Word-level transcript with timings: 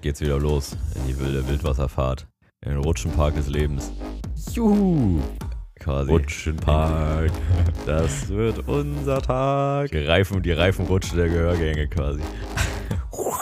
geht's 0.00 0.20
wieder 0.20 0.38
los 0.38 0.76
in 0.94 1.06
die 1.06 1.18
wilde 1.18 1.46
Wildwasserfahrt. 1.48 2.26
In 2.64 2.70
den 2.70 2.78
Rutschenpark 2.78 3.34
des 3.34 3.48
Lebens. 3.48 3.92
Juhu! 4.52 5.20
Quasi. 5.80 6.10
Rutschenpark, 6.10 7.30
das 7.86 8.28
wird 8.28 8.66
unser 8.68 9.22
Tag. 9.22 9.90
Die 9.92 9.98
Reifen, 9.98 10.42
die 10.42 10.52
Reifenrutsche 10.52 11.14
der 11.14 11.28
Gehörgänge 11.28 11.86
quasi. 11.88 12.20
Oh 13.12 13.34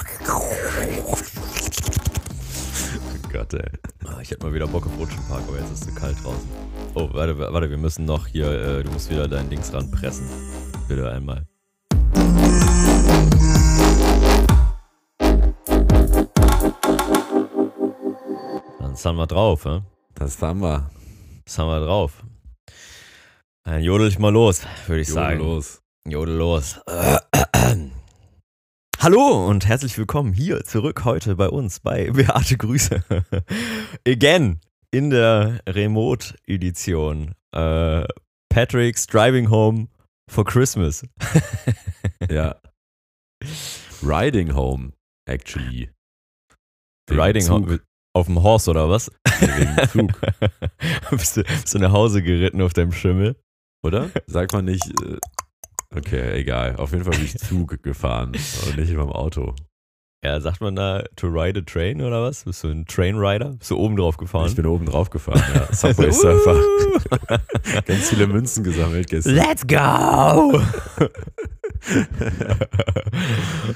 Gott, 3.32 3.54
ey. 3.54 3.70
Ah, 4.06 4.18
Ich 4.22 4.30
hätte 4.30 4.44
mal 4.44 4.52
wieder 4.54 4.66
Bock 4.66 4.86
auf 4.86 4.98
Rutschenpark, 4.98 5.42
aber 5.48 5.58
jetzt 5.58 5.72
ist 5.72 5.80
es 5.88 5.88
zu 5.88 5.94
kalt 5.94 6.16
draußen. 6.22 6.48
Oh, 6.94 7.08
warte, 7.12 7.38
warte, 7.38 7.70
wir 7.70 7.78
müssen 7.78 8.04
noch 8.04 8.26
hier, 8.26 8.50
äh, 8.50 8.82
du 8.82 8.90
musst 8.90 9.10
wieder 9.10 9.28
dein 9.28 9.48
Dings 9.50 9.72
ranpressen. 9.72 10.26
Bitte 10.88 11.10
einmal. 11.10 11.46
Sind 19.06 19.18
wir 19.18 19.28
drauf, 19.28 19.64
hä? 19.66 19.82
Das 20.16 20.42
haben 20.42 20.62
wir. 20.62 20.90
Das 21.44 21.56
haben 21.60 21.68
wir 21.68 21.86
drauf. 21.86 22.24
Dann 23.62 23.80
jodel 23.80 24.08
ich 24.08 24.18
mal 24.18 24.32
los, 24.32 24.66
würde 24.88 25.02
ich 25.02 25.06
Jodel 25.06 25.22
sagen. 25.22 25.38
los. 25.38 25.80
Jodel 26.08 26.34
los. 26.34 26.80
Hallo 28.98 29.48
und 29.48 29.64
herzlich 29.64 29.96
willkommen 29.96 30.32
hier 30.32 30.64
zurück 30.64 31.04
heute 31.04 31.36
bei 31.36 31.48
uns 31.48 31.78
bei 31.78 32.10
Beate 32.14 32.56
Grüße. 32.56 33.04
Again 34.08 34.58
in 34.90 35.10
der 35.10 35.60
Remote-Edition. 35.68 37.36
Äh, 37.54 38.08
Patrick's 38.48 39.06
Driving 39.06 39.50
Home 39.50 39.86
for 40.28 40.44
Christmas. 40.44 41.06
Ja. 42.28 42.56
Riding 44.02 44.52
home, 44.52 44.94
actually. 45.28 45.90
Riding 47.08 47.42
Zug. 47.42 47.68
Home 47.68 47.80
auf 48.16 48.26
dem 48.26 48.42
Horse 48.42 48.70
oder 48.70 48.88
was? 48.88 49.10
Wegen 49.40 49.88
Zug, 49.88 50.20
bist, 51.10 51.36
du, 51.36 51.44
bist 51.44 51.74
du 51.74 51.78
nach 51.78 51.92
Hause 51.92 52.22
geritten 52.22 52.62
auf 52.62 52.72
deinem 52.72 52.92
Schimmel? 52.92 53.36
oder? 53.82 54.10
Sagt 54.26 54.52
man 54.52 54.64
nicht. 54.64 54.84
äh, 55.02 55.18
Okay, 55.94 56.40
egal. 56.40 56.76
Auf 56.76 56.92
jeden 56.92 57.04
Fall 57.04 57.14
bin 57.14 57.24
ich 57.24 57.38
Zug 57.38 57.82
gefahren 57.82 58.32
und 58.66 58.76
nicht 58.76 58.94
beim 58.96 59.10
Auto. 59.12 59.54
Ja, 60.24 60.40
sagt 60.40 60.60
man 60.60 60.74
da 60.74 61.04
to 61.14 61.28
ride 61.28 61.60
a 61.60 61.62
train 61.62 62.02
oder 62.02 62.22
was? 62.22 62.44
Bist 62.44 62.64
du 62.64 62.68
ein 62.68 62.84
Trainrider? 62.86 63.50
Bist 63.50 63.70
du 63.70 63.76
oben 63.78 63.96
drauf 63.96 64.16
gefahren? 64.16 64.48
Ich 64.48 64.56
bin 64.56 64.66
oben 64.66 64.86
drauf 64.86 65.10
gefahren, 65.10 65.42
ja. 65.54 65.72
Subway 65.72 66.10
Surfer. 66.10 66.60
Ganz 67.86 68.08
viele 68.08 68.26
Münzen 68.26 68.64
gesammelt 68.64 69.08
gestern. 69.08 69.34
Let's 69.36 69.64
go! 69.66 70.60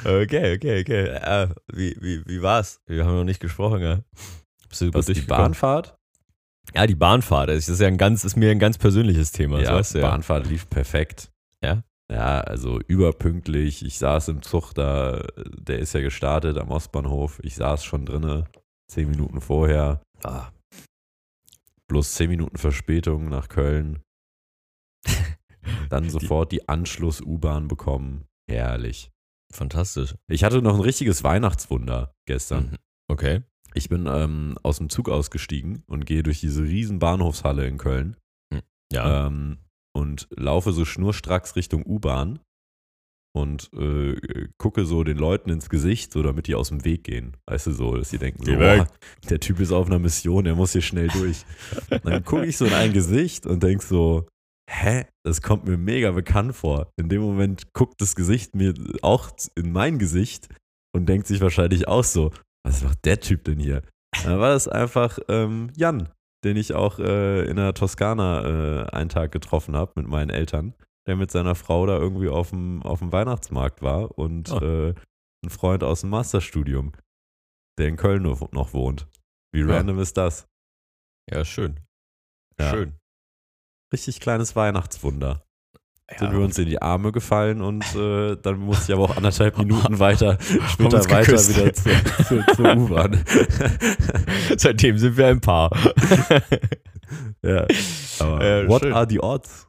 okay, 0.05 0.57
okay, 0.57 0.81
okay. 0.81 1.05
Äh, 1.07 1.49
wie, 1.73 1.97
wie, 2.01 2.23
wie 2.27 2.43
war's? 2.43 2.81
Wir 2.87 3.05
haben 3.05 3.15
noch 3.17 3.25
nicht 3.25 3.41
gesprochen, 3.41 3.81
ja. 3.81 4.01
Bist 4.71 4.81
du 4.81 4.95
Was, 4.95 5.07
die? 5.07 5.21
Bahnfahrt? 5.21 5.95
Ja, 6.75 6.87
die 6.87 6.95
Bahnfahrt. 6.95 7.51
Das 7.51 7.69
ist 7.69 7.81
ja 7.81 7.89
ein 7.89 7.99
ganz, 7.99 8.25
ist 8.25 8.37
mir 8.37 8.51
ein 8.51 8.59
ganz 8.59 8.79
persönliches 8.79 9.33
Thema. 9.33 9.61
Ja, 9.61 9.75
weißt 9.75 9.95
du 9.97 9.99
ja. 9.99 10.09
Bahnfahrt 10.11 10.47
lief 10.47 10.69
perfekt. 10.71 11.31
Ja? 11.63 11.83
Ja, 12.11 12.41
also 12.41 12.81
überpünktlich. 12.87 13.85
Ich 13.85 13.99
saß 13.99 14.29
im 14.29 14.43
Zug 14.43 14.73
da, 14.73 15.25
der 15.59 15.79
ist 15.81 15.93
ja 15.93 16.01
gestartet 16.01 16.57
am 16.59 16.71
Ostbahnhof. 16.71 17.41
Ich 17.43 17.57
saß 17.57 17.85
schon 17.85 18.07
drinne, 18.07 18.45
zehn 18.91 19.11
Minuten 19.11 19.41
vorher. 19.41 20.01
Ah, 20.25 20.49
Bloß 21.89 22.15
zehn 22.15 22.31
Minuten 22.31 22.57
Verspätung 22.57 23.29
nach 23.29 23.49
Köln. 23.49 24.01
Dann 25.89 26.05
Die- 26.05 26.11
sofort 26.11 26.53
die 26.53 26.69
Anschluss-U-Bahn 26.69 27.67
bekommen. 27.69 28.25
Herrlich. 28.49 29.11
fantastisch. 29.53 30.15
Ich 30.29 30.45
hatte 30.45 30.63
noch 30.63 30.75
ein 30.77 30.81
richtiges 30.81 31.25
Weihnachtswunder 31.25 32.13
gestern. 32.27 32.71
Mhm. 32.73 32.77
Okay. 33.09 33.43
Ich 33.75 33.89
bin 33.89 34.07
ähm, 34.07 34.57
aus 34.63 34.79
dem 34.79 34.89
Zug 34.91 35.09
ausgestiegen 35.09 35.83
und 35.87 36.07
gehe 36.07 36.23
durch 36.23 36.41
diese 36.41 36.63
riesen 36.65 36.99
Bahnhofshalle 36.99 37.67
in 37.67 37.79
Köln. 37.79 38.17
Ja. 38.93 39.27
ähm, 39.27 39.59
und 39.97 40.29
laufe 40.37 40.73
so 40.73 40.85
schnurstracks 40.85 41.55
Richtung 41.57 41.85
U-Bahn 41.87 42.41
und 43.37 43.71
äh, 43.73 44.17
gucke 44.59 44.85
so 44.85 45.05
den 45.05 45.17
Leuten 45.17 45.51
ins 45.51 45.69
Gesicht, 45.69 46.13
so 46.13 46.23
damit 46.23 46.49
die 46.49 46.55
aus 46.57 46.69
dem 46.69 46.85
Weg 46.85 47.05
gehen. 47.05 47.37
Weißt 47.49 47.69
du, 47.69 47.73
so, 47.73 47.97
dass 47.97 48.11
sie 48.11 48.19
denken, 48.19 48.45
so. 48.45 48.51
"Boah, 48.57 48.89
der 49.29 49.39
Typ 49.41 49.61
ist 49.61 49.71
auf 49.73 49.87
einer 49.87 49.99
Mission, 50.01 50.45
der 50.45 50.57
muss 50.57 50.73
hier 50.73 50.83
schnell 50.83 51.09
durch. 51.09 51.45
Dann 52.05 52.25
gucke 52.25 52.47
ich 52.47 52.57
so 52.57 52.65
in 52.67 52.73
ein 52.73 52.93
Gesicht 52.93 53.47
und 53.47 53.63
denk 53.63 53.83
so, 53.83 54.27
hä, 54.69 55.05
das 55.25 55.43
kommt 55.43 55.65
mir 55.65 55.77
mega 55.77 56.11
bekannt 56.13 56.55
vor. 56.57 56.91
In 56.97 57.09
dem 57.09 57.23
Moment 57.23 57.73
guckt 57.73 58.01
das 58.01 58.17
Gesicht 58.17 58.55
mir 58.57 58.75
auch 59.03 59.31
in 59.57 59.71
mein 59.73 59.99
Gesicht 59.99 60.49
und 60.93 61.07
denkt 61.09 61.27
sich 61.29 61.41
wahrscheinlich 61.41 61.87
auch 61.87 62.05
so, 62.05 62.33
was 62.65 62.83
macht 62.83 63.05
der 63.05 63.21
Typ 63.21 63.45
denn 63.45 63.59
hier? 63.59 63.83
Dann 64.25 64.39
war 64.41 64.51
das 64.51 64.69
einfach 64.69 65.19
ähm, 65.29 65.71
Jan, 65.77 66.09
den 66.45 66.57
ich 66.57 66.75
auch 66.75 66.99
äh, 66.99 67.45
in 67.49 67.57
der 67.57 67.75
Toskana 67.75 68.45
äh, 68.85 68.87
einen 68.91 69.09
Tag 69.09 69.33
getroffen 69.33 69.77
habe 69.77 69.93
mit 69.97 70.07
meinen 70.09 70.31
Eltern, 70.31 70.75
der 71.07 71.17
mit 71.17 71.31
seiner 71.31 71.55
Frau 71.55 71.87
da 71.87 71.97
irgendwie 71.99 72.29
auf 72.29 72.51
dem, 72.51 72.83
auf 72.83 72.99
dem 72.99 73.13
Weihnachtsmarkt 73.13 73.83
war 73.83 74.19
und 74.19 74.51
Ah. 74.51 74.63
äh, 74.91 74.95
ein 75.45 75.51
Freund 75.51 75.83
aus 75.85 76.03
dem 76.03 76.11
Masterstudium, 76.11 76.93
der 77.79 77.89
in 77.89 77.97
Köln 77.97 78.23
noch, 78.23 78.53
noch 78.53 78.75
wohnt. 78.75 79.09
Wie 79.53 79.61
Ja. 79.61 79.67
random 79.77 79.99
ist 80.01 80.17
das? 80.17 80.47
ja, 81.31 81.45
schön. 81.45 81.81
Ja. 82.59 82.71
Schön. 82.71 82.99
Richtig 83.93 84.21
kleines 84.21 84.55
Weihnachtswunder. 84.55 85.43
Ja, 86.13 86.19
Sind 86.19 86.33
wir 86.33 86.41
uns 86.41 86.59
in 86.59 86.67
die 86.67 86.83
Arme 86.83 87.13
gefallen 87.13 87.61
und 87.63 87.85
äh, 87.95 88.37
dann 88.37 88.59
musste 88.59 88.93
ich 88.93 88.99
aber 88.99 89.05
auch 89.09 89.17
anderthalb 89.17 89.59
Minuten 89.59 89.99
weiter, 90.01 90.39
später 90.69 90.99
weiter 91.09 91.33
wieder 91.33 91.73
zur, 91.73 91.93
zur, 92.27 92.47
zur 92.57 92.77
U-Bahn. 92.77 93.25
Seitdem 94.57 94.99
sind 94.99 95.17
wir 95.17 95.29
ein 95.29 95.41
Paar. 95.41 95.71
ja. 97.43 97.67
Aber 98.19 98.45
Ja, 98.45 98.69
what 98.69 98.83
schön. 98.83 98.93
are 98.93 99.07
the 99.09 99.21
odds? 99.21 99.69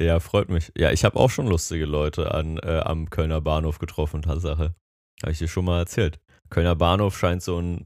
Ja, 0.00 0.18
freut 0.20 0.48
mich. 0.48 0.72
Ja, 0.76 0.90
ich 0.90 1.04
habe 1.04 1.16
auch 1.18 1.30
schon 1.30 1.46
lustige 1.46 1.84
Leute 1.84 2.32
an, 2.32 2.58
äh, 2.58 2.80
am 2.80 3.10
Kölner 3.10 3.40
Bahnhof 3.40 3.78
getroffen, 3.78 4.22
Tatsache. 4.22 4.74
Habe 5.22 5.32
ich 5.32 5.38
dir 5.38 5.48
schon 5.48 5.64
mal 5.64 5.78
erzählt. 5.78 6.18
Kölner 6.50 6.74
Bahnhof 6.74 7.16
scheint 7.16 7.42
so 7.42 7.58
ein 7.60 7.84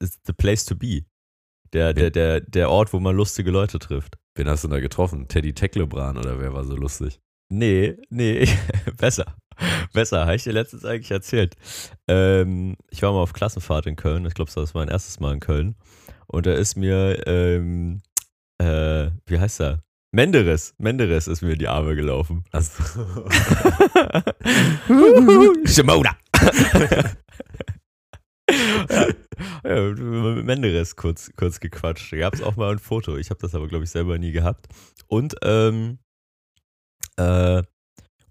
ist 0.00 0.20
the 0.26 0.32
place 0.32 0.64
to 0.64 0.74
be. 0.76 1.04
Der, 1.72 1.94
der, 1.94 2.10
der, 2.10 2.40
der 2.40 2.70
Ort, 2.70 2.92
wo 2.92 2.98
man 3.00 3.14
lustige 3.16 3.50
Leute 3.50 3.78
trifft. 3.78 4.18
Wen 4.34 4.48
hast 4.48 4.64
du 4.64 4.68
da 4.68 4.80
getroffen? 4.80 5.28
Teddy 5.28 5.52
Tecklebran 5.54 6.18
oder 6.18 6.40
wer 6.40 6.52
war 6.52 6.64
so 6.64 6.74
lustig? 6.74 7.20
Nee, 7.50 7.96
nee, 8.10 8.46
besser. 8.96 9.36
Besser, 9.92 10.20
habe 10.20 10.36
ich 10.36 10.44
dir 10.44 10.52
letztens 10.52 10.84
eigentlich 10.84 11.10
erzählt. 11.10 11.56
Ähm, 12.08 12.76
ich 12.90 13.02
war 13.02 13.12
mal 13.12 13.20
auf 13.20 13.32
Klassenfahrt 13.32 13.86
in 13.86 13.96
Köln. 13.96 14.24
Ich 14.24 14.34
glaube, 14.34 14.50
das 14.54 14.74
war 14.74 14.82
mein 14.82 14.88
erstes 14.88 15.20
Mal 15.20 15.34
in 15.34 15.40
Köln. 15.40 15.74
Und 16.28 16.46
da 16.46 16.52
ist 16.52 16.76
mir, 16.76 17.26
ähm, 17.26 18.00
äh, 18.58 19.10
wie 19.26 19.38
heißt 19.38 19.60
er? 19.60 19.82
Menderes. 20.12 20.74
Menderes 20.78 21.28
ist 21.28 21.42
mir 21.42 21.52
in 21.52 21.58
die 21.58 21.68
Arme 21.68 21.94
gelaufen. 21.96 22.44
Also, 22.52 22.82
Shimoda. 25.66 26.16
ja, 28.88 29.06
ja, 29.64 29.82
mit 29.92 30.46
Menderes 30.46 30.96
kurz, 30.96 31.30
kurz 31.36 31.60
gequatscht. 31.60 32.12
Da 32.12 32.16
gab 32.16 32.34
es 32.34 32.42
auch 32.42 32.56
mal 32.56 32.72
ein 32.72 32.78
Foto. 32.78 33.16
Ich 33.16 33.30
habe 33.30 33.40
das 33.40 33.54
aber, 33.54 33.68
glaube 33.68 33.84
ich, 33.84 33.90
selber 33.90 34.18
nie 34.18 34.32
gehabt. 34.32 34.68
Und, 35.08 35.36
ähm, 35.42 35.98
äh, 37.20 37.62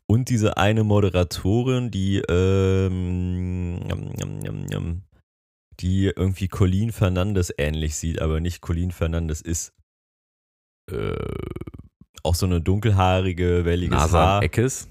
und 0.07 0.29
diese 0.29 0.57
eine 0.57 0.83
Moderatorin, 0.83 1.91
die, 1.91 2.17
ähm, 2.17 3.79
die 5.79 6.05
irgendwie 6.05 6.47
Colleen 6.47 6.91
Fernandes 6.91 7.53
ähnlich 7.57 7.95
sieht, 7.95 8.22
aber 8.22 8.39
nicht 8.39 8.61
Colleen 8.61 8.91
Fernandes 8.91 9.41
ist. 9.41 9.73
Äh, 10.91 11.16
auch 12.23 12.33
so 12.35 12.47
eine 12.47 12.59
dunkelhaarige, 12.59 13.66
welliges 13.66 13.95
Nasan 13.97 14.19
Haar. 14.19 14.44
Eckes? 14.44 14.89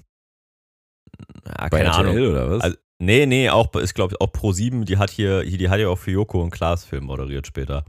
Ja, 1.45 1.67
Bei 1.69 1.79
keine 1.79 1.91
Ahnung. 1.93 2.17
oder 2.17 2.49
was? 2.49 2.61
Also, 2.61 2.77
nee, 2.99 3.25
nee, 3.25 3.49
auch, 3.49 3.73
ich 3.75 3.93
glaube, 3.93 4.15
auch 4.21 4.31
Pro7, 4.31 4.85
die 4.85 4.97
hat 4.97 5.09
hier, 5.11 5.43
die 5.43 5.69
hat 5.69 5.79
ja 5.79 5.89
auch 5.89 5.97
für 5.97 6.11
Joko 6.11 6.41
und 6.41 6.51
Klaas 6.51 6.85
Film 6.85 7.05
moderiert 7.05 7.45
später. 7.45 7.83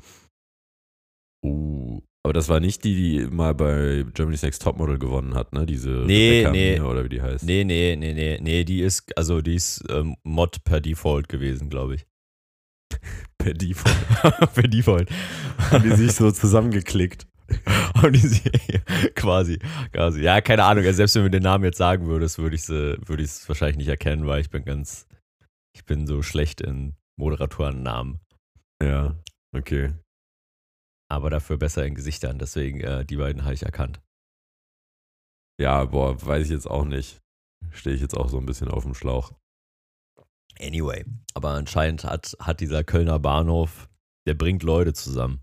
uh, 1.44 2.00
aber 2.22 2.32
das 2.34 2.49
war 2.49 2.61
nicht 2.61 2.84
die, 2.84 2.94
die 2.94 3.26
mal 3.26 3.55
bei 3.55 4.05
Germany's 4.12 4.43
Next 4.43 4.62
Topmodel 4.62 4.99
gewonnen 4.99 5.34
hat, 5.34 5.52
ne? 5.52 5.64
Diese 5.64 5.90
Nee, 5.90 6.40
Rebecca 6.40 6.52
nee. 6.52 6.72
Mine 6.75 6.87
oder 6.87 7.05
wie 7.05 7.08
die 7.08 7.22
heißt. 7.22 7.44
Nee, 7.44 7.64
nee, 7.64 7.96
nee, 7.96 8.12
nee, 8.12 8.38
nee, 8.40 8.64
die 8.64 8.82
ist, 8.82 9.17
also 9.17 9.40
die 9.40 9.55
ist 9.55 9.82
ähm, 9.88 10.17
Mod 10.22 10.62
per 10.64 10.81
Default 10.81 11.28
gewesen, 11.28 11.70
glaube 11.70 11.96
ich. 11.96 12.06
Per 13.38 13.55
Default. 13.55 13.96
per 14.55 14.69
Default. 14.69 15.08
Haben 15.70 15.84
die 15.84 15.96
sich 15.96 16.12
so 16.12 16.31
zusammengeklickt. 16.31 17.26
Und 18.02 18.12
die 18.14 18.19
sie 18.19 18.50
quasi, 19.14 19.58
quasi. 19.93 20.23
Ja, 20.23 20.40
keine 20.40 20.64
Ahnung. 20.64 20.84
Also 20.84 20.99
selbst 20.99 21.14
wenn 21.14 21.23
du 21.23 21.26
mir 21.26 21.31
den 21.31 21.43
Namen 21.43 21.64
jetzt 21.64 21.78
sagen 21.78 22.06
würdest, 22.06 22.38
würde 22.38 22.55
ich 22.55 22.62
es 22.62 22.69
würde 22.69 23.23
ich's 23.23 23.49
wahrscheinlich 23.49 23.78
nicht 23.78 23.88
erkennen, 23.88 24.26
weil 24.26 24.40
ich 24.40 24.50
bin 24.50 24.64
ganz, 24.64 25.06
ich 25.75 25.84
bin 25.84 26.06
so 26.06 26.23
schlecht 26.23 26.61
in 26.61 26.94
Moderatorennamen. 27.19 28.20
Ja, 28.82 29.16
okay. 29.56 29.93
Aber 31.11 31.31
dafür 31.31 31.59
besser 31.59 31.85
in 31.85 31.95
Gesichtern. 31.95 32.39
Deswegen, 32.39 32.81
äh, 32.81 33.05
die 33.05 33.17
beiden 33.17 33.45
habe 33.45 33.55
ich 33.55 33.65
erkannt. 33.65 34.01
Ja, 35.61 35.85
boah, 35.85 36.25
weiß 36.25 36.45
ich 36.45 36.53
jetzt 36.53 36.71
auch 36.71 36.85
nicht. 36.85 37.21
Stehe 37.71 37.95
ich 37.95 38.01
jetzt 38.01 38.17
auch 38.17 38.29
so 38.29 38.39
ein 38.39 38.47
bisschen 38.47 38.69
auf 38.69 38.85
dem 38.85 38.95
Schlauch. 38.95 39.33
Anyway, 40.61 41.05
aber 41.35 41.51
anscheinend 41.51 42.05
hat, 42.05 42.37
hat 42.41 42.61
dieser 42.61 42.85
Kölner 42.85 43.19
Bahnhof, 43.19 43.89
der 44.27 44.35
bringt 44.35 44.62
Leute 44.62 44.93
zusammen. 44.93 45.43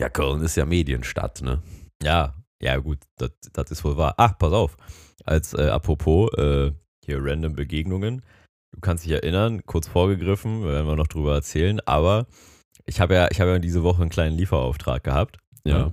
Ja, 0.00 0.08
Köln 0.08 0.42
ist 0.42 0.56
ja 0.56 0.64
Medienstadt, 0.64 1.42
ne? 1.42 1.62
Ja, 2.02 2.34
ja 2.62 2.78
gut, 2.78 2.98
das, 3.16 3.70
ist 3.70 3.84
wohl 3.84 3.96
wahr. 3.96 4.14
Ach, 4.16 4.38
pass 4.38 4.52
auf. 4.52 4.76
Als 5.24 5.54
äh, 5.54 5.68
apropos 5.68 6.32
äh, 6.34 6.72
hier 7.04 7.18
random 7.20 7.54
Begegnungen. 7.54 8.22
Du 8.74 8.80
kannst 8.80 9.04
dich 9.04 9.12
erinnern, 9.12 9.64
kurz 9.66 9.86
vorgegriffen, 9.88 10.64
werden 10.64 10.86
wir 10.86 10.96
noch 10.96 11.08
drüber 11.08 11.34
erzählen, 11.34 11.80
aber 11.80 12.26
ich 12.86 13.00
habe 13.00 13.14
ja, 13.14 13.28
ich 13.30 13.40
habe 13.40 13.50
ja 13.52 13.58
diese 13.58 13.82
Woche 13.82 14.02
einen 14.02 14.10
kleinen 14.10 14.36
Lieferauftrag 14.36 15.02
gehabt. 15.04 15.38
Ja. 15.64 15.92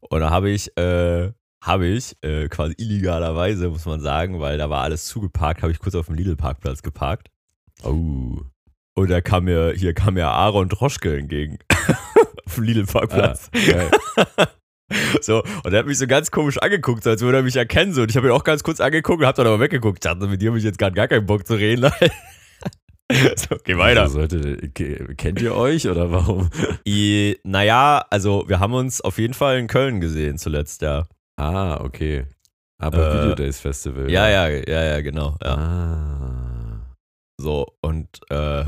Und 0.00 0.20
da 0.20 0.30
habe 0.30 0.50
ich, 0.50 0.76
äh, 0.76 1.32
habe 1.62 1.86
ich 1.86 2.16
äh, 2.22 2.48
quasi 2.48 2.74
illegalerweise, 2.78 3.68
muss 3.68 3.86
man 3.86 4.00
sagen, 4.00 4.40
weil 4.40 4.58
da 4.58 4.70
war 4.70 4.82
alles 4.82 5.06
zugeparkt, 5.06 5.62
habe 5.62 5.72
ich 5.72 5.78
kurz 5.78 5.94
auf 5.94 6.06
dem 6.06 6.14
Lidl-Parkplatz 6.16 6.82
geparkt. 6.82 7.28
Oh. 7.82 8.40
Und 8.94 9.10
da 9.10 9.20
kam 9.20 9.44
mir, 9.44 9.72
hier 9.74 9.94
kam 9.94 10.14
mir 10.14 10.28
Aaron 10.28 10.68
Droschke 10.68 11.16
entgegen. 11.16 11.58
auf 12.46 12.54
dem 12.54 12.64
Lidl-Parkplatz. 12.64 13.50
Ah. 14.36 14.46
So, 15.20 15.44
und 15.62 15.72
er 15.72 15.78
hat 15.78 15.86
mich 15.86 15.98
so 15.98 16.06
ganz 16.06 16.30
komisch 16.32 16.58
angeguckt, 16.58 17.04
so 17.04 17.10
als 17.10 17.20
würde 17.22 17.38
er 17.38 17.42
mich 17.44 17.56
erkennen. 17.56 17.92
So. 17.92 18.02
Und 18.02 18.10
ich 18.10 18.16
habe 18.16 18.26
ihn 18.26 18.32
auch 18.32 18.44
ganz 18.44 18.62
kurz 18.62 18.80
angeguckt 18.80 19.20
und 19.20 19.26
hab 19.26 19.36
dann 19.36 19.46
aber 19.46 19.60
weggeguckt. 19.60 19.98
Ich 19.98 20.10
dachte, 20.10 20.26
mit 20.26 20.42
dir 20.42 20.48
habe 20.50 20.58
ich 20.58 20.64
jetzt 20.64 20.78
gerade 20.78 20.94
gar 20.94 21.08
keinen 21.08 21.26
Bock 21.26 21.46
zu 21.46 21.54
reden. 21.54 21.90
so, 23.36 23.56
geh 23.64 23.76
weiter. 23.76 24.02
Also 24.02 24.26
ke- 24.26 25.14
kennt 25.16 25.40
ihr 25.42 25.54
euch 25.54 25.88
oder 25.88 26.10
warum? 26.10 26.48
I, 26.86 27.38
naja, 27.44 28.04
also 28.10 28.44
wir 28.48 28.60
haben 28.60 28.74
uns 28.74 29.00
auf 29.00 29.18
jeden 29.18 29.34
Fall 29.34 29.58
in 29.58 29.66
Köln 29.66 30.00
gesehen 30.00 30.38
zuletzt, 30.38 30.82
ja. 30.82 31.06
Ah, 31.36 31.80
okay. 31.80 32.26
Aber 32.78 33.10
Äh, 33.10 33.14
Video 33.18 33.34
Days 33.34 33.60
Festival. 33.60 34.10
Ja, 34.10 34.28
ja, 34.28 34.48
ja, 34.48 34.82
ja, 34.84 35.00
genau. 35.00 35.36
Ja. 35.42 35.54
Ah. 35.56 36.96
So, 37.40 37.66
und 37.82 38.08
äh, 38.30 38.64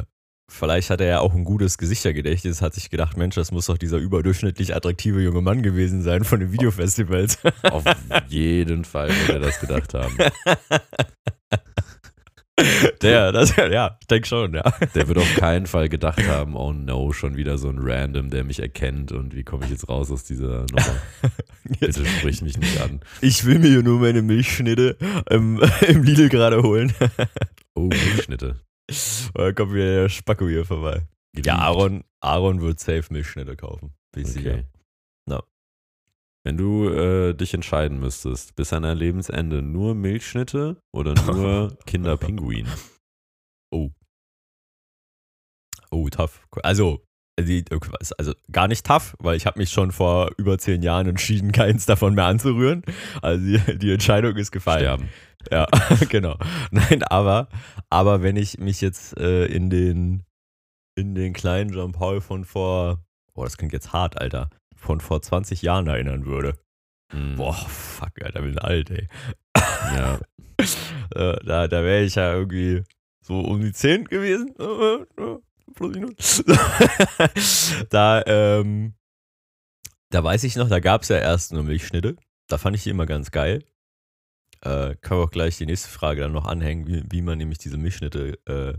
vielleicht 0.50 0.90
hat 0.90 1.00
er 1.00 1.06
ja 1.06 1.20
auch 1.20 1.34
ein 1.34 1.44
gutes 1.44 1.76
Gesichtergedächtnis, 1.78 2.60
hat 2.62 2.74
sich 2.74 2.90
gedacht, 2.90 3.16
Mensch, 3.16 3.34
das 3.34 3.52
muss 3.52 3.66
doch 3.66 3.78
dieser 3.78 3.98
überdurchschnittlich 3.98 4.74
attraktive 4.74 5.20
junge 5.22 5.40
Mann 5.42 5.62
gewesen 5.62 6.02
sein 6.02 6.24
von 6.24 6.40
den 6.40 6.52
Videofestivals. 6.52 7.38
Auf 7.62 7.84
jeden 8.28 8.84
Fall 8.84 9.08
wird 9.08 9.28
er 9.30 9.40
das 9.40 9.60
gedacht 9.60 9.94
haben. 9.94 10.16
Der, 13.00 13.32
das, 13.32 13.56
ja, 13.56 13.96
ich 14.00 14.06
denke 14.06 14.28
schon, 14.28 14.54
ja. 14.54 14.62
Der 14.94 15.08
wird 15.08 15.18
auf 15.18 15.34
keinen 15.36 15.66
Fall 15.66 15.88
gedacht 15.88 16.22
haben, 16.26 16.54
oh 16.54 16.72
no, 16.72 17.12
schon 17.12 17.36
wieder 17.36 17.56
so 17.56 17.68
ein 17.68 17.78
Random, 17.78 18.30
der 18.30 18.44
mich 18.44 18.60
erkennt 18.60 19.10
und 19.10 19.34
wie 19.34 19.42
komme 19.42 19.64
ich 19.64 19.70
jetzt 19.70 19.88
raus 19.88 20.10
aus 20.10 20.24
dieser 20.24 20.66
Nummer? 20.70 21.02
Bitte 21.80 22.04
sprich 22.04 22.42
mich 22.42 22.58
nicht 22.58 22.80
an. 22.80 23.00
Ich 23.22 23.44
will 23.46 23.58
mir 23.58 23.82
nur 23.82 24.00
meine 24.00 24.22
Milchschnitte 24.22 24.96
im, 25.30 25.60
im 25.88 26.02
Lidl 26.02 26.28
gerade 26.28 26.62
holen. 26.62 26.92
Oh, 27.74 27.88
Milchschnitte. 27.88 28.60
Da 29.34 29.52
kommt 29.52 29.72
wieder 29.72 30.02
der 30.02 30.08
Spacko 30.10 30.46
hier 30.46 30.66
vorbei. 30.66 31.06
Geliebt. 31.32 31.46
Ja, 31.46 31.56
Aaron, 31.56 32.04
Aaron 32.20 32.60
wird 32.60 32.78
safe 32.78 33.04
Milchschnitte 33.10 33.56
kaufen. 33.56 33.94
Bin 34.12 34.24
ich 34.24 34.32
sicher. 34.32 34.52
Okay. 34.52 34.64
No. 35.26 35.42
Wenn 36.44 36.56
du 36.56 36.88
äh, 36.88 37.34
dich 37.34 37.54
entscheiden 37.54 38.00
müsstest, 38.00 38.56
bis 38.56 38.72
an 38.72 38.82
dein 38.82 38.96
Lebensende 38.96 39.62
nur 39.62 39.94
Milchschnitte 39.94 40.80
oder 40.92 41.14
nur 41.26 41.76
Kinderpinguin? 41.86 42.66
Oh, 45.92 46.08
tough. 46.08 46.46
Also, 46.62 47.04
also 48.18 48.32
gar 48.50 48.66
nicht 48.66 48.86
tough, 48.86 49.14
weil 49.18 49.36
ich 49.36 49.46
habe 49.46 49.58
mich 49.58 49.70
schon 49.70 49.92
vor 49.92 50.30
über 50.38 50.58
zehn 50.58 50.82
Jahren 50.82 51.06
entschieden, 51.06 51.52
keins 51.52 51.86
davon 51.86 52.14
mehr 52.14 52.24
anzurühren. 52.24 52.82
Also 53.20 53.44
die, 53.44 53.78
die 53.78 53.92
Entscheidung 53.92 54.36
ist 54.36 54.50
gefallen. 54.50 54.80
Sterben. 54.80 55.08
Ja, 55.50 55.66
genau. 56.08 56.38
Nein, 56.70 57.02
aber, 57.04 57.48
aber 57.90 58.22
wenn 58.22 58.36
ich 58.36 58.58
mich 58.58 58.80
jetzt 58.80 59.16
äh, 59.18 59.46
in 59.46 59.70
den 59.70 60.24
in 60.94 61.14
den 61.14 61.32
kleinen 61.32 61.72
Jean 61.72 61.92
Paul 61.92 62.20
von 62.20 62.44
vor, 62.44 63.02
oh, 63.34 63.44
das 63.44 63.56
klingt 63.56 63.72
jetzt 63.72 63.92
hart, 63.94 64.20
Alter, 64.20 64.50
von 64.82 65.00
vor 65.00 65.22
20 65.22 65.62
Jahren 65.62 65.86
erinnern 65.86 66.26
würde. 66.26 66.58
Mhm. 67.12 67.36
Boah, 67.36 67.54
fuck, 67.54 68.20
Alter, 68.22 68.42
bin 68.42 68.58
alt, 68.58 68.90
ey. 68.90 69.08
Ja. 69.56 70.20
Äh, 71.14 71.44
da 71.44 71.68
da 71.68 71.82
wäre 71.82 72.04
ich 72.04 72.14
ja 72.14 72.32
irgendwie 72.32 72.84
so 73.20 73.40
um 73.40 73.60
die 73.60 73.72
10 73.72 74.06
gewesen. 74.06 74.54
Äh, 74.58 75.02
äh, 75.20 75.38
da, 77.90 78.22
ähm, 78.24 78.94
da 80.10 80.24
weiß 80.24 80.44
ich 80.44 80.56
noch, 80.56 80.68
da 80.68 80.80
gab 80.80 81.02
es 81.02 81.08
ja 81.08 81.18
erst 81.18 81.52
nur 81.52 81.64
Milchschnitte. 81.64 82.16
Da 82.48 82.58
fand 82.58 82.76
ich 82.76 82.84
die 82.84 82.90
immer 82.90 83.04
ganz 83.04 83.30
geil. 83.30 83.64
Äh, 84.60 84.94
können 85.00 85.20
wir 85.20 85.24
auch 85.24 85.30
gleich 85.30 85.58
die 85.58 85.66
nächste 85.66 85.88
Frage 85.88 86.22
dann 86.22 86.32
noch 86.32 86.46
anhängen, 86.46 86.86
wie, 86.86 87.02
wie 87.10 87.22
man 87.22 87.36
nämlich 87.36 87.58
diese 87.58 87.76
Milchschnitte 87.76 88.38
äh, 88.46 88.74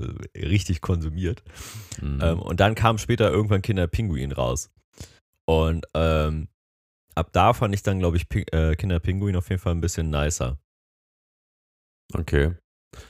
äh, 0.00 0.46
richtig 0.46 0.80
konsumiert. 0.80 1.42
Mhm. 2.00 2.20
Ähm, 2.22 2.38
und 2.40 2.60
dann 2.60 2.74
kam 2.74 2.98
später 2.98 3.30
irgendwann 3.30 3.62
Kinderpinguin 3.62 4.32
raus. 4.32 4.70
Und 5.48 5.86
ähm, 5.94 6.48
ab 7.14 7.32
da 7.32 7.54
fand 7.54 7.74
ich 7.74 7.82
dann, 7.82 7.98
glaube 7.98 8.18
ich, 8.18 8.28
Ping, 8.28 8.44
äh, 8.52 8.76
Kinderpinguin 8.76 9.36
auf 9.36 9.48
jeden 9.48 9.60
Fall 9.60 9.72
ein 9.72 9.80
bisschen 9.80 10.10
nicer. 10.10 10.58
Okay. 12.12 12.54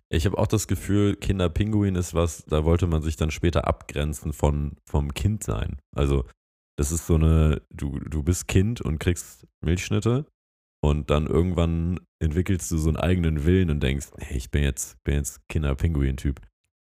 Ich 0.09 0.25
habe 0.25 0.39
auch 0.39 0.47
das 0.47 0.69
Gefühl, 0.69 1.17
Kinderpinguin 1.17 1.97
ist 1.97 2.15
was, 2.15 2.45
da 2.45 2.65
wollte 2.65 2.87
man 2.87 3.03
sich 3.03 3.17
dann 3.17 3.31
später 3.31 3.67
abgrenzen 3.67 4.33
von, 4.33 4.77
vom 4.89 5.15
Kindsein. 5.15 5.81
Also, 5.97 6.27
das 6.79 6.93
ist 6.93 7.07
so 7.07 7.17
eine, 7.17 7.63
du, 7.71 7.99
du 7.99 8.23
bist 8.23 8.47
Kind 8.47 8.81
und 8.81 8.99
kriegst 8.99 9.47
Milchschnitte 9.65 10.27
und 10.81 11.11
dann 11.11 11.27
irgendwann 11.27 12.01
entwickelst 12.23 12.71
du 12.71 12.79
so 12.79 12.89
einen 12.89 12.99
eigenen 12.99 13.45
Willen 13.45 13.71
und 13.71 13.83
denkst, 13.83 14.09
hey, 14.19 14.37
ich 14.37 14.51
bin 14.51 14.63
jetzt, 14.63 15.03
bin 15.03 15.17
jetzt 15.17 15.41
Kinderpinguin-Typ. 15.49 16.41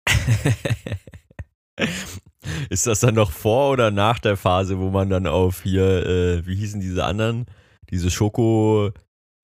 Ist 2.69 2.87
das 2.87 2.99
dann 3.01 3.15
noch 3.15 3.31
vor 3.31 3.71
oder 3.71 3.91
nach 3.91 4.19
der 4.19 4.37
Phase, 4.37 4.79
wo 4.79 4.89
man 4.89 5.09
dann 5.09 5.27
auf 5.27 5.63
hier, 5.63 6.05
äh, 6.05 6.45
wie 6.45 6.55
hießen 6.55 6.81
diese 6.81 7.05
anderen, 7.05 7.45
diese 7.89 8.09
Schoko 8.09 8.91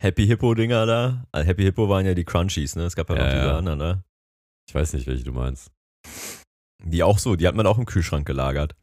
Happy 0.02 0.26
Hippo 0.26 0.54
Dinger 0.54 0.86
da? 0.86 1.26
Also 1.32 1.48
Happy 1.48 1.64
Hippo 1.64 1.90
waren 1.90 2.06
ja 2.06 2.14
die 2.14 2.26
Crunchies, 2.26 2.76
ne? 2.76 2.84
Es 2.84 2.96
gab 2.96 3.10
ja, 3.10 3.16
Ja, 3.16 3.24
noch 3.24 3.32
diese 3.32 3.46
ja. 3.46 3.58
anderen, 3.58 3.80
ne? 3.80 4.04
Ich 4.68 4.76
weiß 4.76 4.94
nicht, 4.94 5.08
welche 5.08 5.24
du 5.24 5.32
meinst. 5.32 5.72
Die 6.84 7.04
auch 7.04 7.20
so, 7.20 7.36
die 7.36 7.48
hat 7.48 7.56
man 7.56 7.68
auch 7.68 7.78
im 7.78 7.86
Kühlschrank 7.86 8.26
gelagert. 8.26 8.76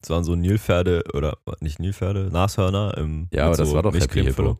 Das 0.00 0.10
waren 0.10 0.24
so 0.24 0.34
Nilpferde 0.34 1.04
oder 1.14 1.38
nicht 1.60 1.78
Nilpferde, 1.78 2.28
Nashörner 2.32 2.96
im 2.98 3.28
Ja, 3.32 3.46
aber 3.46 3.56
das 3.56 3.68
so 3.68 3.74
war 3.74 3.82
doch 3.82 3.92
Happy 3.94 4.00
Milchcremefüllung. 4.00 4.58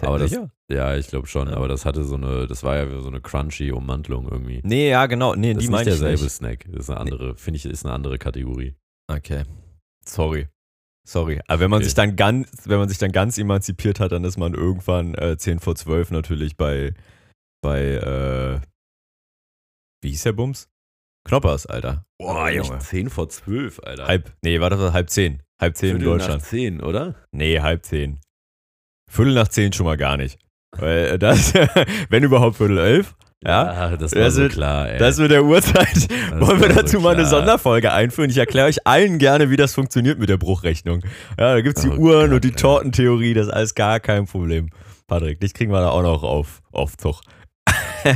Hippo. 0.00 0.08
Aber 0.14 0.18
das-? 0.18 0.38
Ja, 0.70 0.96
ich 0.96 1.08
glaube 1.08 1.26
schon, 1.26 1.48
Ja. 1.48 1.56
aber 1.56 1.68
das 1.68 1.84
hatte 1.84 2.04
so 2.04 2.14
eine, 2.16 2.46
das 2.46 2.62
war 2.62 2.76
ja 2.76 3.00
so 3.00 3.08
eine 3.08 3.20
crunchy 3.20 3.70
Ummantelung 3.72 4.28
irgendwie. 4.30 4.60
Nee, 4.64 4.90
ja, 4.90 5.06
genau. 5.06 5.34
Nee, 5.34 5.54
das 5.54 5.60
die 5.60 5.64
ist 5.66 5.70
meine 5.70 5.84
nicht 5.84 5.94
ich 5.94 6.00
derselbe 6.00 6.22
nicht. 6.24 6.32
Snack. 6.32 6.64
Das 6.70 6.80
ist 6.84 6.90
eine 6.90 7.00
andere, 7.00 7.36
finde 7.36 7.56
ich, 7.56 7.66
ist 7.66 7.84
eine 7.84 7.94
andere 7.94 8.18
Kategorie. 8.18 8.74
Okay. 9.08 9.44
Sorry. 10.06 10.48
Sorry. 11.06 11.40
Aber 11.48 11.60
wenn 11.60 11.70
man 11.70 11.78
Okay. 11.78 11.84
sich 11.84 11.94
dann 11.94 12.16
ganz, 12.16 12.48
wenn 12.66 12.78
man 12.78 12.88
sich 12.88 12.96
dann 12.98 13.12
ganz 13.12 13.36
emanzipiert 13.36 14.00
hat, 14.00 14.12
dann 14.12 14.24
ist 14.24 14.38
man 14.38 14.54
irgendwann 14.54 15.14
äh, 15.14 15.36
10 15.36 15.58
vor 15.60 15.74
12 15.76 16.10
natürlich 16.12 16.56
bei, 16.56 16.94
bei, 17.62 17.80
äh, 17.82 18.60
wie 20.02 20.10
hieß 20.10 20.22
der 20.22 20.32
Bums? 20.32 20.68
Knoppers, 21.26 21.66
Alter. 21.66 22.04
Boah, 22.18 22.50
Junge. 22.50 22.78
10 22.78 23.08
vor 23.10 23.28
12, 23.28 23.80
Alter. 23.82 24.06
Halb, 24.06 24.32
nee, 24.42 24.60
warte, 24.60 24.92
halb 24.92 25.08
zehn. 25.10 25.42
Halb 25.60 25.76
zehn 25.76 25.90
in 25.96 25.96
Viertel 26.00 26.18
Deutschland. 26.18 26.42
Nach 26.42 26.48
10, 26.48 26.80
oder? 26.82 27.14
Nee, 27.32 27.60
halb 27.60 27.84
zehn. 27.84 28.20
Viertel 29.10 29.34
nach 29.34 29.48
zehn 29.48 29.72
schon 29.72 29.86
mal 29.86 29.96
gar 29.96 30.16
nicht. 30.16 30.38
Weil 30.76 31.06
äh, 31.06 31.18
das, 31.18 31.52
wenn 32.08 32.22
überhaupt 32.24 32.56
Viertel 32.56 32.78
elf. 32.78 33.14
Ja, 33.46 33.94
das 33.96 34.14
war 34.14 34.22
Das 34.22 34.34
so 34.36 34.40
wird- 34.42 34.52
klar, 34.52 34.88
ey. 34.88 34.98
das 34.98 35.18
mit 35.18 35.30
der 35.30 35.44
Uhrzeit. 35.44 36.08
Wollen 36.40 36.60
wir 36.62 36.68
war 36.68 36.74
so 36.76 36.80
dazu 36.80 37.00
mal 37.00 37.14
eine. 37.14 37.26
Sonderfolge 37.26 37.92
einführen? 37.92 38.30
Ich 38.30 38.38
erkläre 38.38 38.68
euch 38.68 38.86
allen 38.86 39.18
gerne, 39.18 39.50
wie 39.50 39.56
das 39.56 39.74
funktioniert 39.74 40.18
mit 40.18 40.30
der 40.30 40.38
Bruchrechnung. 40.38 41.00
Ja, 41.38 41.52
da 41.54 41.60
gibt 41.60 41.76
es 41.76 41.82
die 41.84 41.90
Oh 41.90 41.96
Uhren 41.96 42.28
Gott, 42.30 42.36
und 42.36 42.44
die 42.44 42.48
ey. 42.48 42.54
Tortentheorie, 42.56 43.34
das 43.34 43.48
ist 43.48 43.52
alles 43.52 43.74
gar 43.74 44.00
kein 44.00 44.24
Problem. 44.24 44.70
Patrick, 45.06 45.40
dich 45.40 45.52
kriegen 45.52 45.70
wir 45.72 45.80
da 45.80 45.90
auch 45.90 46.02
noch 46.02 46.22
auf, 46.22 46.62
auf 46.72 46.96
Zug. 46.96 47.20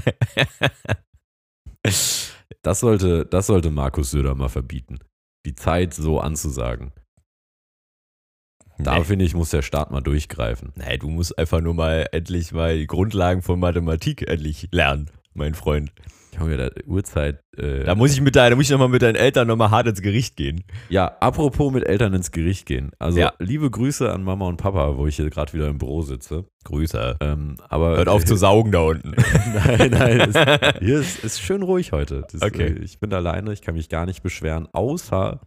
Das 2.62 2.80
sollte, 2.80 3.24
das 3.24 3.46
sollte 3.46 3.70
Markus 3.70 4.10
Söder 4.10 4.34
mal 4.34 4.48
verbieten. 4.48 4.98
Die 5.46 5.54
Zeit 5.54 5.94
so 5.94 6.20
anzusagen. 6.20 6.92
Da 8.78 8.98
nee. 8.98 9.04
finde 9.04 9.24
ich, 9.24 9.34
muss 9.34 9.50
der 9.50 9.62
Staat 9.62 9.90
mal 9.90 10.00
durchgreifen. 10.00 10.72
nee, 10.76 10.98
du 10.98 11.08
musst 11.08 11.36
einfach 11.38 11.60
nur 11.60 11.74
mal 11.74 12.06
endlich 12.12 12.52
mal 12.52 12.76
die 12.76 12.86
Grundlagen 12.86 13.42
von 13.42 13.58
Mathematik 13.58 14.28
endlich 14.28 14.68
lernen, 14.72 15.10
mein 15.34 15.54
Freund. 15.54 15.92
Junge, 16.38 16.56
da 16.56 16.70
Uhrzeit. 16.86 17.40
Äh, 17.56 17.82
Da 17.84 17.96
muss 17.96 18.12
ich 18.12 18.20
mit 18.20 18.36
deiner, 18.36 18.50
da 18.50 18.56
muss 18.56 18.66
ich 18.66 18.70
nochmal 18.70 18.88
mit 18.90 19.02
deinen 19.02 19.16
Eltern 19.16 19.48
nochmal 19.48 19.70
hart 19.72 19.88
ins 19.88 20.02
Gericht 20.02 20.36
gehen. 20.36 20.62
ja, 20.88 21.16
apropos 21.20 21.72
mit 21.72 21.84
Eltern 21.88 22.14
ins 22.14 22.30
Gericht 22.30 22.66
gehen. 22.66 22.92
Also 23.00 23.18
Ja. 23.18 23.32
liebe 23.40 23.68
Grüße 23.68 24.12
an 24.12 24.22
Mama 24.22 24.46
und 24.46 24.58
Papa, 24.58 24.96
wo 24.96 25.08
ich 25.08 25.16
hier 25.16 25.28
gerade 25.30 25.52
wieder 25.54 25.66
im 25.66 25.78
Büro 25.78 26.02
sitze. 26.02 26.44
Grüße. 26.64 27.16
Ähm, 27.20 27.56
aber 27.68 27.96
Hört 27.96 28.08
auf 28.08 28.24
zu 28.24 28.36
saugen 28.36 28.70
da 28.70 28.80
unten. 28.82 29.14
nein, 29.66 29.90
nein. 29.90 30.20
Es, 30.32 30.36
hier 30.80 31.00
ist, 31.00 31.24
ist 31.24 31.40
schön 31.40 31.62
ruhig 31.62 31.90
heute. 31.90 32.24
Das, 32.30 32.42
Okay. 32.42 32.68
äh, 32.78 32.84
Ich 32.84 33.00
bin 33.00 33.12
alleine, 33.12 33.52
ich 33.52 33.62
kann 33.62 33.74
mich 33.74 33.88
gar 33.88 34.06
nicht 34.06 34.22
beschweren, 34.22 34.68
außer 34.72 35.40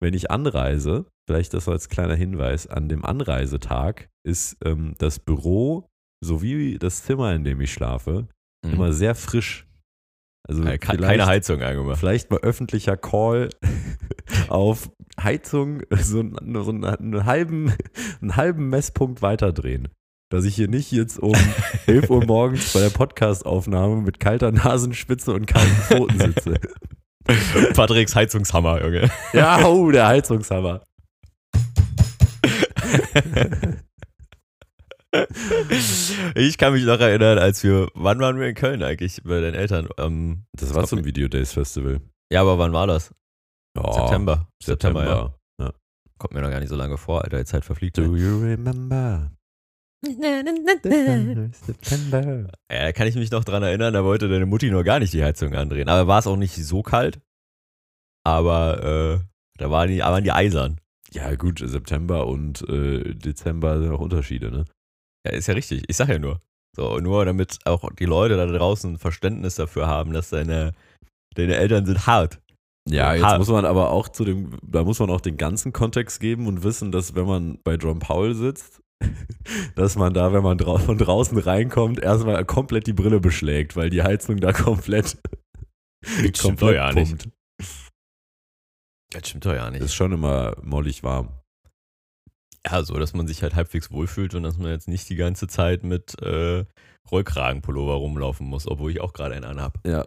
wenn 0.00 0.14
ich 0.14 0.30
anreise, 0.30 1.04
vielleicht 1.28 1.54
das 1.54 1.68
als 1.68 1.88
kleiner 1.88 2.14
Hinweis, 2.14 2.66
an 2.66 2.88
dem 2.88 3.04
Anreisetag 3.04 4.08
ist 4.26 4.56
ähm, 4.64 4.94
das 4.98 5.18
Büro 5.18 5.88
sowie 6.24 6.78
das 6.78 7.04
Zimmer, 7.04 7.34
in 7.34 7.44
dem 7.44 7.60
ich 7.60 7.72
schlafe, 7.72 8.28
Mhm. 8.64 8.72
immer 8.74 8.92
sehr 8.92 9.14
frisch. 9.14 9.66
Also 10.48 10.62
Keine 10.78 11.26
Heizung 11.26 11.62
angemacht. 11.62 11.98
vielleicht 11.98 12.30
mal 12.30 12.40
öffentlicher 12.40 12.96
Call 12.98 13.48
auf 14.48 14.90
Heizung 15.22 15.82
so, 15.90 16.20
einen- 16.20 16.62
so 16.64 16.70
einen, 16.70 16.84
einen, 16.84 17.24
halben, 17.24 17.72
einen 18.20 18.36
halben 18.36 18.68
Messpunkt 18.68 19.22
weiterdrehen. 19.22 19.88
Dass 20.30 20.44
ich 20.46 20.54
hier 20.54 20.68
nicht 20.68 20.90
jetzt 20.92 21.18
um 21.18 21.34
11 21.86 22.10
Uhr 22.10 22.24
morgens 22.26 22.72
bei 22.72 22.80
der 22.80 22.90
Podcastaufnahme 22.90 24.02
mit 24.02 24.18
kalter 24.20 24.50
Nasenspitze 24.52 25.32
und 25.32 25.46
kalten 25.46 25.74
Pfoten 25.82 26.18
sitze. 26.18 26.54
Patricks 27.74 28.14
Heizungshammer, 28.14 28.82
Junge. 28.84 29.10
Ja, 29.32 29.64
oh, 29.66 29.90
der 29.90 30.06
Heizungshammer. 30.08 30.82
Ich 36.34 36.58
kann 36.58 36.72
mich 36.72 36.84
noch 36.84 36.98
erinnern, 36.98 37.38
als 37.38 37.62
wir, 37.62 37.88
wann 37.94 38.18
waren 38.18 38.38
wir 38.40 38.48
in 38.48 38.54
Köln 38.56 38.82
eigentlich 38.82 39.22
bei 39.22 39.40
deinen 39.40 39.54
Eltern? 39.54 39.88
Ähm, 39.96 40.44
Das 40.52 40.74
war 40.74 40.86
zum 40.86 41.04
Video 41.04 41.28
Days 41.28 41.52
Festival. 41.52 42.00
ja, 42.32 42.40
aber 42.40 42.58
wann 42.58 42.72
war 42.72 42.88
das? 42.88 43.14
Ja, 43.76 43.92
September. 43.92 44.48
September, 44.62 45.04
ja. 45.04 45.34
ja. 45.64 45.72
Kommt 46.18 46.34
mir 46.34 46.42
noch 46.42 46.50
gar 46.50 46.58
nicht 46.60 46.68
so 46.68 46.76
lange 46.76 46.96
vor, 46.98 47.22
Alter, 47.22 47.38
die 47.38 47.44
Zeit 47.44 47.64
verfliegt. 47.64 47.96
Do 47.96 48.16
you 48.16 48.40
remember? 48.40 49.30
September. 51.64 52.50
Ja, 52.70 52.82
da 52.84 52.92
kann 52.92 53.06
ich 53.06 53.14
mich 53.14 53.30
noch 53.30 53.44
dran 53.44 53.62
erinnern, 53.62 53.94
da 53.94 54.04
wollte 54.04 54.28
deine 54.28 54.46
Mutti 54.46 54.70
noch 54.70 54.82
gar 54.82 54.98
nicht 54.98 55.12
die 55.12 55.22
Heizung 55.24 55.54
andrehen. 55.54 55.88
Aber 55.88 56.06
war 56.06 56.18
es 56.18 56.26
auch 56.26 56.36
nicht 56.36 56.54
so 56.56 56.82
kalt. 56.82 57.20
Aber 58.24 58.82
äh, 58.82 59.18
da 59.58 59.70
waren 59.70 59.88
die, 59.88 60.00
waren 60.00 60.24
die 60.24 60.32
eisern. 60.32 60.80
Ja, 61.14 61.34
gut, 61.36 61.60
September 61.64 62.26
und 62.26 62.68
äh, 62.68 63.14
Dezember 63.14 63.80
sind 63.80 63.92
auch 63.92 64.00
Unterschiede, 64.00 64.50
ne? 64.50 64.64
Ja, 65.26 65.32
ist 65.32 65.46
ja 65.46 65.54
richtig. 65.54 65.84
Ich 65.88 65.96
sag 65.96 66.08
ja 66.08 66.18
nur. 66.18 66.40
So, 66.76 66.98
nur 66.98 67.24
damit 67.24 67.58
auch 67.66 67.88
die 67.92 68.04
Leute 68.04 68.36
da 68.36 68.46
draußen 68.46 68.98
Verständnis 68.98 69.54
dafür 69.54 69.86
haben, 69.86 70.12
dass 70.12 70.30
deine, 70.30 70.72
deine 71.36 71.54
Eltern 71.56 71.86
sind 71.86 72.06
hart. 72.06 72.40
Ja, 72.90 73.14
jetzt 73.14 73.24
Ha- 73.24 73.38
muss 73.38 73.48
man 73.48 73.64
aber 73.64 73.90
auch 73.90 74.08
zu 74.08 74.24
dem, 74.24 74.58
da 74.62 74.82
muss 74.82 74.98
man 74.98 75.08
auch 75.08 75.20
den 75.20 75.36
ganzen 75.36 75.72
Kontext 75.72 76.18
geben 76.20 76.46
und 76.48 76.64
wissen, 76.64 76.90
dass 76.92 77.14
wenn 77.14 77.26
man 77.26 77.58
bei 77.62 77.76
John 77.76 78.00
Paul 78.00 78.34
sitzt, 78.34 78.82
dass 79.76 79.96
man 79.96 80.12
da, 80.14 80.32
wenn 80.32 80.42
man 80.42 80.58
drau 80.58 80.78
von 80.78 80.98
draußen 80.98 81.38
reinkommt, 81.38 82.00
erstmal 82.00 82.44
komplett 82.44 82.86
die 82.88 82.92
Brille 82.92 83.20
beschlägt, 83.20 83.76
weil 83.76 83.88
die 83.88 84.02
Heizung 84.02 84.38
da 84.38 84.52
komplett, 84.52 85.16
komplett 86.42 86.74
ja 86.74 86.92
nicht. 86.92 87.28
Das 89.14 89.28
stimmt 89.28 89.46
doch 89.46 89.54
ja 89.54 89.70
nicht. 89.70 89.80
Ist 89.82 89.94
schon 89.94 90.12
immer 90.12 90.54
mollig 90.62 91.02
warm. 91.02 91.30
Ja, 92.66 92.82
so, 92.82 92.98
dass 92.98 93.12
man 93.14 93.26
sich 93.26 93.42
halt 93.42 93.54
halbwegs 93.54 93.90
wohlfühlt 93.90 94.34
und 94.34 94.42
dass 94.42 94.56
man 94.58 94.70
jetzt 94.70 94.88
nicht 94.88 95.08
die 95.10 95.16
ganze 95.16 95.46
Zeit 95.48 95.82
mit 95.84 96.20
äh, 96.22 96.64
Rollkragenpullover 97.10 97.94
rumlaufen 97.94 98.46
muss, 98.46 98.66
obwohl 98.66 98.90
ich 98.90 99.00
auch 99.00 99.12
gerade 99.12 99.34
einen 99.34 99.44
anhab, 99.44 99.78
Ja. 99.86 100.06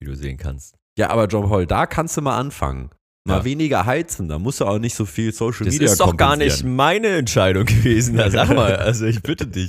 wie 0.00 0.06
du 0.06 0.14
sehen 0.14 0.36
kannst. 0.36 0.76
Ja, 0.98 1.10
aber 1.10 1.26
John 1.26 1.48
Paul, 1.48 1.66
da 1.66 1.86
kannst 1.86 2.16
du 2.16 2.22
mal 2.22 2.38
anfangen. 2.38 2.90
Mal 3.26 3.38
Ja. 3.38 3.44
weniger 3.44 3.84
heizen, 3.86 4.28
da 4.28 4.38
musst 4.38 4.60
du 4.60 4.64
auch 4.66 4.78
nicht 4.78 4.94
so 4.94 5.04
viel 5.04 5.32
Social 5.32 5.64
Das 5.66 5.74
Media 5.74 5.90
ist 5.90 6.00
doch 6.00 6.16
gar 6.16 6.36
nicht 6.36 6.62
meine 6.64 7.08
Entscheidung 7.08 7.64
gewesen. 7.66 8.16
Sag 8.30 8.54
mal, 8.54 8.76
also 8.76 9.04
ich 9.06 9.22
bitte 9.22 9.46
dich. 9.46 9.68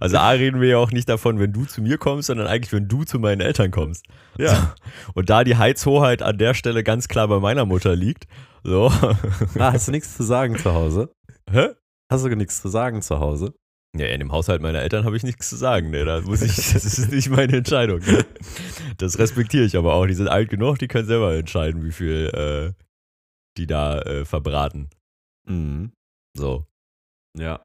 Also 0.00 0.16
A 0.18 0.30
reden 0.30 0.60
wir 0.60 0.68
ja 0.70 0.78
auch 0.78 0.90
nicht 0.90 1.08
davon, 1.08 1.38
wenn 1.38 1.52
du 1.52 1.64
zu 1.66 1.82
mir 1.82 1.98
kommst, 1.98 2.26
sondern 2.26 2.48
eigentlich, 2.48 2.72
wenn 2.72 2.88
du 2.88 3.04
zu 3.04 3.20
meinen 3.20 3.40
Eltern 3.40 3.70
kommst. 3.70 4.04
Ja. 4.38 4.74
Und 5.14 5.30
da 5.30 5.44
die 5.44 5.56
Heizhoheit 5.56 6.20
an 6.22 6.36
der 6.36 6.54
Stelle 6.54 6.82
ganz 6.82 7.06
klar 7.06 7.28
bei 7.28 7.38
meiner 7.38 7.64
Mutter 7.64 7.94
liegt, 7.94 8.24
so. 8.64 8.90
Ah, 9.58 9.72
hast 9.72 9.86
du 9.88 9.92
nichts 9.92 10.16
zu 10.16 10.24
sagen 10.24 10.58
zu 10.58 10.72
Hause? 10.74 11.10
Hä? 11.50 11.68
Hast 12.10 12.24
du 12.24 12.28
nichts 12.34 12.60
zu 12.60 12.68
sagen 12.68 13.02
zu 13.02 13.20
Hause? 13.20 13.54
Ja, 13.94 14.06
in 14.06 14.20
dem 14.20 14.32
Haushalt 14.32 14.62
meiner 14.62 14.80
Eltern 14.80 15.04
habe 15.04 15.16
ich 15.16 15.22
nichts 15.22 15.50
zu 15.50 15.56
sagen. 15.56 15.90
Ne? 15.90 16.04
Da 16.06 16.22
muss 16.22 16.40
ich, 16.40 16.54
das 16.72 16.84
ist 16.84 17.10
nicht 17.10 17.28
meine 17.28 17.58
Entscheidung. 17.58 18.00
Ne? 18.00 18.24
Das 18.96 19.18
respektiere 19.18 19.64
ich 19.64 19.76
aber 19.76 19.94
auch. 19.94 20.06
Die 20.06 20.14
sind 20.14 20.28
alt 20.28 20.48
genug, 20.48 20.78
die 20.78 20.88
können 20.88 21.06
selber 21.06 21.34
entscheiden, 21.34 21.84
wie 21.84 21.92
viel 21.92 22.30
äh, 22.32 22.82
die 23.58 23.66
da 23.66 24.00
äh, 24.00 24.24
verbraten. 24.24 24.88
Mhm. 25.46 25.92
So. 26.34 26.64
Ja. 27.38 27.62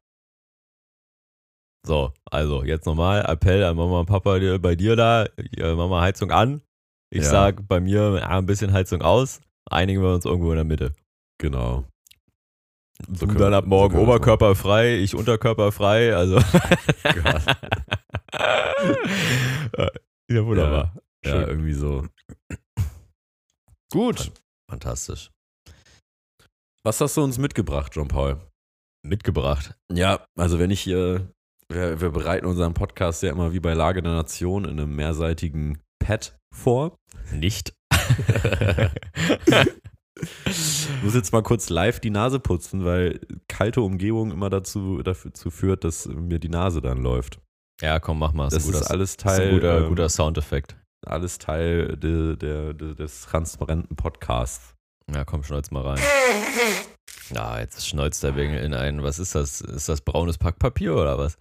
So, 1.86 2.12
also 2.30 2.64
jetzt 2.64 2.84
nochmal 2.84 3.24
Appell 3.24 3.64
an 3.64 3.76
Mama 3.76 4.00
und 4.00 4.06
Papa 4.06 4.38
bei 4.58 4.74
dir 4.76 4.96
da. 4.96 5.26
Mama 5.58 6.02
Heizung 6.02 6.30
an. 6.30 6.60
Ich 7.10 7.22
Ja. 7.22 7.30
sag 7.30 7.66
bei 7.66 7.80
mir 7.80 8.18
ja, 8.18 8.28
ein 8.38 8.44
bisschen 8.44 8.72
Heizung 8.74 9.00
aus. 9.00 9.40
Einigen 9.70 10.02
wir 10.02 10.12
uns 10.12 10.26
irgendwo 10.26 10.50
in 10.50 10.56
der 10.56 10.64
Mitte. 10.64 10.92
Genau. 11.40 11.86
So 13.06 13.26
du 13.26 13.34
dann 13.34 13.54
ab 13.54 13.64
so 13.64 13.70
morgen 13.70 13.94
das 13.94 14.02
Oberkörper 14.02 14.54
frei, 14.54 14.98
ich 14.98 15.14
Unterkörper 15.14 15.72
frei. 15.72 16.14
Also. 16.14 16.36
ja, 20.28 20.44
wunderbar. 20.44 20.94
Ja, 21.24 21.32
Schön. 21.32 21.48
irgendwie 21.48 21.72
so. 21.72 22.06
Gut. 23.92 24.30
Fantastisch. 24.70 25.30
Was 26.84 27.00
hast 27.00 27.16
du 27.16 27.22
uns 27.22 27.38
mitgebracht, 27.38 27.92
John 27.94 28.08
Paul? 28.08 28.40
Mitgebracht. 29.02 29.74
Ja, 29.92 30.26
also 30.36 30.58
wenn 30.58 30.70
ich 30.70 30.80
hier, 30.80 31.32
wir, 31.68 32.00
wir 32.00 32.10
bereiten 32.10 32.46
unseren 32.46 32.74
Podcast 32.74 33.22
ja 33.22 33.30
immer 33.30 33.52
wie 33.52 33.60
bei 33.60 33.74
Lage 33.74 34.02
der 34.02 34.12
Nation 34.12 34.64
in 34.64 34.72
einem 34.72 34.94
mehrseitigen 34.94 35.80
Pad 35.98 36.38
vor. 36.54 36.98
Nicht. 37.32 37.72
Ich 40.46 40.88
muss 41.02 41.14
jetzt 41.14 41.32
mal 41.32 41.42
kurz 41.42 41.70
live 41.70 42.00
die 42.00 42.10
Nase 42.10 42.40
putzen, 42.40 42.84
weil 42.84 43.20
kalte 43.48 43.82
Umgebung 43.82 44.32
immer 44.32 44.50
dazu, 44.50 45.02
dazu 45.02 45.50
führt, 45.50 45.84
dass 45.84 46.06
mir 46.06 46.38
die 46.38 46.48
Nase 46.48 46.80
dann 46.80 46.98
läuft. 46.98 47.40
ja, 47.80 48.00
komm, 48.00 48.18
mach 48.18 48.32
mal. 48.32 48.48
Das 48.48 48.66
guter, 48.66 48.80
ist 48.80 48.90
alles 48.90 49.10
ist 49.10 49.24
ein 49.24 49.28
Teil, 49.28 49.50
guter, 49.52 49.78
ähm, 49.78 49.88
guter 49.88 50.08
Soundeffekt. 50.08 50.76
alles 51.06 51.38
Teil 51.38 51.96
de, 51.96 52.36
der, 52.36 52.74
de, 52.74 52.94
des 52.94 53.22
transparenten 53.22 53.96
Podcasts. 53.96 54.74
Ja, 55.14 55.24
komm, 55.24 55.42
schneuz 55.44 55.70
mal 55.70 55.82
rein. 55.82 56.00
Ja, 57.34 57.60
jetzt 57.60 57.86
schneuzt 57.86 58.22
der 58.22 58.36
Wengel 58.36 58.62
in 58.62 58.74
ein, 58.74 59.02
was 59.02 59.18
ist 59.18 59.34
das? 59.34 59.60
Ist 59.60 59.88
das 59.88 60.00
braunes 60.00 60.38
Packpapier 60.38 60.94
oder 60.94 61.18
was? 61.18 61.36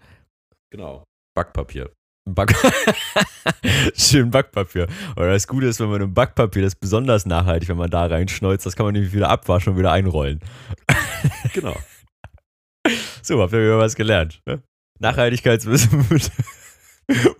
Genau. 0.69 1.03
Backpapier. 1.34 1.91
Back 2.34 2.53
Schön 3.96 4.31
Backpapier. 4.31 4.88
Aber 5.15 5.27
das 5.29 5.48
Gute 5.48 5.67
ist, 5.67 5.79
wenn 5.79 5.89
man 5.89 6.01
im 6.01 6.13
Backpapier, 6.13 6.62
das 6.63 6.74
ist 6.74 6.79
besonders 6.79 7.25
nachhaltig, 7.25 7.69
wenn 7.69 7.77
man 7.77 7.89
da 7.89 8.05
reinschneuzt, 8.05 8.65
das 8.65 8.75
kann 8.75 8.86
man 8.86 8.93
nämlich 8.93 9.13
wieder 9.13 9.29
abwaschen 9.29 9.74
und 9.74 9.79
wieder 9.79 9.91
einrollen. 9.91 10.39
Genau. 11.53 11.75
So, 13.24 13.41
habt 13.41 13.51
ihr 13.53 13.60
wieder 13.60 13.79
was 13.79 13.96
gelernt. 13.96 14.41
Ne? 14.46 14.62
Nachhaltigkeitswissen 15.00 16.05
mit, 16.10 16.31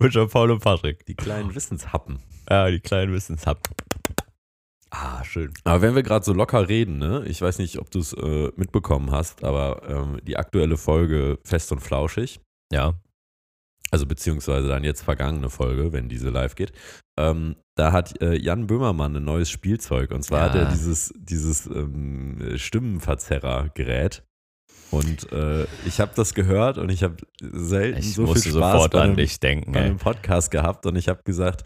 mit 0.00 0.12
Jean-Paul 0.12 0.50
und 0.50 0.62
Patrick. 0.62 1.06
Die 1.06 1.14
kleinen 1.14 1.54
Wissenshappen. 1.54 2.18
Ja, 2.50 2.68
die 2.70 2.80
kleinen 2.80 3.12
Wissenshab. 3.12 3.60
Ah, 4.90 5.22
schön. 5.22 5.52
Aber 5.64 5.82
wenn 5.82 5.94
wir 5.94 6.02
gerade 6.02 6.24
so 6.24 6.32
locker 6.32 6.68
reden, 6.68 6.98
ne? 6.98 7.22
ich 7.26 7.40
weiß 7.40 7.58
nicht, 7.58 7.78
ob 7.78 7.90
du 7.90 8.00
es 8.00 8.12
äh, 8.14 8.50
mitbekommen 8.56 9.10
hast, 9.12 9.44
aber 9.44 9.82
ähm, 9.88 10.20
die 10.24 10.36
aktuelle 10.36 10.76
Folge 10.76 11.38
Fest 11.44 11.70
und 11.72 11.80
Flauschig, 11.80 12.40
Ja. 12.72 12.94
Also 13.90 14.06
beziehungsweise 14.06 14.68
dann 14.68 14.84
jetzt 14.84 15.02
vergangene 15.02 15.50
Folge, 15.50 15.92
wenn 15.92 16.08
diese 16.08 16.30
live 16.30 16.54
geht, 16.54 16.72
ähm, 17.18 17.56
da 17.76 17.92
hat 17.92 18.20
äh, 18.20 18.34
Jan 18.36 18.66
Böhmermann 18.66 19.16
ein 19.16 19.24
neues 19.24 19.50
Spielzeug 19.50 20.10
und 20.10 20.22
zwar 20.22 20.40
Ja. 20.40 20.44
hat 20.46 20.54
er 20.56 20.64
dieses, 20.66 21.12
dieses 21.18 21.66
ähm, 21.66 22.54
Stimmenverzerrer-Gerät. 22.56 24.24
Und 24.90 25.30
äh, 25.32 25.64
ich 25.86 26.00
habe 26.00 26.12
das 26.14 26.32
gehört 26.32 26.78
und 26.78 26.88
ich 26.90 27.02
habe 27.02 27.16
selten 27.42 27.98
Ich 27.98 28.14
so 28.14 28.22
viel 28.24 28.34
musste 28.34 28.48
Spaß 28.50 28.72
sofort 28.72 28.92
bei 28.92 29.00
an 29.00 29.08
einem, 29.08 29.16
dich 29.16 29.38
denken. 29.38 29.72
bei 29.72 29.80
einem 29.82 29.98
Podcast 29.98 30.50
gehabt 30.50 30.86
und 30.86 30.96
ich 30.96 31.08
habe 31.08 31.22
gesagt, 31.24 31.64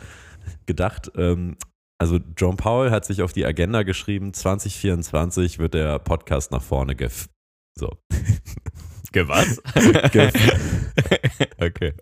gedacht, 0.67 1.13
ähm, 1.17 1.57
also 2.01 2.19
John 2.37 2.57
Paul 2.57 2.91
hat 2.91 3.05
sich 3.05 3.23
auf 3.23 3.33
die 3.33 3.47
Agenda 3.47 3.85
geschrieben, 3.85 4.35
2024 4.35 5.61
wird 5.61 5.75
der 5.75 6.01
Podcast 6.01 6.51
nach 6.51 6.63
vorne 6.63 6.97
gef. 6.97 7.29
So. 7.79 7.91
Ge 9.13 9.29
was? 9.29 9.61
Okay. 11.61 11.93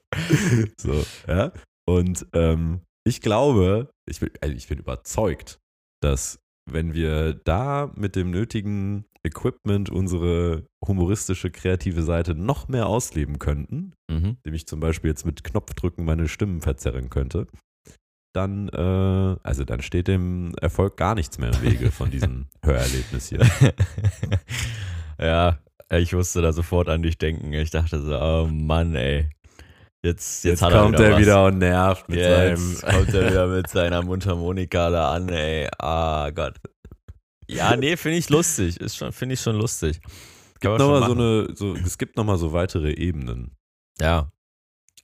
so, 0.79 1.05
ja. 1.29 1.53
Und 1.87 2.27
ähm, 2.33 2.81
ich 3.05 3.21
glaube, 3.21 3.91
ich 4.09 4.21
bin, 4.21 4.31
also 4.41 4.55
ich 4.55 4.69
bin 4.69 4.79
überzeugt, 4.79 5.59
dass 6.03 6.39
wenn 6.71 6.95
wir 6.95 7.35
da 7.35 7.91
mit 7.95 8.17
dem 8.17 8.31
nötigen 8.31 9.05
Equipment 9.23 9.91
unsere 9.91 10.65
humoristische, 10.87 11.51
kreative 11.51 12.03
Seite 12.03 12.35
noch 12.35 12.69
mehr 12.69 12.87
ausleben 12.87 13.39
könnten, 13.39 13.93
Mhm. 14.11 14.37
indem 14.39 14.55
ich 14.55 14.67
zum 14.67 14.81
Beispiel 14.81 15.11
jetzt 15.11 15.27
mit 15.27 15.45
Knopfdrücken 15.45 16.05
meine 16.05 16.27
Stimmen 16.29 16.63
verzerren 16.63 17.11
könnte, 17.11 17.47
dann, 18.35 18.69
äh, 18.71 19.37
also 19.43 19.65
dann 19.65 19.83
steht 19.83 20.09
dem 20.09 20.55
Erfolg 20.61 20.97
gar 20.97 21.15
nichts 21.15 21.39
mehr 21.39 21.53
im 21.53 21.63
Wege 21.63 21.91
von 21.91 22.11
diesem 22.11 22.47
Hörerlebnis 22.65 23.29
hier. 23.29 23.41
ja, 25.19 25.59
ich 25.99 26.13
musste 26.13 26.43
da 26.43 26.53
sofort 26.53 26.89
an 26.89 27.03
dich 27.03 27.19
denken. 27.19 27.53
Ich 27.53 27.71
dachte 27.71 28.01
so, 28.01 28.19
oh 28.19 28.47
Mann, 28.47 28.95
ey. 28.95 29.29
Jetzt, 30.03 30.45
jetzt, 30.45 30.63
Jetzt, 30.63 30.73
kommt 30.73 30.99
er 30.99 31.07
er 31.07 31.13
was. 31.13 31.21
wieder 31.21 31.45
und 31.45 31.59
nervt 31.59 32.09
mit 32.09 32.19
Jetzt 32.19 32.81
seinem. 32.81 32.95
kommt 32.97 33.15
er 33.15 33.31
wieder 33.31 33.47
mit 33.49 33.69
seiner 33.69 34.03
Mundharmonika 34.05 34.91
da 34.91 35.13
an, 35.13 35.29
ey. 35.29 35.69
Ah 35.79 36.31
Gott. 36.31 36.57
Ja, 37.47 37.77
nee, 37.77 37.97
finde 37.97 38.19
ich 38.19 38.31
lustig. 38.31 38.81
Ist 38.81 38.97
schon, 38.97 39.13
finde 39.13 39.35
ich 39.35 39.41
schon 39.41 39.57
lustig. 39.57 40.01
Man 40.63 40.79
schon 40.79 40.79
Nochmal 40.79 41.09
so 41.09 41.15
eine, 41.15 41.57
so, 41.57 41.75
es 41.75 41.99
gibt 41.99 42.17
nochmal 42.17 42.39
so 42.39 42.53
weitere 42.53 42.93
Ebenen. 42.93 43.57
Ja. 44.01 44.31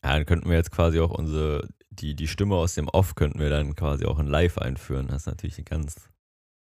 Ja, 0.05 0.13
dann 0.15 0.25
könnten 0.27 0.49
wir 0.49 0.57
jetzt 0.57 0.71
quasi 0.71 1.01
auch 1.01 1.11
unsere 1.11 1.69
die, 1.91 2.15
die 2.15 2.29
Stimme 2.29 2.55
aus 2.57 2.75
dem 2.75 2.89
Off 2.89 3.15
könnten 3.15 3.39
wir 3.39 3.51
dann 3.51 3.75
quasi 3.75 4.05
auch 4.05 4.19
in 4.19 4.27
Live 4.27 4.59
einführen. 4.59 5.09
Das 5.09 5.23
ist 5.23 5.27
natürlich 5.27 5.57
eine 5.57 5.65
ganz, 5.65 6.11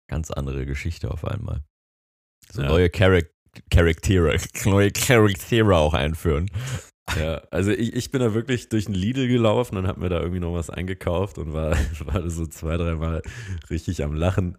ganz 0.10 0.32
andere 0.32 0.66
Geschichte 0.66 1.12
auf 1.12 1.26
einmal. 1.26 1.64
So 2.52 2.62
Ja. 2.64 2.68
neue 2.70 2.90
Charac 2.90 3.30
Charaktere, 3.70 4.38
neue 4.66 4.92
Charaktere 4.92 5.76
auch 5.76 5.94
einführen. 5.94 6.50
Ja, 7.20 7.42
also 7.52 7.72
ich, 7.72 7.94
ich 7.94 8.12
bin 8.12 8.22
da 8.22 8.34
wirklich 8.34 8.70
durch 8.70 8.86
den 8.86 8.94
Lidl 8.96 9.28
gelaufen 9.28 9.76
und 9.78 9.86
habe 9.88 10.00
mir 10.00 10.08
da 10.10 10.20
irgendwie 10.22 10.40
noch 10.40 10.54
was 10.54 10.70
eingekauft 10.70 11.38
und 11.38 11.52
war, 11.52 11.72
war 12.06 12.30
so 12.30 12.46
zwei, 12.46 12.78
dreimal 12.78 13.22
richtig 13.70 14.04
am 14.04 14.14
Lachen, 14.14 14.58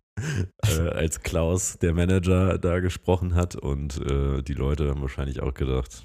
äh, 0.67 0.89
als 0.91 1.23
Klaus, 1.23 1.79
der 1.79 1.95
Manager, 1.95 2.59
da 2.59 2.81
gesprochen 2.81 3.35
hat 3.35 3.57
und 3.57 3.99
äh, 4.11 4.43
die 4.43 4.53
Leute 4.55 4.91
haben 4.91 5.01
wahrscheinlich 5.01 5.41
auch 5.41 5.55
gedacht, 5.55 6.05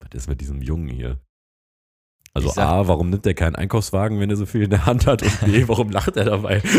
was 0.00 0.10
ist 0.14 0.28
mit 0.28 0.42
diesem 0.42 0.60
Jungen 0.60 0.88
hier? 0.88 1.18
Also 2.34 2.50
sag- 2.50 2.66
A, 2.66 2.86
warum 2.88 3.08
nimmt 3.08 3.24
er 3.24 3.32
keinen 3.32 3.56
Einkaufswagen, 3.56 4.20
wenn 4.20 4.28
er 4.28 4.36
so 4.36 4.44
viel 4.44 4.64
in 4.64 4.70
der 4.70 4.84
Hand 4.84 5.06
hat 5.06 5.22
und 5.22 5.40
B, 5.46 5.66
warum 5.68 5.88
lacht 5.90 6.16
er 6.18 6.24
dabei? 6.24 6.60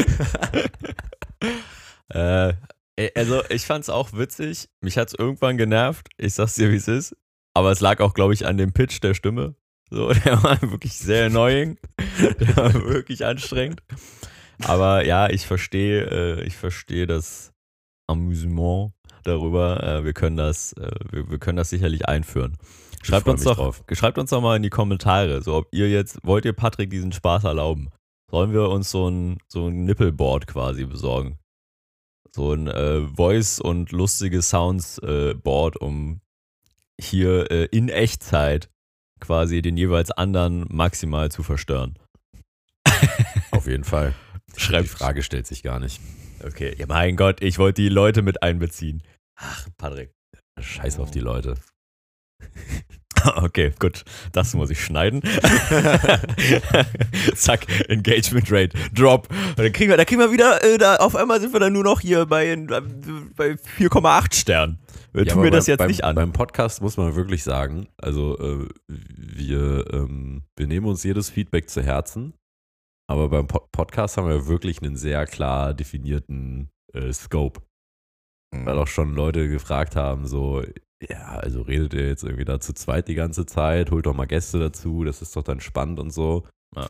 Äh, 2.09 2.53
also 3.15 3.43
ich 3.49 3.65
fand's 3.65 3.89
auch 3.89 4.13
witzig. 4.13 4.69
Mich 4.81 4.97
hat's 4.97 5.13
irgendwann 5.13 5.57
genervt. 5.57 6.07
Ich 6.17 6.33
sag's 6.33 6.55
dir, 6.55 6.71
wie 6.71 6.75
es 6.75 6.87
ist. 6.87 7.15
Aber 7.53 7.71
es 7.71 7.79
lag 7.79 7.99
auch, 7.99 8.13
glaube 8.13 8.33
ich, 8.33 8.45
an 8.45 8.57
dem 8.57 8.71
Pitch 8.71 9.01
der 9.01 9.13
Stimme. 9.13 9.55
So, 9.89 10.11
der 10.25 10.43
war 10.43 10.61
wirklich 10.61 10.93
sehr 10.93 11.27
annoying. 11.27 11.77
Der 12.39 12.57
war 12.57 12.73
wirklich 12.73 13.25
anstrengend. 13.25 13.81
Aber 14.63 15.05
ja, 15.05 15.29
ich 15.29 15.45
verstehe, 15.45 16.05
äh, 16.39 16.43
ich 16.43 16.55
verstehe 16.55 17.07
das 17.07 17.53
Amüsement 18.07 18.93
darüber. 19.23 19.83
Äh, 19.83 20.05
wir 20.05 20.13
können 20.13 20.37
das, 20.37 20.73
äh, 20.73 20.91
wir, 21.11 21.29
wir 21.29 21.39
können 21.39 21.57
das 21.57 21.69
sicherlich 21.69 22.07
einführen. 22.07 22.57
Schreibt 23.03 23.27
uns 23.27 23.43
doch, 23.43 23.55
drauf. 23.55 23.83
schreibt 23.91 24.17
uns 24.17 24.31
doch 24.31 24.41
mal 24.41 24.57
in 24.57 24.63
die 24.63 24.69
Kommentare, 24.69 25.41
so 25.41 25.55
ob 25.55 25.67
ihr 25.71 25.89
jetzt, 25.89 26.19
wollt 26.23 26.45
ihr 26.45 26.53
Patrick 26.53 26.89
diesen 26.89 27.11
Spaß 27.11 27.43
erlauben? 27.43 27.89
Sollen 28.29 28.51
wir 28.51 28.69
uns 28.69 28.91
so 28.91 29.09
ein, 29.09 29.37
so 29.47 29.67
ein 29.67 29.85
Nippelboard 29.85 30.47
quasi 30.47 30.85
besorgen? 30.85 31.37
So 32.33 32.53
ein 32.53 32.67
äh, 32.67 33.01
Voice- 33.01 33.59
und 33.59 33.91
lustige 33.91 34.41
Sounds-Board, 34.41 35.77
um 35.77 36.21
hier 36.99 37.51
äh, 37.51 37.65
in 37.65 37.89
Echtzeit 37.89 38.69
quasi 39.19 39.61
den 39.61 39.77
jeweils 39.77 40.11
anderen 40.11 40.65
maximal 40.69 41.31
zu 41.31 41.43
verstören. 41.43 41.97
Auf 43.51 43.67
jeden 43.67 43.83
Fall. 43.83 44.13
Die 44.55 44.61
Schreibt. 44.61 44.87
Frage 44.89 45.23
stellt 45.23 45.47
sich 45.47 45.63
gar 45.63 45.79
nicht. 45.79 46.01
Okay, 46.43 46.75
ja 46.77 46.85
mein 46.87 47.15
Gott, 47.15 47.41
ich 47.41 47.59
wollte 47.59 47.81
die 47.81 47.89
Leute 47.89 48.21
mit 48.21 48.41
einbeziehen. 48.43 49.03
Ach, 49.35 49.67
Patrick. 49.77 50.13
Scheiß 50.59 50.99
auf 50.99 51.11
die 51.11 51.19
Leute. 51.19 51.55
Okay, 53.37 53.73
gut. 53.79 54.03
Das 54.31 54.53
muss 54.53 54.69
ich 54.69 54.83
schneiden. 54.83 55.21
Zack, 57.35 57.65
Engagement 57.89 58.51
Rate, 58.51 58.77
Drop. 58.93 59.27
Und 59.29 59.59
dann 59.59 59.71
kriegen 59.71 59.89
wir, 59.89 59.97
da 59.97 60.05
kriegen 60.05 60.19
wir 60.21 60.31
wieder, 60.31 60.63
äh, 60.63 60.77
da, 60.77 60.97
auf 60.97 61.15
einmal 61.15 61.39
sind 61.41 61.53
wir 61.53 61.59
dann 61.59 61.73
nur 61.73 61.83
noch 61.83 62.01
hier 62.01 62.25
bei, 62.25 62.47
äh, 62.47 62.55
bei 63.35 63.51
4,8 63.77 64.35
Sternen. 64.35 64.79
Wir 65.13 65.25
Ja, 65.25 65.33
tun 65.33 65.43
mir 65.43 65.51
das 65.51 65.65
beim- 65.65 65.71
jetzt 65.71 65.79
beim, 65.79 65.87
nicht 65.87 66.03
an. 66.03 66.15
Beim 66.15 66.33
Podcast 66.33 66.81
muss 66.81 66.97
man 66.97 67.15
wirklich 67.15 67.43
sagen, 67.43 67.87
also 67.97 68.37
äh, 68.39 68.67
wir, 68.87 69.85
ähm, 69.93 70.43
wir 70.57 70.67
nehmen 70.67 70.85
uns 70.87 71.03
jedes 71.03 71.29
Feedback 71.29 71.69
zu 71.69 71.81
Herzen, 71.81 72.33
aber 73.09 73.29
beim 73.29 73.47
Po- 73.47 73.67
Podcast 73.71 74.17
haben 74.17 74.27
wir 74.27 74.47
wirklich 74.47 74.81
einen 74.81 74.95
sehr 74.95 75.25
klar 75.25 75.73
definierten 75.73 76.69
äh, 76.93 77.11
Scope. 77.13 77.61
Weil 78.55 78.79
auch 78.79 78.87
schon 78.87 79.13
Leute 79.13 79.49
gefragt 79.49 79.95
haben, 79.97 80.25
so, 80.25 80.63
ja, 81.01 81.35
also 81.37 81.61
redet 81.61 81.93
ihr 81.93 82.07
jetzt 82.07 82.23
irgendwie 82.23 82.45
da 82.45 82.59
zu 82.59 82.73
zweit 82.73 83.07
die 83.07 83.15
ganze 83.15 83.45
Zeit, 83.45 83.91
holt 83.91 84.05
doch 84.05 84.13
mal 84.15 84.25
Gäste 84.25 84.59
dazu, 84.59 85.03
das 85.03 85.21
ist 85.21 85.35
doch 85.35 85.43
dann 85.43 85.59
spannend 85.61 85.99
und 85.99 86.11
so. 86.11 86.47
Ja. 86.75 86.89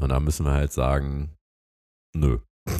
Und 0.00 0.08
da 0.10 0.20
müssen 0.20 0.44
wir 0.44 0.52
halt 0.52 0.72
sagen, 0.72 1.34
nö. 2.14 2.38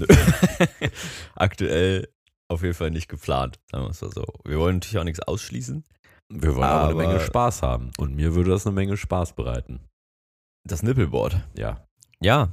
Aktuell 1.35 2.09
auf 2.49 2.63
jeden 2.63 2.75
Fall 2.75 2.91
nicht 2.91 3.09
geplant, 3.09 3.59
sagen 3.71 3.85
wir 3.85 3.91
es 3.91 4.01
mal 4.03 4.13
so. 4.13 4.25
Wir 4.45 4.59
wollen 4.59 4.77
natürlich 4.77 4.99
auch 4.99 5.05
nichts 5.05 5.21
ausschließen. 5.21 5.85
Wir 6.33 6.55
wollen 6.57 6.65
aber, 6.65 6.83
eine 6.91 6.91
Aber- 6.93 7.07
Menge 7.07 7.21
Spaß 7.21 7.63
haben. 7.63 7.91
Und 7.99 8.15
mir 8.15 8.35
würde 8.35 8.51
das 8.51 8.67
eine 8.67 8.75
Menge 8.75 8.97
Spaß 8.97 9.35
bereiten. 9.35 9.81
Das 10.69 10.83
Nippelboard. 10.83 11.41
Ja. 11.57 11.87
Ja. 12.21 12.53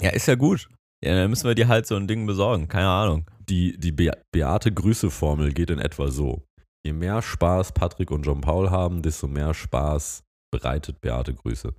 Ja, 0.00 0.10
ist 0.10 0.26
ja 0.26 0.34
gut. 0.34 0.68
Ja, 1.04 1.14
dann 1.16 1.30
müssen 1.30 1.48
wir 1.48 1.54
dir 1.54 1.68
halt 1.68 1.86
so 1.86 1.96
ein 1.96 2.06
Ding 2.06 2.26
besorgen. 2.26 2.68
Keine 2.68 2.88
Ahnung. 2.88 3.28
Die, 3.48 3.76
die 3.78 3.92
Be 3.92 4.12
Beate 4.32 4.72
Grüße-Formel 4.72 5.52
geht 5.52 5.70
in 5.70 5.78
etwa 5.80 6.08
so. 6.08 6.46
Je 6.86 6.92
mehr 6.92 7.22
Spaß 7.22 7.72
Patrick 7.72 8.10
und 8.10 8.22
John 8.24 8.40
Paul 8.40 8.70
haben, 8.70 9.02
desto 9.02 9.26
mehr 9.28 9.52
Spaß 9.54 10.22
bereitet 10.52 11.00
Beate 11.00 11.34
Grüße. 11.34 11.74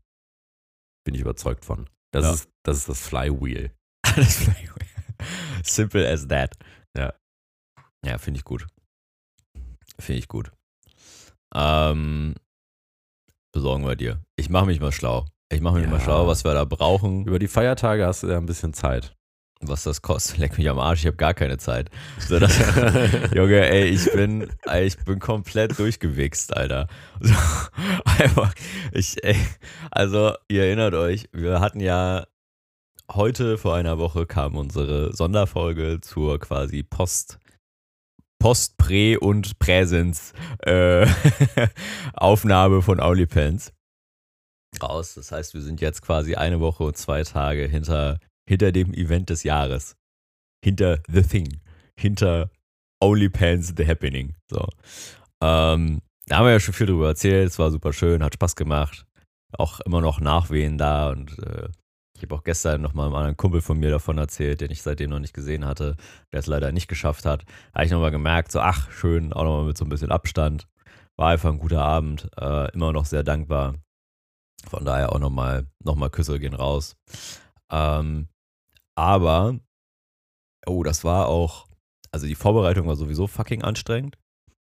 Bin 1.06 1.16
ich 1.16 1.22
überzeugt 1.22 1.64
von. 1.66 1.90
Das, 2.14 2.26
Ja. 2.26 2.34
ist, 2.34 2.50
das 2.66 2.78
ist 2.78 2.90
das 2.90 3.08
Flywheel. 3.08 3.72
Alles 4.06 4.44
Flywheel. 4.44 4.88
Simple 5.64 6.08
as 6.10 6.28
that. 6.28 6.56
Ja. 6.98 7.14
Ja, 8.06 8.18
finde 8.18 8.40
ich 8.40 8.44
gut. 8.44 8.68
Finde 10.00 10.20
ich 10.20 10.28
gut. 10.28 10.52
Ähm, 11.56 12.36
besorgen 13.54 13.86
wir 13.86 13.96
dir. 13.96 14.22
Ich 14.36 14.50
mache 14.50 14.66
mich 14.66 14.80
mal 14.82 14.92
schlau. 14.92 15.26
Ich 15.54 15.62
mache 15.62 15.76
mich 15.76 15.86
Ja. 15.86 15.90
mal 15.90 16.00
schlau, 16.00 16.28
was 16.28 16.44
wir 16.44 16.54
da 16.54 16.66
brauchen, 16.66 17.26
Über 17.26 17.40
die 17.40 17.48
Feiertage 17.48 18.06
hast 18.06 18.24
du 18.24 18.28
ja 18.28 18.38
ein 18.38 18.46
bisschen 18.46 18.74
Zeit. 18.74 19.14
was 19.66 19.84
das 19.84 20.02
kostet. 20.02 20.40
Leck 20.40 20.58
mich 20.58 20.70
am 20.70 20.78
Arsch, 20.78 21.00
ich 21.02 21.06
habe 21.08 21.16
gar 21.16 21.34
keine 21.34 21.58
Zeit. 21.58 21.90
So, 22.20 22.38
das, 22.38 22.58
Junge, 23.34 23.66
ey, 23.66 23.86
ich 23.86 24.12
bin, 24.12 24.50
ich 24.82 24.98
bin 25.06 25.20
komplett 25.20 25.80
durchgewichst, 25.80 26.56
Alter. 26.58 26.88
So, 27.22 27.34
einfach, 28.20 28.54
ich, 28.92 29.24
ey, 29.24 29.38
also, 29.90 30.34
ihr 30.50 30.64
erinnert 30.66 30.96
euch, 30.96 31.30
wir 31.32 31.62
hatten 31.62 31.80
ja 31.80 32.26
heute 33.14 33.58
vor 33.58 33.76
einer 33.76 33.98
Woche 34.00 34.26
kam 34.26 34.58
unsere 34.58 35.16
Sonderfolge 35.16 36.00
zur 36.02 36.40
quasi 36.40 36.84
Post, 36.84 37.40
Post, 38.40 38.76
Prä 38.78 39.16
und 39.16 39.60
Präsens 39.60 40.34
äh, 40.60 41.06
Aufnahme 42.14 42.82
von 42.82 43.00
OnlyPants 43.00 43.72
raus. 44.82 45.16
Das 45.16 45.32
heißt, 45.32 45.54
wir 45.54 45.62
sind 45.62 45.82
jetzt 45.82 46.02
quasi 46.02 46.36
eine 46.36 46.60
Woche 46.60 46.84
und 46.84 46.98
zwei 46.98 47.24
Tage 47.24 47.66
hinter, 47.66 48.20
hinter 48.48 48.72
dem 48.72 48.94
Event 48.94 49.30
des 49.30 49.44
Jahres. 49.44 49.96
Hinter 50.64 51.02
The 51.08 51.22
Thing. 51.22 51.60
Hinter 52.00 52.50
OnlyPants 53.02 53.74
The 53.78 53.86
Happening. 53.86 54.36
So. 54.50 54.68
Ähm, 55.42 56.02
da 56.28 56.38
haben 56.38 56.46
wir 56.46 56.54
ja 56.54 56.60
schon 56.60 56.74
viel 56.74 56.88
drüber 56.88 57.08
erzählt. 57.08 57.50
Es 57.50 57.60
war 57.60 57.72
super 57.72 57.94
schön, 57.94 58.24
hat 58.24 58.34
Spaß 58.34 58.56
gemacht. 58.56 59.06
Auch 59.58 59.82
immer 59.82 60.02
noch 60.02 60.20
Nachwehen 60.20 60.78
da 60.78 61.10
und 61.10 61.38
äh, 61.40 61.68
ich 62.16 62.24
habe 62.24 62.36
auch 62.36 62.44
gestern 62.44 62.82
noch 62.82 62.94
mal 62.94 63.08
einem 63.08 63.16
anderen 63.16 63.38
Kumpel 63.38 63.62
von 63.62 63.78
mir 63.78 63.90
davon 63.90 64.18
erzählt, 64.18 64.62
den 64.62 64.72
ich 64.72 64.82
seitdem 64.82 65.10
noch 65.10 65.20
nicht 65.20 65.34
gesehen 65.34 65.66
hatte, 65.66 65.98
der 66.32 66.40
es 66.40 66.48
leider 66.48 66.72
nicht 66.72 66.88
geschafft 66.88 67.26
hat. 67.26 67.44
Da 67.44 67.80
habe 67.80 67.86
ich 67.86 67.92
nochmal 67.92 68.12
gemerkt, 68.12 68.52
so 68.52 68.62
ach, 68.62 68.90
schön, 68.92 69.34
auch 69.34 69.44
nochmal 69.44 69.66
mit 69.66 69.78
so 69.78 69.84
ein 69.84 69.90
bisschen 69.90 70.12
Abstand. 70.12 70.68
War 71.18 71.30
einfach 71.30 71.52
ein 71.52 71.60
guter 71.60 71.84
Abend, 71.84 72.30
äh, 72.40 72.72
immer 72.72 72.94
noch 72.94 73.06
sehr 73.06 73.24
dankbar. 73.24 73.76
Von 74.70 74.86
daher 74.86 75.12
auch 75.14 75.20
nochmal 75.20 75.68
noch 75.84 75.96
mal 75.96 76.10
Küsse 76.10 76.40
gehen 76.40 76.54
raus. 76.54 76.96
Ähm, 77.72 78.28
aber, 78.96 79.60
oh, 80.66 80.84
das 80.84 81.04
war 81.04 81.28
auch, 81.28 81.68
also 82.12 82.28
die 82.28 82.36
Vorbereitung 82.36 82.88
war 82.88 82.96
sowieso 82.96 83.28
fucking 83.28 83.64
anstrengend. 83.64 84.18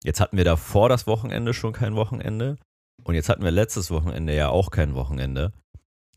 Jetzt 0.03 0.21
hatten 0.21 0.37
wir 0.37 0.45
davor 0.45 0.89
das 0.89 1.07
Wochenende 1.07 1.55
schon 1.55 1.73
kein 1.73 1.97
Wochenende. 1.97 2.57
Und 3.05 3.15
jetzt 3.15 3.29
hatten 3.29 3.45
wir 3.45 3.51
letztes 3.51 3.91
Wochenende 3.91 4.35
ja 4.35 4.49
auch 4.49 4.71
kein 4.71 4.95
Wochenende, 4.95 5.53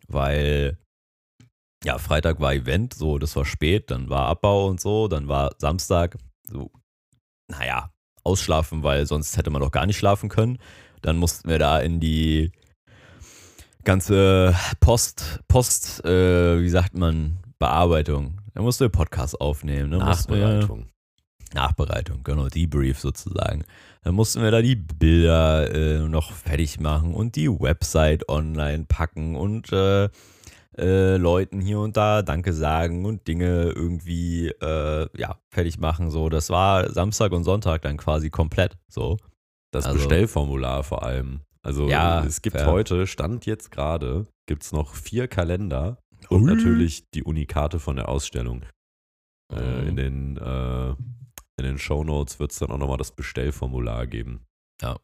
weil 0.07 0.77
ja, 1.83 1.97
Freitag 1.97 2.39
war 2.39 2.53
Event, 2.53 2.93
so, 2.93 3.19
das 3.19 3.35
war 3.35 3.45
spät, 3.45 3.89
dann 3.91 4.09
war 4.09 4.27
Abbau 4.27 4.67
und 4.67 4.81
so, 4.81 5.07
dann 5.07 5.27
war 5.27 5.51
Samstag, 5.59 6.17
so, 6.43 6.71
naja, 7.47 7.93
ausschlafen, 8.23 8.83
weil 8.83 9.05
sonst 9.05 9.37
hätte 9.37 9.49
man 9.49 9.61
doch 9.61 9.71
gar 9.71 9.85
nicht 9.85 9.97
schlafen 9.97 10.29
können. 10.29 10.59
Dann 11.01 11.17
mussten 11.17 11.47
wir 11.49 11.59
da 11.59 11.79
in 11.79 11.99
die 11.99 12.51
ganze 13.89 14.55
Post, 14.81 15.39
Post, 15.47 16.05
äh, 16.05 16.61
wie 16.61 16.69
sagt 16.69 16.95
man, 16.95 17.37
Bearbeitung. 17.57 18.37
Da 18.53 18.61
mussten 18.61 18.81
wir 18.83 18.89
Podcast 18.89 19.41
aufnehmen. 19.41 19.89
Ne? 19.89 19.97
Wir- 19.97 20.05
Nachbereitung. 20.05 20.85
Nachbereitung, 21.55 22.21
genau, 22.23 22.47
Debrief 22.49 22.99
sozusagen. 22.99 23.63
Dann 24.03 24.13
mussten 24.13 24.43
wir 24.43 24.51
da 24.51 24.61
die 24.61 24.75
Bilder 24.75 25.73
äh, 25.73 26.07
noch 26.07 26.31
fertig 26.31 26.79
machen 26.79 27.15
und 27.15 27.35
die 27.35 27.49
Website 27.49 28.29
online 28.29 28.85
packen 28.87 29.35
und 29.35 29.73
äh, 29.73 30.09
äh, 30.77 31.17
Leuten 31.17 31.59
hier 31.59 31.79
und 31.79 31.97
da 31.97 32.21
Danke 32.21 32.53
sagen 32.53 33.05
und 33.05 33.27
Dinge 33.27 33.71
irgendwie 33.75 34.49
äh, 34.49 35.07
ja, 35.17 35.39
fertig 35.49 35.79
machen. 35.79 36.11
So, 36.11 36.29
das 36.29 36.51
war 36.51 36.91
Samstag 36.91 37.31
und 37.31 37.43
Sonntag 37.43 37.81
dann 37.81 37.97
quasi 37.97 38.29
komplett 38.29 38.77
so. 38.87 39.17
Das 39.71 39.85
Also- 39.87 39.97
Bestellformular 39.97 40.83
vor 40.83 41.01
allem. 41.01 41.41
Also 41.65 41.87
Ja, 41.89 42.23
es 42.25 42.41
gibt 42.41 42.57
fair. 42.57 42.67
heute, 42.67 43.05
Stand 43.07 43.45
jetzt 43.45 43.71
gerade, 43.71 44.27
gibt 44.47 44.63
es 44.63 44.71
noch 44.71 44.95
vier 44.95 45.27
Kalender 45.27 45.97
und 46.29 46.43
Ui. 46.43 46.55
natürlich 46.55 47.03
die 47.13 47.23
Unikate 47.23 47.79
von 47.79 47.95
der 47.97 48.07
Ausstellung. 48.09 48.63
Äh, 49.53 49.61
Mhm. 49.81 49.87
in 49.89 49.95
den, 49.95 50.37
äh, 50.37 50.89
in 50.91 51.63
den 51.63 51.77
Shownotes 51.77 52.39
wird 52.39 52.51
es 52.51 52.59
dann 52.59 52.71
auch 52.71 52.77
nochmal 52.77 52.97
das 52.97 53.11
Bestellformular 53.11 54.07
geben. 54.07 54.45
Ja. 54.81 54.97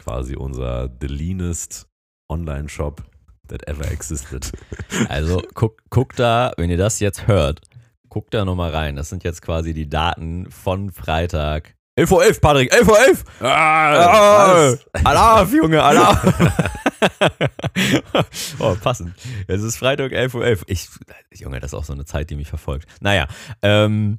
Quasi 0.00 0.36
unser 0.36 0.88
The 1.00 1.08
Leanest 1.08 1.86
Online-Shop 2.30 3.02
that 3.48 3.66
ever 3.68 3.90
existed. 3.90 4.52
Also 5.10 5.42
guckt 5.54 5.82
guck 5.90 6.14
da, 6.16 6.52
wenn 6.56 6.70
ihr 6.70 6.76
das 6.78 7.00
jetzt 7.00 7.26
hört, 7.26 7.60
guckt 8.08 8.32
da 8.32 8.44
nochmal 8.44 8.70
rein. 8.70 8.96
Das 8.96 9.08
sind 9.10 9.24
jetzt 9.24 9.42
quasi 9.42 9.74
die 9.74 9.88
Daten 9.88 10.50
von 10.50 10.90
Freitag. 10.90 11.74
11.11 12.00 12.12
Uhr, 12.12 12.24
11, 12.24 12.40
Patrick, 12.40 12.72
11.11 12.72 12.88
Uhr! 12.88 12.98
11. 12.98 13.24
Ah, 13.40 14.74
Alarv, 15.04 15.52
Junge, 15.52 15.82
Alarv! 15.82 16.70
oh, 18.58 18.74
passend. 18.80 19.14
Es 19.46 19.62
ist 19.62 19.76
Freitag 19.76 20.12
11.11 20.12 20.34
Uhr. 20.34 20.46
11. 20.46 20.64
Ich, 20.66 20.88
Junge, 21.34 21.60
das 21.60 21.72
ist 21.72 21.78
auch 21.78 21.84
so 21.84 21.92
eine 21.92 22.04
Zeit, 22.04 22.30
die 22.30 22.36
mich 22.36 22.48
verfolgt. 22.48 22.88
Naja, 23.00 23.28
ähm, 23.62 24.18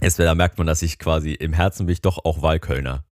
jetzt 0.00 0.18
da 0.18 0.34
merkt 0.34 0.58
man, 0.58 0.66
dass 0.66 0.82
ich 0.82 0.98
quasi 0.98 1.32
im 1.32 1.52
Herzen 1.52 1.86
bin 1.86 1.94
ich 1.94 2.00
doch 2.00 2.24
auch 2.24 2.42
Wahlkölner. 2.42 3.04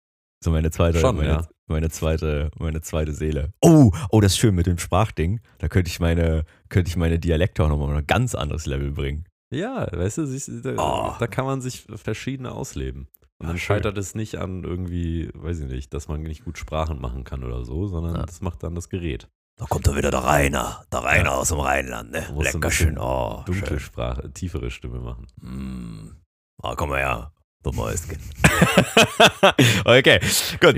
So 0.42 0.50
meine 0.50 0.70
zweite, 0.70 1.00
Schon, 1.00 1.16
meine, 1.16 1.28
ja. 1.28 1.48
meine 1.66 1.90
zweite, 1.90 2.50
meine 2.58 2.80
zweite 2.82 3.12
Seele. 3.12 3.52
Oh, 3.60 3.92
oh, 4.10 4.20
das 4.20 4.32
ist 4.32 4.38
schön 4.38 4.54
mit 4.54 4.66
dem 4.66 4.78
Sprachding. 4.78 5.40
Da 5.58 5.68
könnte 5.68 5.90
ich 5.90 6.00
meine, 6.00 6.44
könnte 6.68 6.88
ich 6.88 6.96
meine 6.96 7.18
Dialekte 7.18 7.64
auch 7.64 7.68
nochmal 7.68 7.90
auf 7.90 7.96
ein 7.96 8.06
ganz 8.06 8.34
anderes 8.34 8.66
Level 8.66 8.90
bringen. 8.92 9.26
Ja, 9.52 9.88
weißt 9.90 10.18
du, 10.18 10.62
da, 10.62 10.74
Oh. 10.78 11.14
da 11.18 11.26
kann 11.26 11.44
man 11.44 11.60
sich 11.60 11.86
verschiedene 11.96 12.52
ausleben. 12.52 13.08
Und 13.40 13.48
dann 13.48 13.58
scheitert 13.58 13.96
es 13.96 14.14
nicht 14.14 14.36
an 14.36 14.64
irgendwie, 14.64 15.30
weiß 15.34 15.60
ich 15.60 15.66
nicht, 15.70 15.94
dass 15.94 16.08
man 16.08 16.22
nicht 16.22 16.44
gut 16.44 16.58
Sprachen 16.58 17.00
machen 17.00 17.24
kann 17.24 17.42
oder 17.42 17.64
so, 17.64 17.86
sondern 17.86 18.16
Ja. 18.16 18.26
das 18.26 18.40
macht 18.42 18.62
dann 18.62 18.74
das 18.74 18.88
Gerät. 18.90 19.28
Da 19.56 19.64
kommt 19.66 19.86
doch 19.86 19.96
wieder 19.96 20.10
der 20.10 20.24
Rainer. 20.24 20.84
Der 20.92 21.02
Rainer 21.02 21.32
aus 21.32 21.48
dem 21.48 21.60
Rheinland, 21.60 22.10
ne? 22.12 22.26
Lecker 22.38 22.70
schön. 22.70 22.98
Oh, 22.98 23.42
Dunkle 23.46 23.66
schön. 23.66 23.80
Sprache, 23.80 24.30
tiefere 24.32 24.70
Stimme 24.70 25.00
machen. 25.00 25.26
Mm. 25.40 26.16
Ah, 26.62 26.74
komm 26.76 26.90
mal 26.90 26.98
her. 26.98 27.32
Du 27.62 27.72
Mäuschen. 27.72 28.18
okay, 29.84 30.18
gut. 30.60 30.76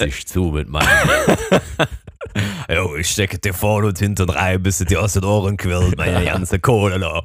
dich 0.00 0.26
zu 0.26 0.44
mit 0.44 0.68
meinem. 0.68 0.88
Jo, 2.68 2.96
ich 2.96 3.08
stecke 3.10 3.38
dir 3.38 3.54
vorne 3.54 3.86
und 3.86 3.98
hinten 3.98 4.28
rein, 4.28 4.62
bis 4.62 4.80
es 4.80 4.86
dir 4.88 5.00
aus 5.00 5.12
den 5.14 5.24
Ohren 5.24 5.56
quillt, 5.56 5.96
meine 5.96 6.24
ganze 6.24 6.58
Kohle 6.58 6.98
da. 6.98 7.22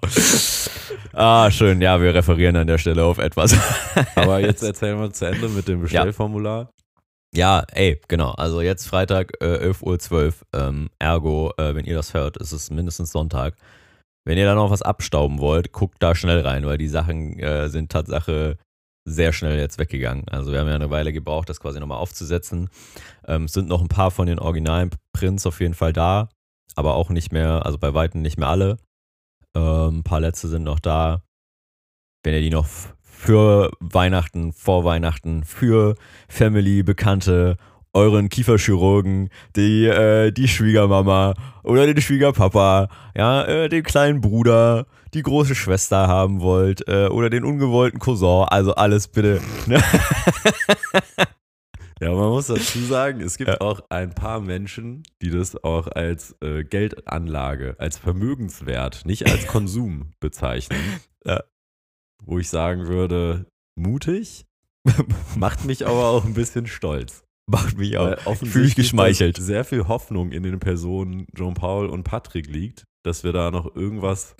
Ah, 1.14 1.52
schön. 1.52 1.82
Ja, 1.82 2.02
wir 2.02 2.14
referieren 2.14 2.56
an 2.56 2.68
der 2.68 2.78
Stelle 2.78 3.04
auf 3.04 3.18
etwas. 3.18 3.56
Aber 4.16 4.40
jetzt 4.40 4.64
erzählen 4.64 5.00
wir 5.00 5.12
zu 5.12 5.26
Ende 5.26 5.50
mit 5.50 5.68
dem 5.68 5.82
Bestellformular. 5.82 6.70
Ja, 7.34 7.64
ey, 7.72 8.00
genau. 8.08 8.32
Also 8.32 8.62
jetzt 8.62 8.88
Freitag, 8.88 9.34
äh, 9.42 9.70
11.12 9.70 10.12
Uhr. 10.12 10.34
Ähm, 10.54 10.90
ergo, 11.00 11.54
äh, 11.58 11.76
wenn 11.76 11.86
ihr 11.86 11.96
das 11.96 12.14
hört, 12.14 12.38
ist 12.38 12.52
es 12.52 12.70
mindestens 12.72 13.12
Sonntag. 13.12 13.56
Wenn 14.26 14.38
ihr 14.38 14.46
da 14.46 14.54
noch 14.54 14.70
was 14.70 14.82
abstauben 14.82 15.40
wollt, 15.40 15.72
guckt 15.72 15.98
da 16.00 16.14
schnell 16.14 16.42
rein, 16.42 16.66
weil 16.66 16.78
die 16.78 16.88
Sachen 16.88 17.40
äh, 17.40 17.70
sind 17.70 17.92
Tatsache 17.92 18.58
sehr 19.06 19.34
schnell 19.34 19.58
jetzt 19.58 19.80
weggegangen. 19.80 20.28
Also 20.30 20.52
wir 20.52 20.60
haben 20.60 20.68
ja 20.68 20.76
eine 20.76 20.92
Weile 20.92 21.12
gebraucht, 21.12 21.50
das 21.50 21.60
quasi 21.60 21.80
nochmal 21.80 21.98
aufzusetzen. 21.98 22.70
Ähm, 23.26 23.46
es 23.46 23.54
sind 23.54 23.68
noch 23.68 23.82
ein 23.82 23.88
paar 23.88 24.12
von 24.12 24.28
den 24.28 24.38
originalen 24.38 24.92
Prints 25.14 25.46
auf 25.48 25.60
jeden 25.60 25.74
Fall 25.74 25.94
da, 25.94 26.30
aber 26.76 26.96
auch 26.96 27.10
nicht 27.10 27.32
mehr, 27.32 27.66
also 27.66 27.80
bei 27.80 27.94
Weitem 27.94 28.22
nicht 28.22 28.38
mehr 28.38 28.50
alle. 28.50 28.78
Ähm, 29.56 30.00
ein 30.00 30.04
paar 30.04 30.20
letzte 30.20 30.48
sind 30.48 30.64
noch 30.64 30.80
da. 30.80 31.24
Wenn 32.24 32.34
ihr 32.34 32.42
die 32.42 32.50
noch 32.50 32.68
für 33.02 33.72
Weihnachten, 33.80 34.54
vor 34.54 34.84
Weihnachten, 34.84 35.44
für 35.44 35.96
Family, 36.28 36.84
Bekannte, 36.84 37.58
euren 37.94 38.30
Kieferchirurgen, 38.30 39.30
die, 39.56 39.86
äh, 39.86 40.32
die 40.32 40.48
Schwiegermama 40.48 41.34
oder 41.64 41.86
den 41.86 42.02
Schwiegerpapa, 42.02 42.88
ja, 43.16 43.44
äh, 43.44 43.70
den 43.70 43.84
kleinen 43.84 44.22
Bruder, 44.22 44.86
die 45.14 45.24
große 45.24 45.56
Schwester 45.56 46.08
haben 46.08 46.42
wollt 46.42 46.88
äh, 46.88 47.08
oder 47.08 47.30
den 47.30 47.44
ungewollten 47.44 48.00
Cousin, 48.00 48.46
also 48.48 48.76
alles 48.76 49.08
bitte. 49.08 49.42
Ne? 49.68 49.82
Ja, 52.02 52.12
man 52.14 52.30
muss 52.30 52.48
dazu 52.48 52.80
sagen, 52.80 53.22
es 53.22 53.38
gibt 53.38 53.50
Ja. 53.50 53.62
auch 53.62 53.82
ein 53.90 54.10
paar 54.16 54.42
Menschen, 54.42 55.04
die 55.22 55.30
das 55.30 55.56
auch 55.64 55.88
als 55.88 56.36
äh, 56.42 56.64
Geldanlage, 56.64 57.76
als 57.78 57.98
Vermögenswert, 57.98 59.06
nicht 59.06 59.28
als 59.28 59.46
Konsum 59.48 60.12
bezeichnen. 60.20 60.80
Ja. 61.26 61.44
Wo 62.24 62.40
ich 62.40 62.50
sagen 62.50 62.88
würde, 62.88 63.46
mutig, 63.76 64.46
macht 65.36 65.66
mich 65.66 65.86
aber 65.86 66.06
auch 66.10 66.26
ein 66.26 66.34
bisschen 66.34 66.66
stolz. 66.68 67.24
Macht 67.48 67.78
mich 67.78 67.98
auch. 67.98 68.06
Fühle 68.06 68.26
offensichtlich 68.26 68.64
mich 68.66 68.76
geschmeichelt. 68.76 69.38
Sehr 69.38 69.64
viel 69.64 69.88
Hoffnung 69.88 70.32
in 70.32 70.44
den 70.44 70.60
Personen 70.60 71.28
Jean-Paul 71.36 71.88
und 71.88 72.04
Patrick 72.04 72.48
liegt, 72.48 72.86
dass 73.04 73.24
wir 73.24 73.34
da 73.34 73.52
noch 73.52 73.76
irgendwas 73.76 74.36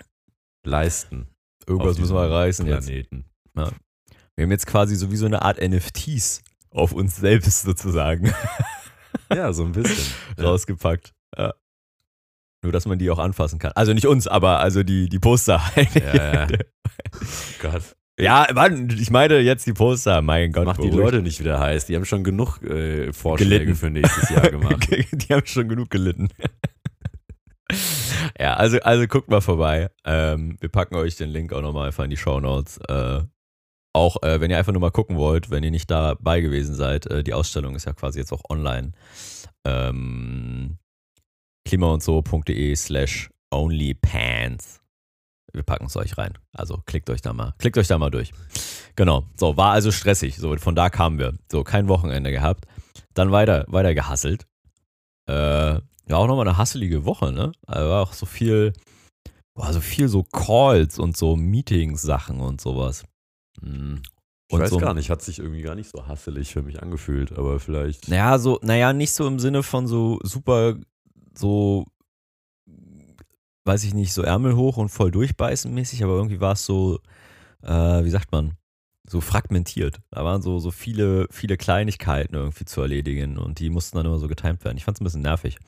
leisten. 0.66 1.28
Irgendwas 1.66 1.98
müssen 1.98 2.14
wir 2.14 2.28
reißen 2.30 2.66
jetzt. 2.66 2.86
Planeten. 2.86 3.24
Wir 3.54 4.44
haben 4.44 4.50
jetzt 4.50 4.66
quasi 4.66 4.96
so 4.96 5.10
wie 5.12 5.16
so 5.16 5.26
eine 5.26 5.42
Art 5.42 5.60
NFTs 5.60 6.42
auf 6.72 6.92
uns 6.92 7.16
selbst 7.16 7.62
sozusagen 7.62 8.32
Ja, 9.34 9.52
so 9.52 9.64
ein 9.64 9.72
bisschen. 9.72 10.14
Rausgepackt. 10.38 11.12
Ja. 11.36 11.54
Nur, 12.62 12.72
dass 12.72 12.86
man 12.86 12.98
die 12.98 13.10
auch 13.10 13.18
anfassen 13.18 13.58
kann. 13.58 13.72
Also 13.74 13.92
nicht 13.92 14.06
uns, 14.06 14.28
aber 14.28 14.60
also 14.60 14.82
die, 14.82 15.08
die 15.08 15.18
Poster. 15.18 15.60
Ja, 15.94 16.44
ja. 16.44 16.46
Gott. 17.60 17.82
Ja, 18.18 18.46
Mann, 18.54 18.88
ich 18.90 19.10
meine 19.10 19.38
jetzt 19.40 19.66
die 19.66 19.72
Poster, 19.72 20.22
mein 20.22 20.52
Gott. 20.52 20.66
Mach 20.66 20.76
die 20.76 20.88
beruhigt. 20.88 20.96
Leute 20.96 21.22
nicht 21.22 21.40
wieder 21.40 21.58
heiß. 21.58 21.86
Die 21.86 21.96
haben 21.96 22.04
schon 22.04 22.24
genug 22.24 22.62
äh, 22.62 23.12
Vorschläge 23.12 23.64
Gelitten. 23.64 23.74
für 23.74 23.90
nächstes 23.90 24.28
Jahr 24.30 24.50
gemacht. 24.50 24.86
die 25.12 25.34
haben 25.34 25.46
schon 25.46 25.68
genug 25.68 25.90
gelitten. 25.90 26.28
ja, 28.38 28.54
also, 28.54 28.78
also 28.80 29.06
guckt 29.06 29.28
mal 29.28 29.40
vorbei. 29.40 29.90
Ähm, 30.04 30.56
wir 30.60 30.68
packen 30.68 30.94
euch 30.96 31.16
den 31.16 31.30
Link 31.30 31.52
auch 31.52 31.62
nochmal 31.62 31.86
einfach 31.86 32.04
in 32.04 32.10
die 32.10 32.16
Show 32.16 32.38
Notes. 32.38 32.78
Äh, 32.88 33.22
auch 33.92 34.22
äh, 34.22 34.40
wenn 34.40 34.50
ihr 34.50 34.58
einfach 34.58 34.72
nur 34.72 34.80
mal 34.80 34.90
gucken 34.90 35.16
wollt, 35.16 35.50
wenn 35.50 35.64
ihr 35.64 35.70
nicht 35.70 35.90
dabei 35.90 36.40
gewesen 36.40 36.74
seid, 36.74 37.06
äh, 37.06 37.22
die 37.22 37.34
Ausstellung 37.34 37.74
ist 37.74 37.84
ja 37.84 37.92
quasi 37.92 38.18
jetzt 38.18 38.32
auch 38.32 38.42
online. 38.48 38.92
Ähm, 39.64 40.78
klimaundso.de 41.66 42.74
slash 42.74 43.30
onlypants. 43.50 44.80
Wir 45.52 45.62
packen 45.62 45.86
es 45.86 45.96
euch 45.96 46.16
rein. 46.16 46.38
Also 46.52 46.78
klickt 46.86 47.10
euch 47.10 47.20
da 47.20 47.32
mal, 47.32 47.54
klickt 47.58 47.76
euch 47.76 47.88
da 47.88 47.98
mal 47.98 48.10
durch. 48.10 48.32
Genau. 48.96 49.24
So, 49.36 49.56
war 49.56 49.72
also 49.72 49.90
stressig. 49.90 50.36
So, 50.36 50.56
von 50.56 50.74
da 50.74 50.88
kamen 50.88 51.18
wir. 51.18 51.34
So, 51.50 51.62
kein 51.62 51.88
Wochenende 51.88 52.30
gehabt. 52.30 52.66
Dann 53.14 53.32
weiter, 53.32 53.66
weiter 53.68 53.94
gehasselt. 53.94 54.46
Äh, 55.28 55.74
ja, 56.08 56.16
auch 56.16 56.26
nochmal 56.26 56.48
eine 56.48 56.56
hasselige 56.56 57.04
Woche, 57.04 57.32
ne? 57.32 57.52
Also 57.66 57.88
war 57.88 58.02
auch 58.02 58.12
so 58.12 58.26
viel, 58.26 58.72
war 59.54 59.72
so 59.72 59.80
viel 59.80 60.08
so 60.08 60.24
Calls 60.24 60.98
und 60.98 61.16
so 61.16 61.36
Meetings-Sachen 61.36 62.40
und 62.40 62.60
sowas. 62.60 63.04
Mhm. 63.62 64.02
Ich 64.48 64.54
Und 64.54 64.60
weiß 64.60 64.70
so- 64.70 64.76
gar 64.78 64.92
nicht, 64.94 65.08
hat 65.08 65.22
sich 65.22 65.38
irgendwie 65.38 65.62
gar 65.62 65.74
nicht 65.74 65.90
so 65.90 66.06
hasselig 66.06 66.52
für 66.52 66.62
mich 66.62 66.82
angefühlt, 66.82 67.32
aber 67.38 67.58
vielleicht. 67.58 68.08
Naja, 68.08 68.38
so, 68.38 68.58
naja, 68.62 68.92
nicht 68.92 69.12
so 69.12 69.26
im 69.26 69.38
Sinne 69.38 69.62
von 69.62 69.86
so 69.86 70.18
super, 70.22 70.76
so, 71.34 71.86
weiß 73.64 73.84
ich 73.84 73.94
nicht, 73.94 74.12
so 74.12 74.22
Ärmel 74.22 74.56
hoch 74.56 74.76
und 74.76 74.88
voll 74.90 75.10
durchbeißen 75.10 75.72
mäßig, 75.72 76.02
aber 76.04 76.14
irgendwie 76.14 76.40
war 76.40 76.52
es 76.52 76.66
so, 76.66 76.98
äh, 77.62 78.04
wie 78.04 78.10
sagt 78.10 78.32
man, 78.32 78.52
so 79.08 79.20
fragmentiert. 79.20 80.00
Da 80.10 80.24
waren 80.24 80.42
so, 80.42 80.58
so 80.58 80.70
viele, 80.70 81.26
viele 81.30 81.56
Kleinigkeiten 81.56 82.34
irgendwie 82.34 82.64
zu 82.64 82.80
erledigen 82.82 83.38
und 83.38 83.58
die 83.58 83.70
mussten 83.70 83.96
dann 83.96 84.06
immer 84.06 84.18
so 84.18 84.28
getimt 84.28 84.64
werden. 84.64 84.76
Ich 84.76 84.84
fand 84.84 84.96
es 84.96 85.00
ein 85.00 85.04
bisschen 85.04 85.22
nervig. 85.22 85.58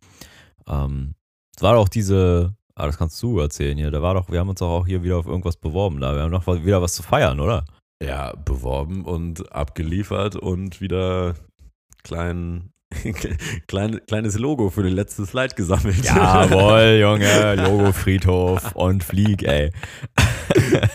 Ähm, 0.66 1.14
es 1.56 1.62
war 1.62 1.74
doch 1.74 1.88
diese, 1.88 2.54
ah, 2.74 2.86
das 2.86 2.98
kannst 2.98 3.22
du 3.22 3.38
erzählen 3.38 3.76
hier, 3.78 3.90
da 3.90 4.02
war 4.02 4.14
doch, 4.14 4.28
wir 4.30 4.40
haben 4.40 4.48
uns 4.48 4.58
doch 4.60 4.70
auch 4.70 4.86
hier 4.86 5.02
wieder 5.02 5.16
auf 5.18 5.26
irgendwas 5.26 5.56
beworben 5.56 6.00
da. 6.00 6.14
Wir 6.14 6.22
haben 6.22 6.30
noch 6.32 6.46
wieder 6.46 6.82
was 6.82 6.94
zu 6.94 7.02
feiern, 7.02 7.40
oder? 7.40 7.64
Ja, 8.04 8.34
beworben 8.36 9.04
und 9.04 9.52
abgeliefert 9.52 10.36
und 10.36 10.80
wieder 10.80 11.34
klein, 12.02 12.70
klein, 13.66 14.00
kleines 14.06 14.38
Logo 14.38 14.68
für 14.68 14.82
den 14.82 14.92
letzten 14.92 15.24
Slide 15.24 15.54
gesammelt. 15.54 16.04
Jawohl, 16.04 16.98
Junge, 17.00 17.54
Logo 17.54 17.92
Friedhof 17.92 18.74
und 18.74 19.02
Flieg, 19.02 19.42
ey. 19.44 19.72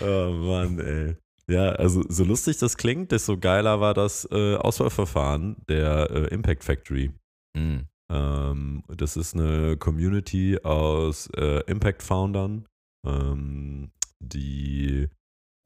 oh 0.00 0.30
Mann, 0.30 0.78
ey. 0.78 1.16
Ja, 1.46 1.70
also 1.72 2.02
so 2.08 2.24
lustig 2.24 2.58
das 2.58 2.76
klingt, 2.76 3.12
desto 3.12 3.36
geiler 3.36 3.80
war 3.80 3.92
das 3.92 4.26
äh, 4.30 4.54
Auswahlverfahren 4.54 5.56
der 5.68 6.10
äh, 6.10 6.34
Impact 6.34 6.64
Factory. 6.64 7.10
Mhm. 7.56 7.86
Ähm, 8.10 8.84
das 8.88 9.16
ist 9.16 9.34
eine 9.34 9.76
Community 9.76 10.58
aus 10.62 11.28
äh, 11.36 11.60
Impact-Foundern, 11.66 12.66
ähm, 13.06 13.90
die 14.20 15.08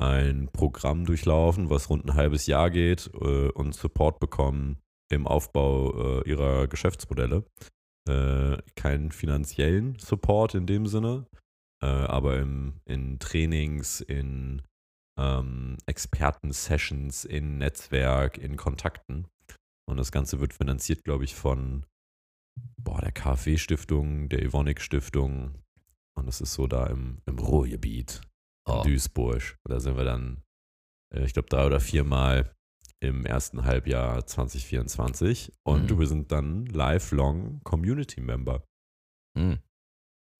ein 0.00 0.48
Programm 0.52 1.04
durchlaufen, 1.04 1.70
was 1.70 1.90
rund 1.90 2.04
ein 2.06 2.14
halbes 2.14 2.46
Jahr 2.46 2.70
geht 2.70 3.10
äh, 3.14 3.48
und 3.50 3.74
Support 3.74 4.20
bekommen 4.20 4.78
im 5.10 5.26
Aufbau 5.26 6.20
äh, 6.20 6.28
ihrer 6.28 6.68
Geschäftsmodelle. 6.68 7.44
Äh, 8.08 8.58
keinen 8.74 9.10
finanziellen 9.10 9.98
Support 9.98 10.54
in 10.54 10.66
dem 10.66 10.86
Sinne, 10.86 11.26
äh, 11.82 11.86
aber 11.86 12.38
im, 12.38 12.80
in 12.84 13.18
Trainings, 13.18 14.00
in 14.00 14.62
ähm, 15.18 15.76
Experten-Sessions, 15.86 17.24
in 17.24 17.58
Netzwerk, 17.58 18.38
in 18.38 18.56
Kontakten. 18.56 19.26
Und 19.86 19.96
das 19.96 20.12
Ganze 20.12 20.40
wird 20.40 20.54
finanziert, 20.54 21.04
glaube 21.04 21.24
ich, 21.24 21.34
von 21.34 21.84
boah, 22.76 23.00
der 23.00 23.12
KfW-Stiftung, 23.12 24.28
der 24.28 24.42
Evonik-Stiftung. 24.42 25.54
Und 26.16 26.26
das 26.26 26.40
ist 26.40 26.54
so 26.54 26.66
da 26.66 26.86
im, 26.86 27.18
im 27.26 27.38
Ruhrgebiet, 27.38 28.22
Oh. 28.68 28.82
Duisburg. 28.82 29.56
Da 29.68 29.80
sind 29.80 29.96
wir 29.96 30.04
dann, 30.04 30.42
äh, 31.14 31.24
ich 31.24 31.32
glaube, 31.32 31.48
drei 31.48 31.66
oder 31.66 31.80
viermal 31.80 32.54
im 33.00 33.24
ersten 33.26 33.64
Halbjahr 33.64 34.26
2024. 34.26 35.52
Und 35.64 35.90
Mhm. 35.90 35.98
wir 36.00 36.06
sind 36.06 36.32
dann 36.32 36.66
lifelong 36.66 37.60
Community-Member. 37.64 38.64
Hm. 39.38 39.58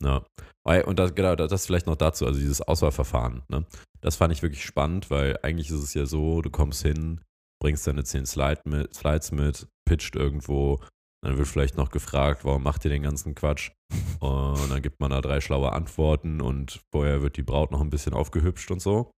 Ja. 0.02 0.24
Weil- 0.66 0.84
Und 0.84 0.98
das, 0.98 1.14
genau, 1.14 1.34
das 1.36 1.66
vielleicht 1.66 1.86
noch 1.86 1.96
dazu, 1.96 2.26
also 2.26 2.38
dieses 2.38 2.60
Auswahlverfahren. 2.62 3.42
Ne? 3.48 3.64
Das 4.00 4.16
fand 4.16 4.32
ich 4.32 4.42
wirklich 4.42 4.64
spannend, 4.64 5.10
weil 5.10 5.38
eigentlich 5.42 5.70
ist 5.70 5.82
es 5.82 5.94
ja 5.94 6.06
so, 6.06 6.40
du 6.42 6.50
kommst 6.50 6.82
hin, 6.82 7.20
bringst 7.60 7.86
deine 7.86 8.04
10 8.04 8.26
Slide 8.26 8.60
mit, 8.64 8.94
Slides 8.94 9.32
mit, 9.32 9.66
pitcht 9.88 10.14
irgendwo, 10.16 10.80
dann 11.22 11.36
wird 11.36 11.48
vielleicht 11.48 11.76
noch 11.76 11.90
gefragt, 11.90 12.44
warum 12.44 12.62
macht 12.62 12.84
ihr 12.84 12.90
den 12.90 13.02
ganzen 13.02 13.34
Quatsch? 13.34 13.72
Und 14.20 14.70
dann 14.70 14.82
gibt 14.82 15.00
man 15.00 15.10
da 15.10 15.20
drei 15.20 15.40
schlaue 15.40 15.72
Antworten 15.72 16.40
und 16.40 16.82
vorher 16.90 17.22
wird 17.22 17.36
die 17.36 17.42
Braut 17.42 17.70
noch 17.70 17.80
ein 17.80 17.90
bisschen 17.90 18.14
aufgehübscht 18.14 18.70
und 18.72 18.82
so. 18.82 19.12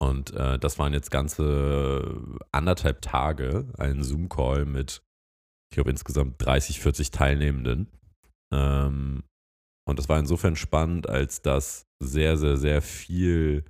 Und 0.00 0.32
äh, 0.32 0.58
das 0.58 0.78
waren 0.78 0.94
jetzt 0.94 1.10
ganze 1.10 2.40
anderthalb 2.50 3.02
Tage, 3.02 3.72
ein 3.78 4.02
Zoom-Call 4.02 4.64
mit, 4.64 5.02
ich 5.70 5.76
glaube, 5.76 5.90
insgesamt 5.90 6.44
30, 6.44 6.80
40 6.80 7.10
Teilnehmenden. 7.10 7.86
Ähm, 8.52 9.22
und 9.86 9.98
das 9.98 10.08
war 10.08 10.18
insofern 10.18 10.56
spannend, 10.56 11.08
als 11.08 11.42
dass 11.42 11.86
sehr, 12.02 12.36
sehr, 12.36 12.56
sehr 12.56 12.82
viel 12.82 13.64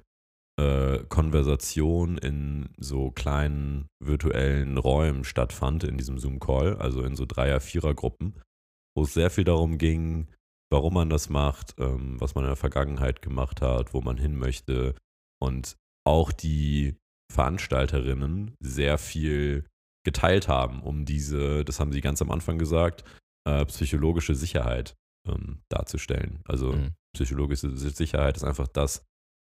äh, 0.61 0.99
Konversation 1.09 2.19
in 2.19 2.69
so 2.79 3.11
kleinen 3.11 3.87
virtuellen 4.03 4.77
Räumen 4.79 5.25
stattfand 5.25 5.85
in 5.85 5.97
diesem 5.97 6.19
Zoom-Call, 6.19 6.77
also 6.77 7.03
in 7.03 7.17
so 7.17 7.25
Dreier-, 7.27 7.61
Vierer-Gruppen, 7.61 8.41
wo 8.97 9.05
es 9.05 9.15
sehr 9.15 9.31
viel 9.31 9.45
darum 9.45 9.79
ging, 9.79 10.29
warum 10.71 10.95
man 10.95 11.11
das 11.11 11.29
macht, 11.29 11.75
ähm, 11.79 12.21
was 12.21 12.35
man 12.35 12.45
in 12.45 12.51
der 12.51 12.57
Vergangenheit 12.57 13.23
gemacht 13.23 13.63
hat, 13.63 13.95
wo 13.95 14.01
man 14.03 14.19
hin 14.19 14.37
möchte 14.37 14.95
und 15.41 15.77
auch 16.07 16.33
die 16.33 16.97
Veranstalterinnen 17.33 18.55
sehr 18.61 18.99
viel 18.99 19.65
geteilt 20.05 20.49
haben, 20.49 20.83
um 20.83 21.05
diese, 21.05 21.65
das 21.65 21.79
haben 21.81 21.93
sie 21.93 22.01
ganz 22.01 22.21
am 22.21 22.31
Anfang 22.31 22.59
gesagt, 22.59 23.05
äh, 23.49 23.65
psychologische 23.67 24.35
Sicherheit 24.35 24.95
ähm, 25.27 25.63
darzustellen. 25.71 26.41
Also 26.45 26.73
Mhm. 26.73 26.91
psychologische 27.17 27.71
Sicherheit 27.77 28.37
ist 28.37 28.45
einfach 28.45 28.69
das, 28.69 29.05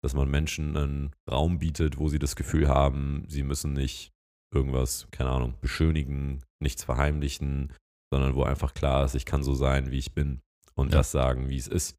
dass 0.06 0.14
man 0.14 0.30
Menschen 0.30 0.78
einen 0.78 1.16
Raum 1.30 1.58
bietet, 1.58 1.98
wo 1.98 2.10
sie 2.10 2.20
das 2.20 2.36
Gefühl 2.36 2.68
haben, 2.68 3.26
sie 3.28 3.42
müssen 3.42 3.74
nicht 3.74 4.12
irgendwas, 4.54 5.08
keine 5.10 5.32
Ahnung, 5.32 5.56
beschönigen, 5.62 6.44
nichts 6.62 6.84
verheimlichen, 6.84 7.74
sondern 8.14 8.36
wo 8.36 8.44
einfach 8.44 8.76
klar 8.76 9.04
ist, 9.04 9.16
ich 9.16 9.26
kann 9.26 9.42
so 9.42 9.56
sein, 9.56 9.90
wie 9.90 9.98
ich 9.98 10.14
bin 10.14 10.42
und 10.76 10.92
Ja. 10.92 11.00
das 11.00 11.12
sagen, 11.12 11.50
wie 11.50 11.58
es 11.58 11.68
ist. 11.68 11.98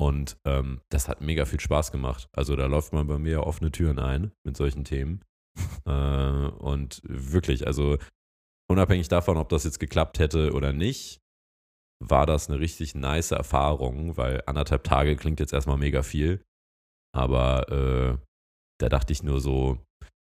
Und 0.00 0.36
ähm, 0.44 0.80
das 0.88 1.08
hat 1.08 1.20
mega 1.20 1.44
viel 1.44 1.58
Spaß 1.58 1.90
gemacht. 1.90 2.28
Also 2.32 2.54
da 2.54 2.66
läuft 2.66 2.92
man 2.92 3.08
bei 3.08 3.18
mir 3.18 3.44
offene 3.44 3.72
Türen 3.72 3.98
ein 3.98 4.30
mit 4.46 4.56
solchen 4.56 4.84
Themen. 4.84 5.24
äh, 5.84 5.90
und 5.90 7.02
wirklich, 7.04 7.66
also 7.66 7.98
unabhängig 8.70 9.08
davon, 9.08 9.36
ob 9.36 9.48
das 9.48 9.64
jetzt 9.64 9.80
geklappt 9.80 10.20
hätte 10.20 10.52
oder 10.52 10.72
nicht, 10.72 11.18
war 12.00 12.26
das 12.26 12.48
eine 12.48 12.60
richtig 12.60 12.94
nice 12.94 13.32
Erfahrung, 13.32 14.16
weil 14.16 14.42
anderthalb 14.46 14.84
Tage 14.84 15.16
klingt 15.16 15.40
jetzt 15.40 15.52
erstmal 15.52 15.76
mega 15.78 16.02
viel. 16.04 16.40
Aber 17.14 17.68
äh, 17.70 18.18
da 18.80 18.88
dachte 18.88 19.12
ich 19.12 19.22
nur 19.22 19.40
so, 19.40 19.78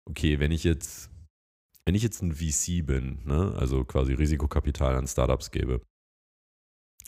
okay, 0.08 0.38
wenn 0.38 0.50
ich 0.50 0.64
jetzt, 0.64 1.10
wenn 1.84 1.94
ich 1.94 2.02
jetzt 2.02 2.22
ein 2.22 2.34
VC 2.34 2.84
bin, 2.84 3.20
ne, 3.24 3.54
also 3.58 3.84
quasi 3.84 4.14
Risikokapital 4.14 4.96
an 4.96 5.06
Startups 5.06 5.50
gebe, 5.50 5.82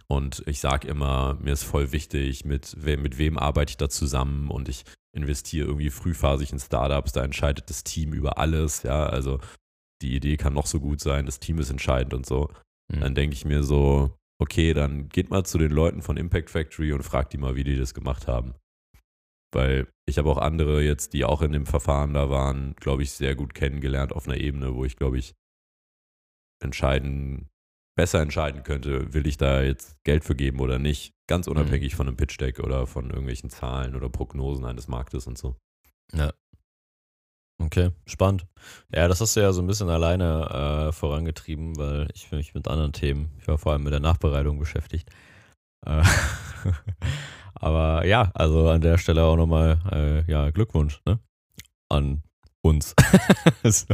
und 0.06 0.42
ich 0.46 0.60
sage 0.60 0.86
immer, 0.86 1.34
mir 1.40 1.52
ist 1.52 1.64
voll 1.64 1.92
wichtig, 1.92 2.44
mit, 2.44 2.76
we 2.78 2.96
mit 2.96 3.16
wem 3.16 3.38
arbeite 3.38 3.70
ich 3.70 3.76
da 3.78 3.88
zusammen 3.88 4.50
und 4.50 4.68
ich 4.68 4.84
investiere 5.16 5.66
irgendwie 5.66 5.90
frühphasig 5.90 6.52
in 6.52 6.58
Startups, 6.58 7.12
da 7.12 7.24
entscheidet 7.24 7.70
das 7.70 7.84
Team 7.84 8.12
über 8.12 8.38
alles, 8.38 8.82
ja, 8.82 9.06
also 9.06 9.40
die 10.02 10.14
Idee 10.14 10.36
kann 10.36 10.52
noch 10.52 10.66
so 10.66 10.80
gut 10.80 11.00
sein, 11.00 11.24
das 11.24 11.40
Team 11.40 11.58
ist 11.58 11.70
entscheidend 11.70 12.12
und 12.12 12.26
so. 12.26 12.50
Mhm. 12.92 13.00
Dann 13.00 13.14
denke 13.14 13.34
ich 13.34 13.44
mir 13.44 13.62
so, 13.62 14.14
okay, 14.38 14.74
dann 14.74 15.08
geht 15.08 15.30
mal 15.30 15.44
zu 15.44 15.56
den 15.56 15.70
Leuten 15.70 16.02
von 16.02 16.16
Impact 16.16 16.50
Factory 16.50 16.92
und 16.92 17.02
fragt 17.02 17.32
die 17.32 17.38
mal, 17.38 17.56
wie 17.56 17.64
die 17.64 17.76
das 17.76 17.94
gemacht 17.94 18.26
haben. 18.26 18.54
Weil 19.54 19.86
ich 20.06 20.18
habe 20.18 20.30
auch 20.30 20.38
andere 20.38 20.82
jetzt, 20.82 21.12
die 21.12 21.24
auch 21.24 21.42
in 21.42 21.52
dem 21.52 21.66
Verfahren 21.66 22.14
da 22.14 22.28
waren, 22.28 22.74
glaube 22.76 23.02
ich, 23.02 23.12
sehr 23.12 23.34
gut 23.34 23.54
kennengelernt 23.54 24.12
auf 24.12 24.26
einer 24.26 24.38
Ebene, 24.38 24.74
wo 24.74 24.84
ich, 24.84 24.96
glaube 24.96 25.18
ich, 25.18 25.34
entscheiden, 26.62 27.48
besser 27.96 28.20
entscheiden 28.20 28.64
könnte, 28.64 29.14
will 29.14 29.26
ich 29.26 29.36
da 29.36 29.62
jetzt 29.62 30.02
Geld 30.04 30.24
für 30.24 30.34
geben 30.34 30.60
oder 30.60 30.78
nicht. 30.78 31.12
Ganz 31.28 31.46
unabhängig 31.46 31.94
von 31.94 32.08
einem 32.08 32.16
Pitch 32.16 32.40
Deck 32.40 32.58
oder 32.58 32.86
von 32.86 33.10
irgendwelchen 33.10 33.50
Zahlen 33.50 33.94
oder 33.94 34.08
Prognosen 34.08 34.64
eines 34.64 34.88
Marktes 34.88 35.26
und 35.26 35.38
so. 35.38 35.56
Okay, 37.60 37.92
spannend. 38.06 38.46
Ja, 38.92 39.06
das 39.06 39.20
hast 39.20 39.36
du 39.36 39.40
ja 39.40 39.52
so 39.52 39.62
ein 39.62 39.66
bisschen 39.66 39.88
alleine 39.88 40.88
äh, 40.88 40.92
vorangetrieben, 40.92 41.76
weil 41.76 42.08
ich 42.12 42.30
mich 42.32 42.54
mit 42.54 42.66
anderen 42.66 42.92
Themen, 42.92 43.30
ich 43.38 43.46
war 43.46 43.58
vor 43.58 43.72
allem 43.72 43.84
mit 43.84 43.92
der 43.92 44.00
Nachbereitung 44.00 44.58
beschäftigt. 44.58 45.08
Äh, 45.86 46.02
aber 47.54 48.06
ja, 48.06 48.30
also 48.34 48.68
an 48.68 48.80
der 48.80 48.98
Stelle 48.98 49.24
auch 49.24 49.36
nochmal, 49.36 49.78
äh, 49.90 50.30
ja, 50.30 50.50
Glückwunsch, 50.50 51.00
ne? 51.06 51.18
An 51.88 52.22
uns. 52.62 52.94
so. 53.64 53.86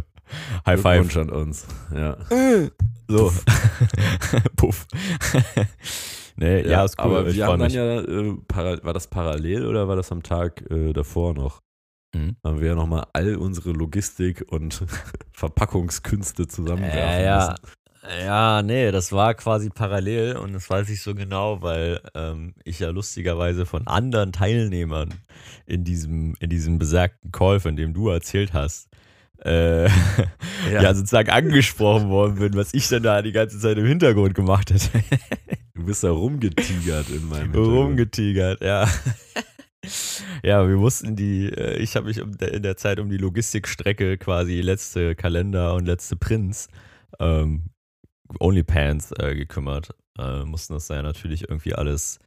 High 0.67 0.81
five. 0.81 1.09
Glückwunsch 1.09 1.17
an 1.17 1.31
uns. 1.31 1.67
Ja. 1.95 2.17
So. 3.09 3.33
Puff. 4.57 4.87
nee, 6.37 6.69
ja, 6.69 6.85
ist 6.85 6.99
cool. 6.99 7.05
Aber 7.05 7.27
ich 7.27 7.37
wir 7.37 7.47
haben 7.47 7.61
dann 7.61 7.71
ja, 7.71 8.01
äh, 8.01 8.85
war 8.85 8.93
das 8.93 9.09
parallel 9.09 9.67
oder 9.67 9.89
war 9.89 9.97
das 9.97 10.13
am 10.13 10.23
Tag 10.23 10.69
äh, 10.71 10.93
davor 10.93 11.35
noch? 11.35 11.61
Mhm. 12.15 12.37
Haben 12.45 12.61
wir 12.61 12.69
ja 12.69 12.75
nochmal 12.75 13.07
all 13.13 13.37
unsere 13.37 13.71
Logistik 13.71 14.45
und 14.49 14.85
Verpackungskünste 15.33 16.49
zusammenwerfen 16.49 16.99
Äh, 16.99 17.25
ja, 17.25 17.57
müssen. 17.63 17.75
Ja, 18.03 18.63
nee, 18.63 18.91
das 18.91 19.13
war 19.13 19.35
quasi 19.35 19.69
parallel 19.69 20.37
und 20.37 20.55
das 20.55 20.71
weiß 20.71 20.89
ich 20.89 21.03
so 21.03 21.15
genau, 21.15 21.61
weil 21.61 22.01
ähm, 22.15 22.55
ich 22.65 22.79
ja 22.79 22.91
lustigerweise 22.91 23.67
von 23.67 23.87
anderen 23.87 24.33
Teilnehmern 24.33 25.13
in 25.67 25.85
diesem, 25.85 26.35
in 26.41 26.49
diesem 26.49 26.79
besagten 26.79 27.31
Call, 27.31 27.61
von 27.61 27.77
dem 27.77 27.93
du 27.93 28.09
erzählt 28.09 28.55
hast, 28.55 28.89
äh, 29.45 29.85
ja. 30.73 30.95
sozusagen 30.95 31.31
angesprochen 31.31 32.09
worden 32.09 32.37
bin, 32.37 32.55
was 32.55 32.73
ich 32.73 32.89
denn 32.89 33.03
da 33.03 33.21
die 33.23 33.33
ganze 33.33 33.59
Zeit 33.59 33.77
im 33.77 33.87
Hintergrund 33.87 34.35
gemacht 34.35 34.71
hätte. 34.71 35.03
Du 35.73 35.87
bist 35.87 36.05
da 36.05 36.11
rumgetigert 36.11 37.09
in 37.09 37.27
meinem. 37.27 37.55
Rumgetigert, 37.55 38.61
ja. 38.61 38.87
Ja, 40.43 40.69
wir 40.69 40.77
mussten 40.77 41.17
die, 41.17 41.47
äh, 41.47 41.79
ich 41.79 41.97
habe 41.97 42.09
mich 42.09 42.19
in 42.19 42.63
der 42.63 42.77
Zeit 42.77 43.01
um 43.01 43.09
die 43.09 43.17
Logistikstrecke 43.17 44.19
quasi 44.19 44.61
letzte 44.61 45.15
Kalender 45.15 45.75
und 45.75 45.87
letzte 45.87 46.17
Prints, 46.17 46.69
ähm, 47.19 47.71
Onlypants 48.39 49.13
äh, 49.19 49.35
gekümmert. 49.35 49.95
Äh, 50.19 50.45
mussten 50.45 50.75
das 50.75 50.89
ja 50.89 51.03
natürlich 51.03 51.49
irgendwie 51.49 51.75
alles 51.75 52.19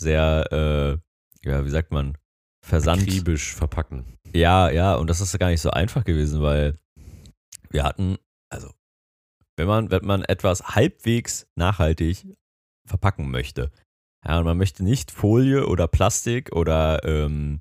sehr, 0.00 0.48
äh, 0.50 1.48
ja, 1.48 1.64
wie 1.64 1.70
sagt 1.70 1.92
man, 1.92 2.16
versandt. 2.64 3.02
Akribisch 3.02 3.54
verpacken. 3.54 4.18
Ja, 4.32 4.70
ja, 4.70 4.94
und 4.94 5.08
das 5.08 5.20
ist 5.20 5.38
gar 5.38 5.48
nicht 5.48 5.60
so 5.60 5.70
einfach 5.70 6.04
gewesen, 6.04 6.42
weil 6.42 6.78
wir 7.70 7.84
hatten, 7.84 8.18
also, 8.50 8.70
wenn 9.56 9.66
man, 9.66 9.90
wenn 9.90 10.04
man 10.04 10.22
etwas 10.24 10.62
halbwegs 10.74 11.46
nachhaltig 11.56 12.26
verpacken 12.86 13.30
möchte, 13.30 13.70
ja, 14.26 14.38
und 14.38 14.44
man 14.44 14.56
möchte 14.56 14.84
nicht 14.84 15.10
Folie 15.10 15.66
oder 15.66 15.88
Plastik 15.88 16.54
oder, 16.54 17.04
ähm, 17.04 17.60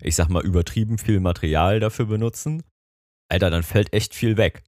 ich 0.00 0.16
sag 0.16 0.28
mal, 0.28 0.44
übertrieben 0.44 0.98
viel 0.98 1.20
Material 1.20 1.80
dafür 1.80 2.06
benutzen, 2.06 2.62
Alter, 3.30 3.50
dann 3.50 3.62
fällt 3.62 3.92
echt 3.92 4.14
viel 4.14 4.36
weg. 4.36 4.62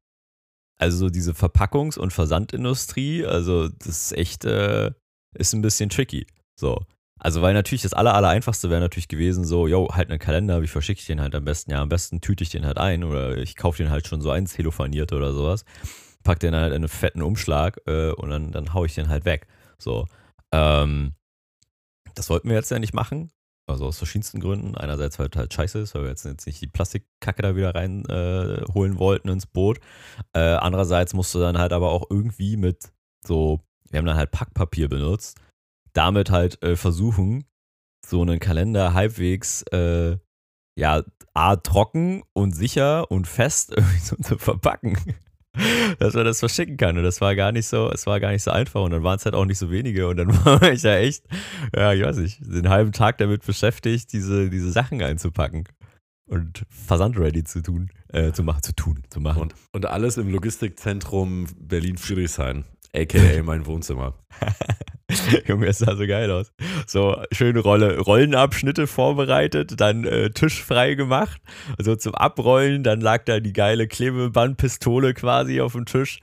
Also 0.78 0.98
so 0.98 1.10
diese 1.10 1.32
Verpackungs- 1.32 1.98
und 1.98 2.12
Versandindustrie, 2.12 3.24
also 3.24 3.68
das 3.68 3.88
ist 3.88 4.12
echt, 4.12 4.44
äh, 4.44 4.90
ist 5.34 5.54
ein 5.54 5.62
bisschen 5.62 5.90
tricky. 5.90 6.26
So. 6.58 6.80
Also, 7.18 7.40
weil 7.40 7.54
natürlich 7.54 7.82
das 7.82 7.94
aller, 7.94 8.14
aller 8.14 8.28
einfachste 8.28 8.68
wäre 8.68 8.80
natürlich 8.80 9.08
gewesen, 9.08 9.44
so, 9.44 9.66
yo, 9.66 9.88
halt 9.92 10.10
einen 10.10 10.18
Kalender, 10.18 10.60
wie 10.60 10.66
verschicke 10.66 11.00
ich 11.00 11.06
den 11.06 11.20
halt 11.20 11.34
am 11.34 11.44
besten? 11.46 11.70
Ja, 11.70 11.80
am 11.80 11.88
besten 11.88 12.20
tüte 12.20 12.44
ich 12.44 12.50
den 12.50 12.66
halt 12.66 12.76
ein 12.76 13.04
oder 13.04 13.38
ich 13.38 13.56
kaufe 13.56 13.82
den 13.82 13.90
halt 13.90 14.06
schon 14.06 14.20
so 14.20 14.30
ein, 14.30 14.46
zellofaniert 14.46 15.12
oder 15.12 15.32
sowas, 15.32 15.64
pack 16.24 16.40
den 16.40 16.54
halt 16.54 16.72
in 16.72 16.76
einen 16.76 16.88
fetten 16.88 17.22
Umschlag 17.22 17.80
äh, 17.86 18.10
und 18.10 18.28
dann, 18.28 18.52
dann 18.52 18.74
hau 18.74 18.84
ich 18.84 18.94
den 18.94 19.08
halt 19.08 19.24
weg. 19.24 19.46
So. 19.78 20.06
Ähm, 20.52 21.14
das 22.14 22.28
wollten 22.28 22.48
wir 22.48 22.56
jetzt 22.56 22.70
ja 22.70 22.78
nicht 22.78 22.94
machen. 22.94 23.30
Also 23.68 23.86
aus 23.86 23.98
verschiedensten 23.98 24.40
Gründen. 24.40 24.76
Einerseits, 24.76 25.18
weil 25.18 25.28
es 25.28 25.36
halt 25.36 25.52
scheiße 25.52 25.80
ist, 25.80 25.94
weil 25.94 26.02
wir 26.02 26.10
jetzt, 26.10 26.24
jetzt 26.24 26.46
nicht 26.46 26.60
die 26.60 26.68
Plastikkacke 26.68 27.42
da 27.42 27.56
wieder 27.56 27.74
reinholen 27.74 28.92
äh, 28.94 28.98
wollten 28.98 29.28
ins 29.28 29.46
Boot. 29.46 29.80
Äh, 30.32 30.40
andererseits 30.40 31.14
musst 31.14 31.34
du 31.34 31.40
dann 31.40 31.58
halt 31.58 31.72
aber 31.72 31.90
auch 31.90 32.04
irgendwie 32.08 32.56
mit 32.56 32.92
so, 33.26 33.60
wir 33.90 33.98
haben 33.98 34.06
dann 34.06 34.16
halt 34.16 34.30
Packpapier 34.30 34.88
benutzt, 34.88 35.40
damit 35.92 36.30
halt 36.30 36.62
äh, 36.62 36.76
versuchen, 36.76 37.44
so 38.04 38.22
einen 38.22 38.38
Kalender 38.38 38.94
halbwegs, 38.94 39.62
äh, 39.72 40.16
ja, 40.78 41.02
A, 41.34 41.56
trocken 41.56 42.22
und 42.32 42.52
sicher 42.52 43.10
und 43.10 43.26
fest 43.26 43.72
irgendwie 43.76 43.98
so 43.98 44.16
zu 44.16 44.38
verpacken. 44.38 44.96
Dass 45.98 46.14
man 46.14 46.24
das 46.24 46.40
verschicken 46.40 46.76
kann. 46.76 46.96
Und 46.96 47.04
das 47.04 47.20
war 47.20 47.34
gar 47.34 47.52
nicht 47.52 47.66
so, 47.66 47.90
es 47.90 48.06
war 48.06 48.20
gar 48.20 48.32
nicht 48.32 48.42
so 48.42 48.50
einfach. 48.50 48.82
Und 48.82 48.90
dann 48.90 49.02
waren 49.02 49.16
es 49.16 49.24
halt 49.24 49.34
auch 49.34 49.44
nicht 49.44 49.58
so 49.58 49.70
wenige. 49.70 50.08
Und 50.08 50.16
dann 50.16 50.28
war 50.44 50.62
ich 50.70 50.82
ja 50.82 50.96
echt, 50.96 51.24
ja, 51.74 51.92
ich 51.92 52.02
weiß 52.02 52.18
nicht, 52.18 52.40
den 52.40 52.68
halben 52.68 52.92
Tag 52.92 53.18
damit 53.18 53.44
beschäftigt, 53.44 54.12
diese, 54.12 54.50
diese 54.50 54.70
Sachen 54.72 55.02
einzupacken 55.02 55.64
und 56.26 56.64
versandready 56.68 57.44
zu 57.44 57.62
tun, 57.62 57.90
äh, 58.08 58.32
zu 58.32 58.42
machen, 58.42 58.62
zu 58.62 58.74
tun, 58.74 59.02
zu 59.10 59.20
machen. 59.20 59.42
Und, 59.42 59.54
und 59.72 59.86
alles 59.86 60.16
im 60.16 60.30
Logistikzentrum 60.30 61.46
Berlin-Friedrichshain, 61.58 62.64
a.k.a. 62.94 63.42
mein 63.44 63.66
Wohnzimmer. 63.66 64.14
Junge, 65.46 65.66
es 65.66 65.78
sah 65.78 65.94
so 65.94 66.06
geil 66.06 66.30
aus. 66.30 66.52
So 66.86 67.22
schöne 67.32 67.60
Rolle, 67.60 67.98
Rollenabschnitte 67.98 68.86
vorbereitet, 68.86 69.80
dann 69.80 70.04
äh, 70.04 70.30
Tisch 70.30 70.62
frei 70.62 70.94
gemacht. 70.94 71.40
So 71.78 71.94
zum 71.96 72.14
Abrollen, 72.14 72.82
dann 72.82 73.00
lag 73.00 73.24
da 73.24 73.40
die 73.40 73.52
geile 73.52 73.86
Klebebandpistole 73.86 75.14
quasi 75.14 75.60
auf 75.60 75.72
dem 75.72 75.86
Tisch. 75.86 76.18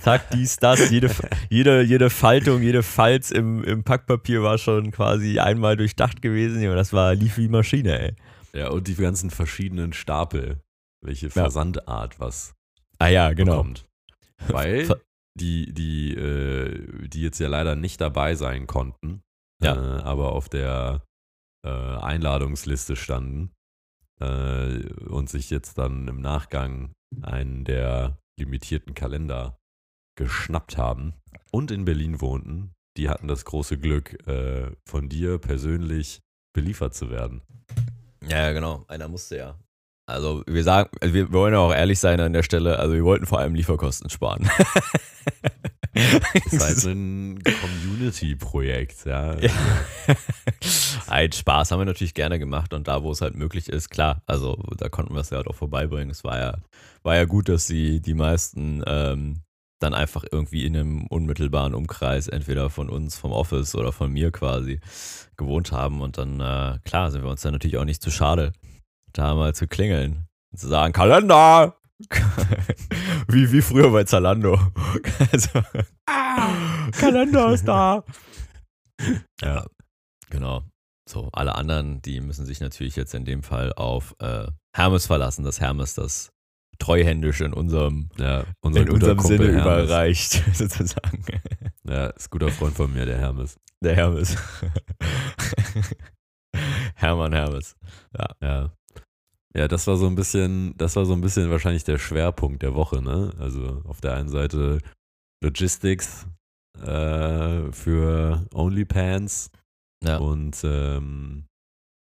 Zack, 0.00 0.30
dies, 0.30 0.56
das, 0.58 0.90
jede, 0.90 1.10
jede, 1.48 1.82
jede 1.82 2.10
Faltung, 2.10 2.62
jede 2.62 2.82
Falz 2.82 3.30
im, 3.30 3.64
im 3.64 3.84
Packpapier 3.84 4.42
war 4.42 4.58
schon 4.58 4.90
quasi 4.90 5.38
einmal 5.38 5.76
durchdacht 5.76 6.20
gewesen. 6.20 6.62
Junge, 6.62 6.76
das 6.76 6.92
war 6.92 7.14
lief 7.14 7.38
wie 7.38 7.48
Maschine, 7.48 7.98
ey. 7.98 8.14
Ja, 8.52 8.68
und 8.68 8.86
die 8.88 8.94
ganzen 8.94 9.30
verschiedenen 9.30 9.92
Stapel, 9.92 10.60
welche 11.02 11.30
Versandart 11.30 12.20
was 12.20 12.54
Ah 12.98 13.08
ja, 13.08 13.32
genau. 13.32 13.52
bekommt. 13.52 13.86
Weil 14.48 14.88
die, 15.38 15.72
die, 15.72 16.14
äh, 16.14 17.08
die 17.08 17.22
jetzt 17.22 17.38
ja 17.38 17.48
leider 17.48 17.76
nicht 17.76 18.00
dabei 18.00 18.34
sein 18.34 18.66
konnten, 18.66 19.22
Ja. 19.62 19.74
äh, 19.74 20.02
aber 20.02 20.32
auf 20.32 20.48
der 20.48 21.04
äh, 21.64 21.68
Einladungsliste 21.68 22.96
standen 22.96 23.52
äh, 24.20 24.86
und 25.08 25.28
sich 25.28 25.50
jetzt 25.50 25.78
dann 25.78 26.08
im 26.08 26.20
Nachgang 26.20 26.92
einen 27.22 27.64
der 27.64 28.18
limitierten 28.38 28.94
Kalender 28.94 29.58
geschnappt 30.18 30.76
haben 30.78 31.14
und 31.52 31.70
in 31.70 31.84
Berlin 31.84 32.20
wohnten, 32.20 32.72
die 32.96 33.08
hatten 33.10 33.28
das 33.28 33.44
große 33.44 33.78
Glück, 33.78 34.26
äh, 34.26 34.70
von 34.88 35.08
dir 35.08 35.38
persönlich 35.38 36.20
beliefert 36.54 36.94
zu 36.94 37.10
werden. 37.10 37.42
Ja, 38.22 38.46
ja, 38.46 38.52
genau. 38.52 38.84
Einer 38.88 39.08
musste 39.08 39.36
ja. 39.36 39.58
Also 40.06 40.44
wir 40.46 40.62
sagen, 40.62 40.88
also 41.00 41.14
wir 41.14 41.32
wollen 41.32 41.52
ja 41.52 41.58
auch 41.58 41.74
ehrlich 41.74 41.98
sein 41.98 42.20
an 42.20 42.32
der 42.32 42.44
Stelle, 42.44 42.78
also 42.78 42.94
wir 42.94 43.04
wollten 43.04 43.26
vor 43.26 43.40
allem 43.40 43.54
Lieferkosten 43.54 44.08
sparen. 44.08 44.48
Das 45.92 46.52
ist 46.52 46.62
halt 46.86 46.94
ein 46.94 47.42
Community-Projekt, 47.42 49.04
ja. 49.04 49.36
Ja. 49.38 49.50
Ein 51.08 51.32
Spaß 51.32 51.72
haben 51.72 51.80
wir 51.80 51.86
natürlich 51.86 52.14
gerne 52.14 52.38
gemacht 52.38 52.72
und 52.72 52.86
da, 52.86 53.02
wo 53.02 53.10
es 53.10 53.20
halt 53.20 53.34
möglich 53.34 53.68
ist, 53.68 53.90
klar, 53.90 54.22
also 54.26 54.56
da 54.76 54.88
konnten 54.88 55.14
wir 55.14 55.20
es 55.20 55.30
ja 55.30 55.38
halt 55.38 55.48
auch 55.48 55.56
vorbeibringen. 55.56 56.10
Es 56.10 56.22
war 56.22 56.38
ja, 56.38 56.58
war 57.02 57.16
ja 57.16 57.24
gut, 57.24 57.48
dass 57.48 57.66
die, 57.66 58.00
die 58.00 58.14
meisten 58.14 58.84
ähm, 58.86 59.40
dann 59.80 59.94
einfach 59.94 60.24
irgendwie 60.30 60.64
in 60.64 60.76
einem 60.76 61.06
unmittelbaren 61.06 61.74
Umkreis, 61.74 62.28
entweder 62.28 62.70
von 62.70 62.90
uns, 62.90 63.16
vom 63.16 63.32
Office 63.32 63.74
oder 63.74 63.92
von 63.92 64.12
mir 64.12 64.30
quasi, 64.30 64.80
gewohnt 65.36 65.72
haben. 65.72 66.00
Und 66.00 66.18
dann, 66.18 66.40
äh, 66.40 66.78
klar, 66.84 67.10
sind 67.10 67.22
wir 67.22 67.30
uns 67.30 67.42
dann 67.42 67.52
natürlich 67.52 67.76
auch 67.78 67.84
nicht 67.84 68.02
zu 68.02 68.10
schade, 68.10 68.52
da 69.16 69.34
mal 69.34 69.54
zu 69.54 69.66
klingeln 69.66 70.26
und 70.52 70.58
zu 70.58 70.68
sagen, 70.68 70.92
Kalender! 70.92 71.76
wie, 73.28 73.50
wie 73.52 73.62
früher 73.62 73.90
bei 73.90 74.04
Zalando. 74.04 74.60
also, 75.32 75.62
Kalender 76.92 77.52
ist 77.52 77.66
da. 77.66 78.04
Ja, 79.42 79.66
genau. 80.30 80.62
So, 81.06 81.28
alle 81.32 81.54
anderen, 81.54 82.00
die 82.00 82.22
müssen 82.22 82.46
sich 82.46 82.60
natürlich 82.60 82.96
jetzt 82.96 83.12
in 83.14 83.26
dem 83.26 83.42
Fall 83.42 83.74
auf 83.74 84.14
äh, 84.20 84.46
Hermes 84.74 85.04
verlassen, 85.04 85.44
dass 85.44 85.60
Hermes 85.60 85.92
das 85.92 86.30
treuhändisch 86.78 87.42
in 87.42 87.52
unserem, 87.52 88.08
Ja, 88.18 88.44
unser 88.62 88.80
in 88.80 88.90
unserem 88.90 89.18
Kumpel 89.18 89.36
Sinne 89.38 89.52
Hermes. 89.52 89.84
überreicht, 89.84 90.42
sozusagen. 90.56 91.22
Ja, 91.86 92.06
ist 92.06 92.28
ein 92.28 92.30
guter 92.30 92.50
Freund 92.50 92.74
von 92.74 92.90
mir, 92.90 93.04
der 93.04 93.18
Hermes. 93.18 93.58
Der 93.84 93.94
Hermes. 93.94 94.34
Hermann 96.94 97.34
Hermes. 97.34 97.76
Ja. 98.18 98.28
Ja, 98.40 98.72
das 99.68 99.86
war 99.86 99.96
so 99.96 100.06
ein 100.06 100.14
bisschen, 100.14 100.76
das 100.76 100.96
war 100.96 101.06
so 101.06 101.14
ein 101.14 101.20
bisschen 101.22 101.50
wahrscheinlich 101.50 101.84
der 101.84 101.98
Schwerpunkt 101.98 102.62
der 102.62 102.74
Woche, 102.74 103.00
ne? 103.02 103.32
Also 103.38 103.82
auf 103.86 104.00
der 104.02 104.14
einen 104.14 104.28
Seite 104.28 104.80
Logistics 105.42 106.26
äh, 106.82 107.72
für 107.72 108.46
OnlyPants 108.52 109.50
Ja. 110.04 110.18
und 110.18 110.60
ähm, 110.64 111.46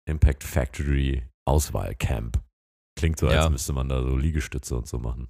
Impact 0.10 0.44
Factory 0.44 1.24
Auswahlcamp. 1.48 2.42
Klingt 2.98 3.20
so, 3.20 3.28
als 3.28 3.36
Ja. 3.36 3.50
müsste 3.50 3.74
man 3.74 3.90
da 3.90 4.02
so 4.02 4.16
Liegestütze 4.18 4.76
und 4.76 4.88
so 4.88 4.98
machen. 5.00 5.28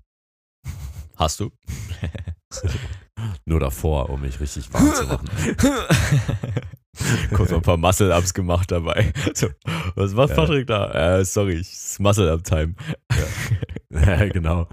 Hast 1.18 1.40
du? 1.40 1.52
Nur 3.46 3.60
davor, 3.60 4.10
um 4.10 4.22
mich 4.22 4.40
richtig 4.40 4.72
warm 4.74 4.94
zu 4.94 5.06
machen. 5.06 5.30
Kurz 7.34 7.52
mal 7.52 7.58
ein 7.58 7.62
paar 7.64 7.78
Muscle-Ups 7.78 8.34
gemacht 8.34 8.72
dabei. 8.72 9.12
So, 9.34 9.48
was 9.96 10.14
macht 10.14 10.30
Ja. 10.30 10.36
Patrick 10.36 10.68
da? 10.68 11.18
Äh, 11.20 11.26
sorry, 11.26 11.56
es 11.56 11.72
ist 11.72 12.00
Muscle-Up-Time. 12.00 12.76
ja, 13.92 14.26
genau. 14.30 14.68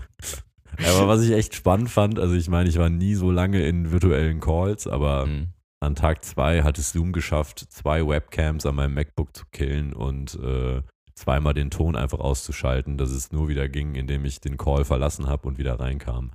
Aber 0.79 1.09
was 1.09 1.23
ich 1.23 1.33
echt 1.33 1.55
spannend 1.55 1.91
fand, 1.91 2.19
also 2.19 2.35
ich 2.35 2.49
meine, 2.49 2.69
ich 2.69 2.79
war 2.79 2.89
nie 2.89 3.15
so 3.15 3.31
lange 3.31 3.65
in 3.67 3.91
virtuellen 3.93 4.41
Calls, 4.41 4.87
aber 4.87 5.27
Mhm. 5.27 5.49
an 5.81 5.95
Tag 5.95 6.25
zwei 6.25 6.63
hat 6.63 6.79
es 6.79 6.93
Zoom 6.93 7.13
geschafft, 7.13 7.59
zwei 7.71 8.07
Webcams 8.07 8.65
an 8.67 8.77
meinem 8.77 8.95
MacBook 8.95 9.37
zu 9.37 9.45
killen 9.53 9.93
und 9.93 10.35
äh, 10.43 10.83
zweimal 11.15 11.55
den 11.55 11.71
Ton 11.71 11.95
einfach 11.95 12.21
auszuschalten, 12.21 12.97
dass 12.97 13.11
es 13.11 13.33
nur 13.33 13.49
wieder 13.49 13.69
ging, 13.69 13.95
indem 13.97 14.25
ich 14.25 14.41
den 14.41 14.57
Call 14.57 14.85
verlassen 14.85 15.27
habe 15.27 15.47
und 15.49 15.59
wieder 15.59 15.79
reinkam. 15.79 16.31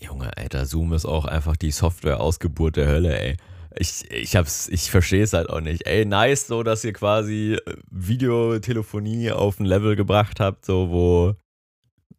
Junge, 0.00 0.36
Alter, 0.36 0.64
Zoom 0.64 0.92
ist 0.92 1.04
auch 1.06 1.24
einfach 1.24 1.56
die 1.56 1.72
Software-Ausgeburt 1.72 2.76
der 2.76 2.86
Hölle, 2.86 3.18
ey. 3.20 3.36
Ich, 3.80 4.10
ich 4.10 4.34
hab's, 4.34 4.68
ich 4.68 4.90
verstehe 4.90 5.22
es 5.22 5.32
halt 5.32 5.48
auch 5.50 5.60
nicht. 5.60 5.86
Ey, 5.86 6.04
nice, 6.04 6.48
so 6.48 6.62
dass 6.64 6.84
ihr 6.84 6.92
quasi 6.92 7.54
äh, 7.54 7.74
Videotelefonie 7.90 9.30
auf 9.30 9.60
ein 9.60 9.66
Level 9.66 9.94
gebracht 9.94 10.40
habt, 10.40 10.64
so 10.64 10.90
wo, 10.90 11.34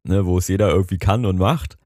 ne, 0.03 0.25
wo 0.25 0.37
es 0.37 0.47
jeder 0.47 0.69
irgendwie 0.69 0.97
kann 0.97 1.25
und 1.25 1.37
macht. 1.37 1.77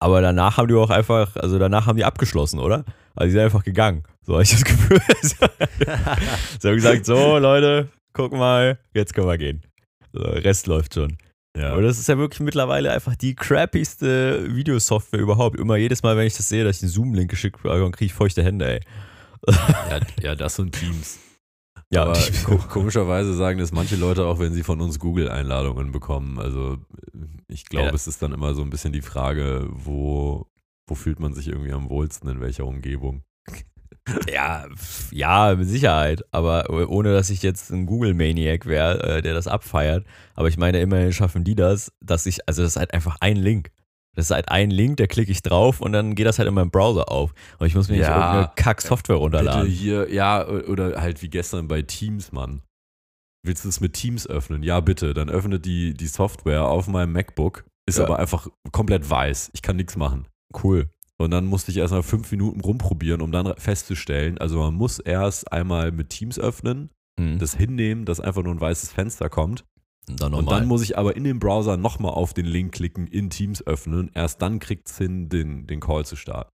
Aber 0.00 0.20
danach 0.20 0.56
haben 0.56 0.68
die 0.68 0.74
auch 0.74 0.90
einfach, 0.90 1.36
also 1.36 1.58
danach 1.58 1.86
haben 1.86 1.96
die 1.96 2.04
abgeschlossen, 2.04 2.58
oder? 2.58 2.84
Also 3.14 3.26
die 3.26 3.30
sind 3.30 3.40
einfach 3.40 3.64
gegangen. 3.64 4.02
So 4.22 4.34
habe 4.34 4.42
ich 4.42 4.50
das 4.50 4.64
Gefühl. 4.64 5.00
Sie 5.22 6.68
haben 6.68 6.74
gesagt, 6.74 7.06
so 7.06 7.38
Leute, 7.38 7.88
guck 8.12 8.32
mal, 8.32 8.78
jetzt 8.94 9.14
können 9.14 9.28
wir 9.28 9.38
gehen. 9.38 9.62
So, 10.12 10.20
Rest 10.20 10.66
läuft 10.66 10.94
schon. 10.94 11.16
Ja, 11.56 11.72
Aber 11.72 11.82
das 11.82 11.98
ist 11.98 12.08
ja 12.08 12.16
wirklich 12.16 12.40
mittlerweile 12.40 12.92
einfach 12.92 13.14
die 13.14 13.34
crappigste 13.34 14.54
Videosoftware 14.54 15.20
überhaupt. 15.20 15.58
Immer 15.60 15.76
jedes 15.76 16.02
Mal, 16.02 16.16
wenn 16.16 16.26
ich 16.26 16.36
das 16.36 16.48
sehe, 16.48 16.64
dass 16.64 16.78
ich 16.78 16.82
einen 16.84 16.92
Zoom-Link 16.92 17.30
geschickt 17.30 17.62
bekomme, 17.62 17.90
kriege 17.90 18.06
ich 18.06 18.14
feuchte 18.14 18.42
Hände, 18.42 18.66
ey. 18.66 18.80
ja, 19.90 20.00
ja, 20.22 20.34
das 20.34 20.58
und 20.58 20.72
Teams. 20.72 21.18
Ja, 21.90 22.04
Aber 22.04 22.18
komischerweise 22.70 23.34
sagen 23.34 23.58
das 23.58 23.70
manche 23.70 23.96
Leute 23.96 24.24
auch, 24.24 24.38
wenn 24.38 24.54
sie 24.54 24.62
von 24.62 24.80
uns 24.80 24.98
Google-Einladungen 24.98 25.92
bekommen. 25.92 26.38
Also 26.38 26.78
ich 27.48 27.66
glaube, 27.66 27.88
Ja. 27.88 27.94
es 27.94 28.06
ist 28.06 28.22
dann 28.22 28.32
immer 28.32 28.54
so 28.54 28.62
ein 28.62 28.70
bisschen 28.70 28.94
die 28.94 29.02
Frage, 29.02 29.68
wo, 29.70 30.46
wo 30.88 30.94
fühlt 30.94 31.20
man 31.20 31.34
sich 31.34 31.48
irgendwie 31.48 31.72
am 31.72 31.90
wohlsten, 31.90 32.30
in 32.30 32.40
welcher 32.40 32.64
Umgebung. 32.64 33.24
Ja, 34.32 34.66
ja, 35.12 35.54
mit 35.54 35.68
Sicherheit. 35.68 36.22
Aber 36.32 36.68
ohne, 36.70 37.12
dass 37.12 37.30
ich 37.30 37.42
jetzt 37.42 37.70
ein 37.70 37.86
Google-Maniac 37.86 38.66
wäre, 38.66 39.18
äh, 39.18 39.22
der 39.22 39.34
das 39.34 39.46
abfeiert. 39.46 40.04
Aber 40.34 40.48
ich 40.48 40.56
meine, 40.58 40.80
immerhin 40.80 41.12
schaffen 41.12 41.44
die 41.44 41.54
das, 41.54 41.92
dass 42.00 42.26
ich, 42.26 42.46
also 42.48 42.62
das 42.62 42.72
ist 42.72 42.76
halt 42.78 42.92
einfach 42.94 43.16
ein 43.20 43.36
Link. 43.36 43.70
Das 44.14 44.26
ist 44.26 44.30
halt 44.32 44.48
ein 44.50 44.70
Link, 44.70 44.98
da 44.98 45.06
klicke 45.06 45.30
ich 45.32 45.40
drauf 45.40 45.80
und 45.80 45.92
dann 45.92 46.14
geht 46.14 46.26
das 46.26 46.38
halt 46.38 46.46
in 46.48 46.54
meinem 46.54 46.70
Browser 46.70 47.10
auf. 47.10 47.32
Und 47.58 47.66
ich 47.66 47.74
muss 47.74 47.88
mir 47.88 47.96
nicht 47.96 48.06
Ja, 48.06 48.16
irgendeine 48.18 48.52
Kack-Software 48.56 49.14
Bitte 49.14 49.22
runterladen. 49.22 49.70
hier, 49.70 50.12
ja, 50.12 50.46
oder 50.46 51.00
halt 51.00 51.22
wie 51.22 51.30
gestern 51.30 51.68
bei 51.68 51.80
Teams, 51.82 52.32
Mann. 52.32 52.62
Willst 53.44 53.64
du 53.64 53.68
es 53.70 53.80
mit 53.80 53.94
Teams 53.94 54.26
öffnen? 54.26 54.62
Ja, 54.62 54.80
bitte. 54.80 55.14
Dann 55.14 55.30
öffnet 55.30 55.64
die, 55.64 55.94
die 55.94 56.06
Software 56.08 56.64
auf 56.66 56.88
meinem 56.88 57.12
MacBook, 57.12 57.64
ist 57.88 57.98
Ja. 57.98 58.04
aber 58.04 58.18
einfach 58.18 58.48
komplett 58.70 59.08
weiß. 59.08 59.50
Ich 59.54 59.62
kann 59.62 59.76
nichts 59.76 59.96
machen. 59.96 60.26
Cool. 60.62 60.90
Und 61.22 61.30
dann 61.30 61.46
musste 61.46 61.70
ich 61.70 61.76
erstmal 61.76 62.02
fünf 62.02 62.30
Minuten 62.32 62.60
rumprobieren, 62.60 63.20
um 63.20 63.30
dann 63.32 63.54
festzustellen, 63.56 64.38
also 64.38 64.58
man 64.58 64.74
muss 64.74 64.98
erst 64.98 65.52
einmal 65.52 65.92
mit 65.92 66.10
Teams 66.10 66.38
öffnen, 66.38 66.90
Mhm. 67.18 67.38
das 67.38 67.54
hinnehmen, 67.54 68.04
dass 68.06 68.20
einfach 68.20 68.42
nur 68.42 68.54
ein 68.54 68.60
weißes 68.60 68.90
Fenster 68.90 69.28
kommt. 69.28 69.64
und 70.08 70.20
dann 70.20 70.34
Und 70.34 70.50
dann 70.50 70.66
muss 70.66 70.82
ich 70.82 70.98
aber 70.98 71.14
in 71.14 71.22
dem 71.24 71.38
Browser 71.38 71.76
nochmal 71.76 72.12
auf 72.12 72.34
den 72.34 72.46
Link 72.46 72.72
klicken, 72.72 73.06
in 73.06 73.30
Teams 73.30 73.64
öffnen. 73.66 74.10
Erst 74.14 74.42
dann 74.42 74.58
kriegt 74.58 74.88
es 74.88 74.98
hin, 74.98 75.28
den, 75.28 75.66
den 75.68 75.78
Call 75.78 76.04
zu 76.04 76.16
starten. 76.16 76.50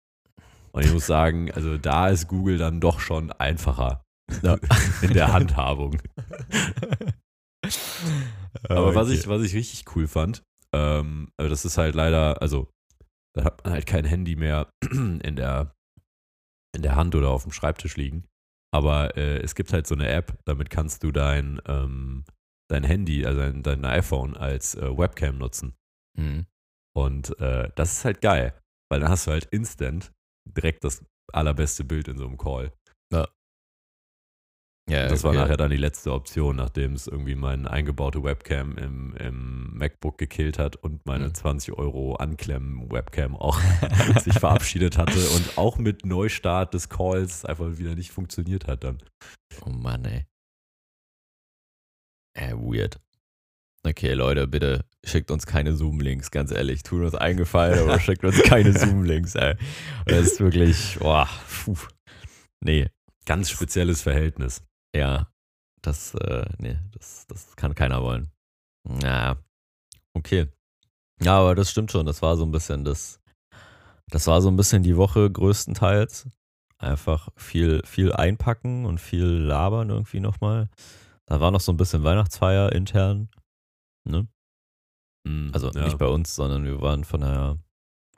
Und 0.73 0.85
ich 0.85 0.93
muss 0.93 1.07
sagen, 1.07 1.51
also 1.53 1.79
da 1.79 2.09
ist 2.09 2.29
Google 2.29 2.59
dann 2.59 2.81
doch 2.81 3.01
schon 3.01 3.33
einfacher 3.33 4.03
Ja. 4.43 4.59
in 5.03 5.15
der 5.15 5.33
Handhabung. 5.33 5.97
Aber 8.69 8.95
was, 8.95 9.09
Okay. 9.09 9.19
ich, 9.19 9.29
was 9.29 9.43
ich 9.43 9.55
richtig 9.55 9.85
cool 9.97 10.07
fand, 10.07 10.43
ähm, 10.75 11.29
aber 11.39 11.49
das 11.49 11.65
ist 11.65 11.79
halt 11.79 11.95
leider, 11.95 12.43
also 12.43 12.69
da 13.39 13.45
hat 13.45 13.65
man 13.65 13.73
halt 13.73 13.87
kein 13.87 14.05
Handy 14.05 14.35
mehr 14.35 14.69
in 14.91 15.37
der, 15.37 15.73
in 16.75 16.83
der 16.83 16.97
Hand 16.97 17.15
oder 17.15 17.31
auf 17.31 17.45
dem 17.45 17.53
Schreibtisch 17.53 17.97
liegen. 17.97 18.25
Aber 18.75 19.17
äh, 19.17 19.39
es 19.39 19.55
gibt 19.55 19.73
halt 19.73 19.87
so 19.87 19.95
eine 19.95 20.09
App, 20.09 20.37
damit 20.45 20.71
kannst 20.71 21.05
du 21.05 21.13
dein, 21.13 21.61
ähm, 21.67 22.25
dein 22.69 22.85
Handy, 22.85 23.25
also 23.25 23.41
dein, 23.41 23.63
dein 23.63 23.85
iPhone 23.85 24.37
als 24.37 24.75
äh, 24.75 24.99
Webcam 24.99 25.39
nutzen. 25.39 25.75
Mhm. 26.19 26.47
Und 26.97 27.39
äh, 27.41 27.71
das 27.77 27.93
ist 27.93 28.05
halt 28.05 28.21
geil, 28.21 28.61
weil 28.91 29.01
dann 29.01 29.09
hast 29.09 29.27
du 29.27 29.31
halt 29.31 29.47
instant 29.47 30.13
direkt 30.45 30.83
das 30.83 31.05
allerbeste 31.33 31.85
Bild 31.85 32.09
in 32.09 32.19
so 32.19 32.27
einem 32.27 32.37
Call. 32.37 32.73
Ja, 33.13 33.29
das 34.89 35.23
war 35.23 35.31
okay. 35.31 35.41
nachher 35.41 35.57
dann 35.57 35.71
die 35.71 35.77
letzte 35.77 36.13
Option, 36.13 36.57
nachdem 36.57 36.95
es 36.95 37.07
irgendwie 37.07 37.35
meine 37.35 37.71
eingebaute 37.71 38.23
Webcam 38.25 38.77
im, 38.79 39.15
im 39.17 39.77
MacBook 39.77 40.19
gekillt 40.19 40.59
hat 40.59 40.77
und 40.77 41.05
meine 41.05 41.29
Mhm. 41.29 41.35
20 41.35 41.75
Euro 41.75 42.17
Anklemmen-Webcam 42.17 43.37
auch 43.37 43.61
sich 44.23 44.35
verabschiedet 44.35 44.97
hatte 44.97 45.19
und 45.31 45.59
auch 45.59 45.79
mit 45.79 46.07
Neustart 46.07 46.75
des 46.75 46.89
Calls 46.89 47.45
einfach 47.45 47.79
wieder 47.79 47.95
nicht 47.95 48.11
funktioniert 48.11 48.67
hat 48.67 48.85
dann. 48.85 48.99
Oh 49.65 49.71
Mann, 49.71 50.05
ey. 50.05 50.27
Äh, 52.35 52.55
weird. 52.55 53.01
Okay, 53.87 54.13
Leute, 54.15 54.47
bitte 54.47 54.85
schickt 55.05 55.31
uns 55.31 55.47
keine 55.47 55.75
Zoom-Links, 55.75 56.31
ganz 56.31 56.51
ehrlich. 56.51 56.83
Tut 56.83 57.03
uns 57.03 57.15
eingefallen, 57.15 57.79
aber 57.79 58.01
schickt 58.01 58.25
uns 58.25 58.43
keine 58.43 58.73
Zoom-Links, 58.77 59.35
ey. 59.35 59.55
Das 60.07 60.27
ist 60.27 60.41
wirklich, 60.41 60.99
boah, 60.99 61.29
puh. 61.65 61.77
Nee, 62.61 62.89
Ganz 63.29 63.51
spezielles 63.51 64.01
Verhältnis. 64.01 64.63
Ja. 64.99 65.33
Das, 65.81 66.15
äh, 66.15 66.45
nee, 66.59 66.77
das, 66.91 67.27
das 67.29 67.55
kann 67.57 67.75
keiner 67.75 68.03
wollen. 68.03 68.31
Na, 68.85 69.37
okay. 70.15 70.49
Ja, 71.23 71.39
aber 71.39 71.55
das 71.55 71.71
stimmt 71.71 71.91
schon. 71.93 72.07
Das 72.07 72.21
war 72.23 72.37
so 72.37 72.45
ein 72.45 72.51
bisschen 72.51 72.85
das, 72.85 73.21
das 74.11 74.27
war 74.27 74.41
so 74.43 74.49
ein 74.49 74.57
bisschen 74.57 74.83
die 74.83 74.97
Woche 74.97 75.31
größtenteils. 75.31 76.29
Einfach 76.79 77.29
viel, 77.37 77.83
viel 77.85 78.13
einpacken 78.13 78.87
und 78.87 79.01
viel 79.01 79.25
labern 79.27 79.91
irgendwie 79.91 80.21
nochmal. 80.21 80.69
Da 81.27 81.41
war 81.41 81.51
noch 81.51 81.61
so 81.61 81.73
ein 81.73 81.77
bisschen 81.77 82.05
Weihnachtsfeier 82.05 82.73
intern. 82.73 83.29
Ne? 84.05 84.29
Mhm, 85.25 85.51
Also 85.53 85.71
ja. 85.73 85.85
nicht 85.85 85.99
bei 85.99 86.07
uns, 86.07 86.35
sondern 86.35 86.65
wir 86.65 86.81
waren 86.81 87.05
von 87.05 87.21
der, 87.21 87.59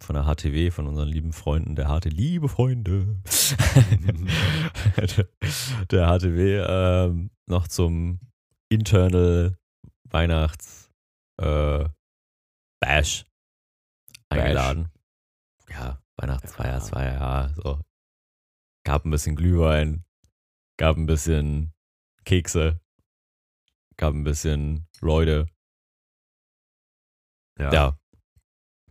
von 0.01 0.15
der 0.15 0.25
HTW, 0.25 0.71
von 0.71 0.87
unseren 0.87 1.09
lieben 1.09 1.33
Freunden, 1.33 1.77
der 1.77 1.89
HT, 1.89 2.07
liebe 2.07 2.49
Freunde, 2.49 3.21
der, 5.91 6.07
HTW 6.09 6.57
ähm, 6.67 7.31
noch 7.47 7.69
zum 7.69 8.21
Internal 8.71 9.57
Weihnachts 10.09 10.91
äh, 11.41 11.89
Bash 12.81 13.27
eingeladen. 14.31 14.89
Ja, 15.69 16.03
Weihnachtsfeier, 16.17 16.73
Ja. 16.73 16.79
es 16.79 16.93
war 16.93 17.05
ja 17.05 17.49
so. 17.55 17.81
Gab 18.85 19.05
ein 19.05 19.11
bisschen 19.11 19.37
Glühwein, 19.37 20.05
gab 20.79 20.97
ein 20.97 21.07
bisschen 21.07 21.73
Kekse, 22.25 22.81
gab 23.97 24.15
ein 24.15 24.25
bisschen 24.25 24.87
Leute. 25.01 25.47
ja. 27.59 27.73
Ja. 27.73 28.00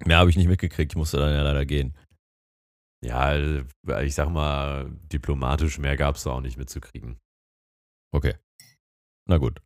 Mehr 0.06 0.18
habe 0.18 0.30
ich 0.30 0.38
nicht 0.38 0.48
mitgekriegt, 0.48 0.92
ich 0.94 0.98
musste 0.98 1.18
dann 1.18 1.34
ja 1.34 1.42
leider 1.42 1.66
gehen. 1.66 1.96
Ja, 3.04 3.36
ich 4.02 4.16
sag 4.16 4.30
mal, 4.30 4.90
diplomatisch 5.12 5.78
mehr 5.80 5.96
gab 5.98 6.16
es 6.16 6.24
da 6.24 6.32
auch 6.32 6.42
nicht 6.42 6.58
mitzukriegen. 6.58 7.18
Okay. 8.14 8.36
Na 9.28 9.38
gut. 9.38 9.62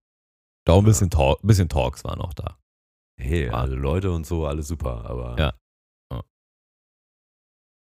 Da 0.65 0.73
auch 0.73 0.79
ein 0.79 0.85
bisschen, 0.85 1.09
Talk, 1.09 1.39
bisschen 1.41 1.69
Talks 1.69 2.03
waren 2.03 2.21
auch 2.21 2.33
da. 2.33 2.57
Hey, 3.19 3.51
War- 3.51 3.61
alle 3.61 3.75
Leute 3.75 4.11
und 4.11 4.25
so, 4.25 4.45
alles 4.45 4.67
super, 4.67 5.05
aber. 5.05 5.35
Ja. 5.39 5.53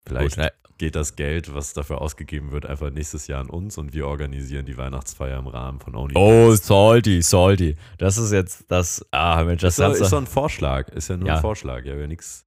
Vielleicht 0.06 0.36
Gut, 0.36 0.44
ne? 0.44 0.52
geht 0.78 0.94
das 0.96 1.14
Geld, 1.16 1.54
was 1.54 1.74
dafür 1.74 2.00
ausgegeben 2.00 2.52
wird, 2.52 2.64
einfach 2.66 2.90
nächstes 2.90 3.26
Jahr 3.26 3.40
an 3.40 3.50
uns 3.50 3.76
und 3.78 3.92
wir 3.92 4.06
organisieren 4.06 4.64
die 4.66 4.76
Weihnachtsfeier 4.78 5.38
im 5.38 5.46
Rahmen 5.46 5.78
von 5.80 5.94
Only. 5.94 6.14
Oh, 6.16 6.54
salty, 6.54 7.20
salty. 7.22 7.76
Das 7.98 8.16
ist 8.16 8.32
jetzt 8.32 8.64
das. 8.70 9.04
Ah, 9.10 9.42
Mensch, 9.44 9.60
das 9.62 9.74
ist, 9.74 9.80
Ganze- 9.84 10.04
ist 10.04 10.12
doch 10.12 10.18
ein 10.20 10.26
Vorschlag, 10.26 10.88
ist 10.88 11.08
ja 11.08 11.16
nur 11.16 11.28
Ja. 11.28 11.34
ein 11.36 11.40
Vorschlag, 11.42 11.84
ja, 11.84 11.96
wäre 11.96 12.08
nichts. 12.08 12.44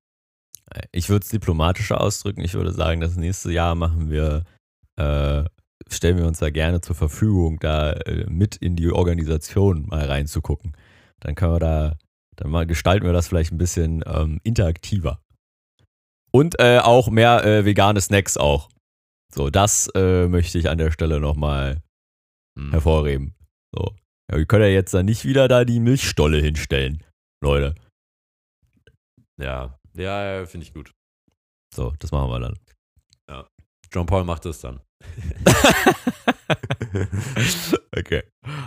Ich 0.91 1.10
würde 1.10 1.24
es 1.24 1.30
diplomatischer 1.30 2.01
ausdrücken. 2.01 2.41
Ich 2.41 2.56
würde 2.56 2.72
sagen, 2.72 2.99
das 3.01 3.16
nächste 3.16 3.51
Jahr 3.51 3.76
machen 3.76 4.10
wir, 4.10 4.43
äh, 4.95 5.43
stellen 5.89 6.18
wir 6.18 6.26
uns 6.26 6.39
da 6.39 6.49
gerne 6.49 6.82
zur 6.82 6.95
Verfügung, 6.95 7.60
da 7.60 7.91
äh, 7.91 8.26
mit 8.28 8.56
in 8.56 8.76
die 8.76 8.89
Organisation 8.91 9.86
mal 9.88 10.06
reinzugucken. 10.06 10.76
Dann 11.20 11.36
können 11.36 11.54
wir 11.54 11.60
da, 11.60 11.93
dann 12.38 12.49
mal 12.49 12.66
gestalten 12.66 13.06
wir 13.06 13.14
das 13.14 13.28
vielleicht 13.28 13.51
ein 13.51 13.60
bisschen 13.60 14.04
ähm, 14.08 14.39
interaktiver. 14.43 15.20
Und 16.34 16.60
äh, 16.60 16.80
auch 16.80 17.10
mehr 17.10 17.46
äh, 17.46 17.66
vegane 17.66 18.02
Snacks 18.02 18.38
auch. 18.38 18.70
So, 19.34 19.50
das 19.50 19.88
äh, 19.96 20.28
möchte 20.28 20.58
ich 20.58 20.70
an 20.70 20.78
der 20.78 20.92
Stelle 20.92 21.20
nochmal 21.20 21.82
Hm. 22.58 22.72
hervorheben. 22.72 23.36
So. 23.76 23.96
Ja, 24.32 24.38
wir 24.38 24.46
können 24.46 24.64
ja 24.66 24.70
jetzt 24.70 24.94
dann 24.94 25.06
nicht 25.06 25.26
wieder 25.26 25.48
da 25.48 25.66
die 25.66 25.80
Milchstolle 25.80 26.38
hinstellen, 26.38 27.04
Leute. 27.44 27.76
Ja, 29.42 29.80
ja, 29.96 30.40
ja 30.40 30.46
finde 30.46 30.68
ich 30.68 30.74
gut. 30.74 30.92
So, 31.74 31.94
das 32.00 32.12
machen 32.12 32.30
wir 32.30 32.40
dann. 32.40 32.60
John 33.92 34.06
Paul 34.08 34.24
macht 34.24 34.46
das 34.46 34.60
dann. 34.60 34.80
okay. 37.96 38.24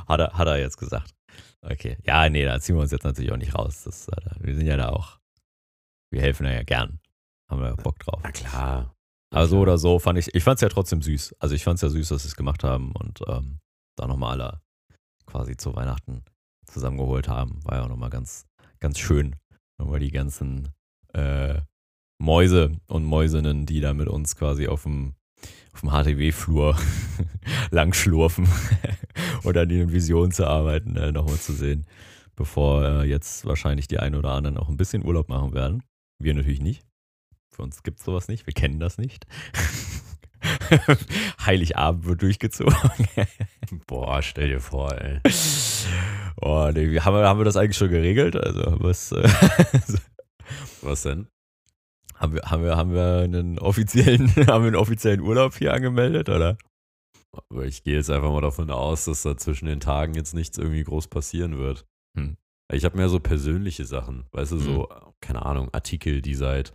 Hat 0.06 0.20
er, 0.20 0.32
hat 0.38 0.46
er 0.46 0.58
jetzt 0.58 0.76
gesagt. 0.76 1.10
Okay. 1.62 1.96
Ja, 2.04 2.28
nee, 2.28 2.44
da 2.44 2.60
ziehen 2.60 2.76
wir 2.76 2.82
uns 2.82 2.92
jetzt 2.92 3.02
natürlich 3.02 3.32
auch 3.32 3.36
nicht 3.36 3.54
raus. 3.54 3.82
Das, 3.82 4.06
äh, 4.06 4.30
wir 4.38 4.54
sind 4.54 4.66
ja 4.66 4.76
da 4.76 4.90
auch. 4.90 5.18
Wir 6.12 6.22
helfen 6.22 6.46
ja 6.46 6.62
gern. 6.62 7.00
Haben 7.48 7.60
wir 7.60 7.68
ja 7.68 7.74
Bock 7.76 7.98
drauf. 7.98 8.20
Na 8.22 8.32
klar. 8.32 8.94
Aber 9.30 9.46
so 9.46 9.60
oder 9.60 9.78
so 9.78 9.98
fand 9.98 10.18
ich, 10.18 10.34
ich 10.34 10.44
fand 10.44 10.56
es 10.56 10.62
ja 10.62 10.68
trotzdem 10.68 11.02
süß. 11.02 11.36
Also 11.38 11.54
ich 11.54 11.64
fand 11.64 11.76
es 11.76 11.82
ja 11.82 11.88
süß, 11.88 12.08
dass 12.08 12.22
sie 12.22 12.28
es 12.28 12.36
gemacht 12.36 12.64
haben 12.64 12.92
und 12.92 13.20
ähm, 13.26 13.58
da 13.96 14.06
nochmal 14.06 14.40
alle 14.40 14.60
quasi 15.26 15.56
zu 15.56 15.74
Weihnachten 15.74 16.24
zusammengeholt 16.66 17.28
haben. 17.28 17.64
War 17.64 17.78
ja 17.78 17.84
auch 17.84 17.88
nochmal 17.88 18.10
ganz, 18.10 18.46
ganz 18.80 18.98
schön. 18.98 19.36
Nochmal 19.78 20.00
die 20.00 20.10
ganzen 20.10 20.68
äh, 21.12 21.60
Mäuse 22.18 22.72
und 22.86 23.04
Mäusinnen, 23.04 23.66
die 23.66 23.80
da 23.80 23.92
mit 23.92 24.08
uns 24.08 24.36
quasi 24.36 24.68
auf 24.68 24.84
dem, 24.84 25.14
auf 25.72 25.80
dem 25.80 25.90
HTW-Flur 25.90 26.76
langschlurfen 27.70 28.48
und 29.42 29.56
an 29.56 29.70
ihren 29.70 29.92
Visionen 29.92 30.32
zu 30.32 30.46
arbeiten, 30.46 30.96
äh, 30.96 31.12
nochmal 31.12 31.38
zu 31.38 31.52
sehen. 31.52 31.86
Bevor 32.36 32.84
äh, 32.84 33.08
jetzt 33.08 33.44
wahrscheinlich 33.46 33.88
die 33.88 33.98
einen 33.98 34.14
oder 34.14 34.30
anderen 34.30 34.56
auch 34.56 34.68
ein 34.68 34.76
bisschen 34.76 35.04
Urlaub 35.04 35.28
machen 35.28 35.52
werden. 35.52 35.82
Wir 36.18 36.34
natürlich 36.34 36.60
nicht. 36.60 36.86
Für 37.56 37.62
uns 37.62 37.82
gibt 37.82 38.00
es 38.00 38.04
sowas 38.04 38.28
nicht. 38.28 38.46
Wir 38.46 38.52
kennen 38.52 38.78
das 38.78 38.98
nicht. 38.98 39.26
Heiligabend 41.46 42.04
wird 42.04 42.20
durchgezogen. 42.20 42.76
Boah, 43.86 44.20
stell 44.20 44.48
dir 44.48 44.60
vor, 44.60 44.92
ey. 44.92 45.20
oh, 46.42 46.70
nee, 46.74 47.00
haben, 47.00 47.16
wir, 47.16 47.26
haben 47.26 47.40
wir 47.40 47.44
das 47.46 47.56
eigentlich 47.56 47.78
schon 47.78 47.88
geregelt? 47.88 48.36
Also, 48.36 48.76
was, 48.80 49.10
äh, 49.12 49.26
Was 50.82 51.04
denn? 51.04 51.28
haben, 52.16 52.34
wir, 52.34 52.42
haben, 52.42 52.62
wir, 52.62 52.76
haben 52.76 52.92
wir 52.92 53.20
einen 53.22 53.58
offiziellen, 53.58 54.28
haben 54.46 54.64
wir 54.64 54.68
einen 54.68 54.76
offiziellen 54.76 55.20
Urlaub 55.20 55.54
hier 55.54 55.72
angemeldet, 55.72 56.28
oder? 56.28 56.58
Aber 57.32 57.64
ich 57.64 57.84
gehe 57.84 57.96
jetzt 57.96 58.10
einfach 58.10 58.30
mal 58.30 58.42
davon 58.42 58.70
aus, 58.70 59.06
dass 59.06 59.22
da 59.22 59.38
zwischen 59.38 59.64
den 59.64 59.80
Tagen 59.80 60.12
jetzt 60.12 60.34
nichts 60.34 60.58
irgendwie 60.58 60.84
groß 60.84 61.08
passieren 61.08 61.56
wird. 61.56 61.86
Hm. 62.18 62.36
Ich 62.70 62.84
habe 62.84 62.98
mehr 62.98 63.08
so 63.08 63.18
persönliche 63.18 63.86
Sachen, 63.86 64.26
weißt 64.32 64.52
du, 64.52 64.58
so, 64.58 64.88
keine 65.22 65.46
Ahnung, 65.46 65.72
Artikel, 65.72 66.20
die 66.20 66.34
seit 66.34 66.70
äh, 66.70 66.72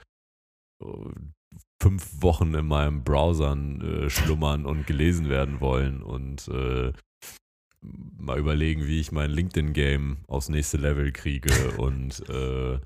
fünf 1.82 2.22
Wochen 2.22 2.54
in 2.54 2.68
meinem 2.68 3.04
Browser 3.04 3.54
äh, 3.54 4.10
schlummern 4.10 4.66
und 4.66 4.86
gelesen 4.88 5.30
werden 5.30 5.60
wollen 5.60 6.02
und 6.04 6.48
äh, 6.48 6.94
mal 7.82 8.38
überlegen, 8.38 8.86
wie 8.86 9.00
ich 9.00 9.12
mein 9.12 9.32
LinkedIn-Game 9.32 10.24
aufs 10.28 10.50
nächste 10.50 10.78
Level 10.78 11.12
kriege 11.12 11.72
und 11.78 12.28
äh, 12.30 12.80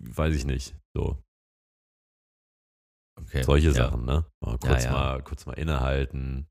weiß 0.00 0.34
ich 0.34 0.44
nicht, 0.44 0.76
so. 0.94 1.18
Okay. 3.20 3.42
Solche 3.42 3.68
ja. 3.68 3.74
Sachen, 3.74 4.04
ne? 4.04 4.24
Mal 4.40 4.58
kurz, 4.58 4.84
Ja, 4.84 4.90
ja. 4.90 4.92
Mal, 4.92 5.22
kurz 5.22 5.46
mal 5.46 5.54
innehalten 5.54 6.46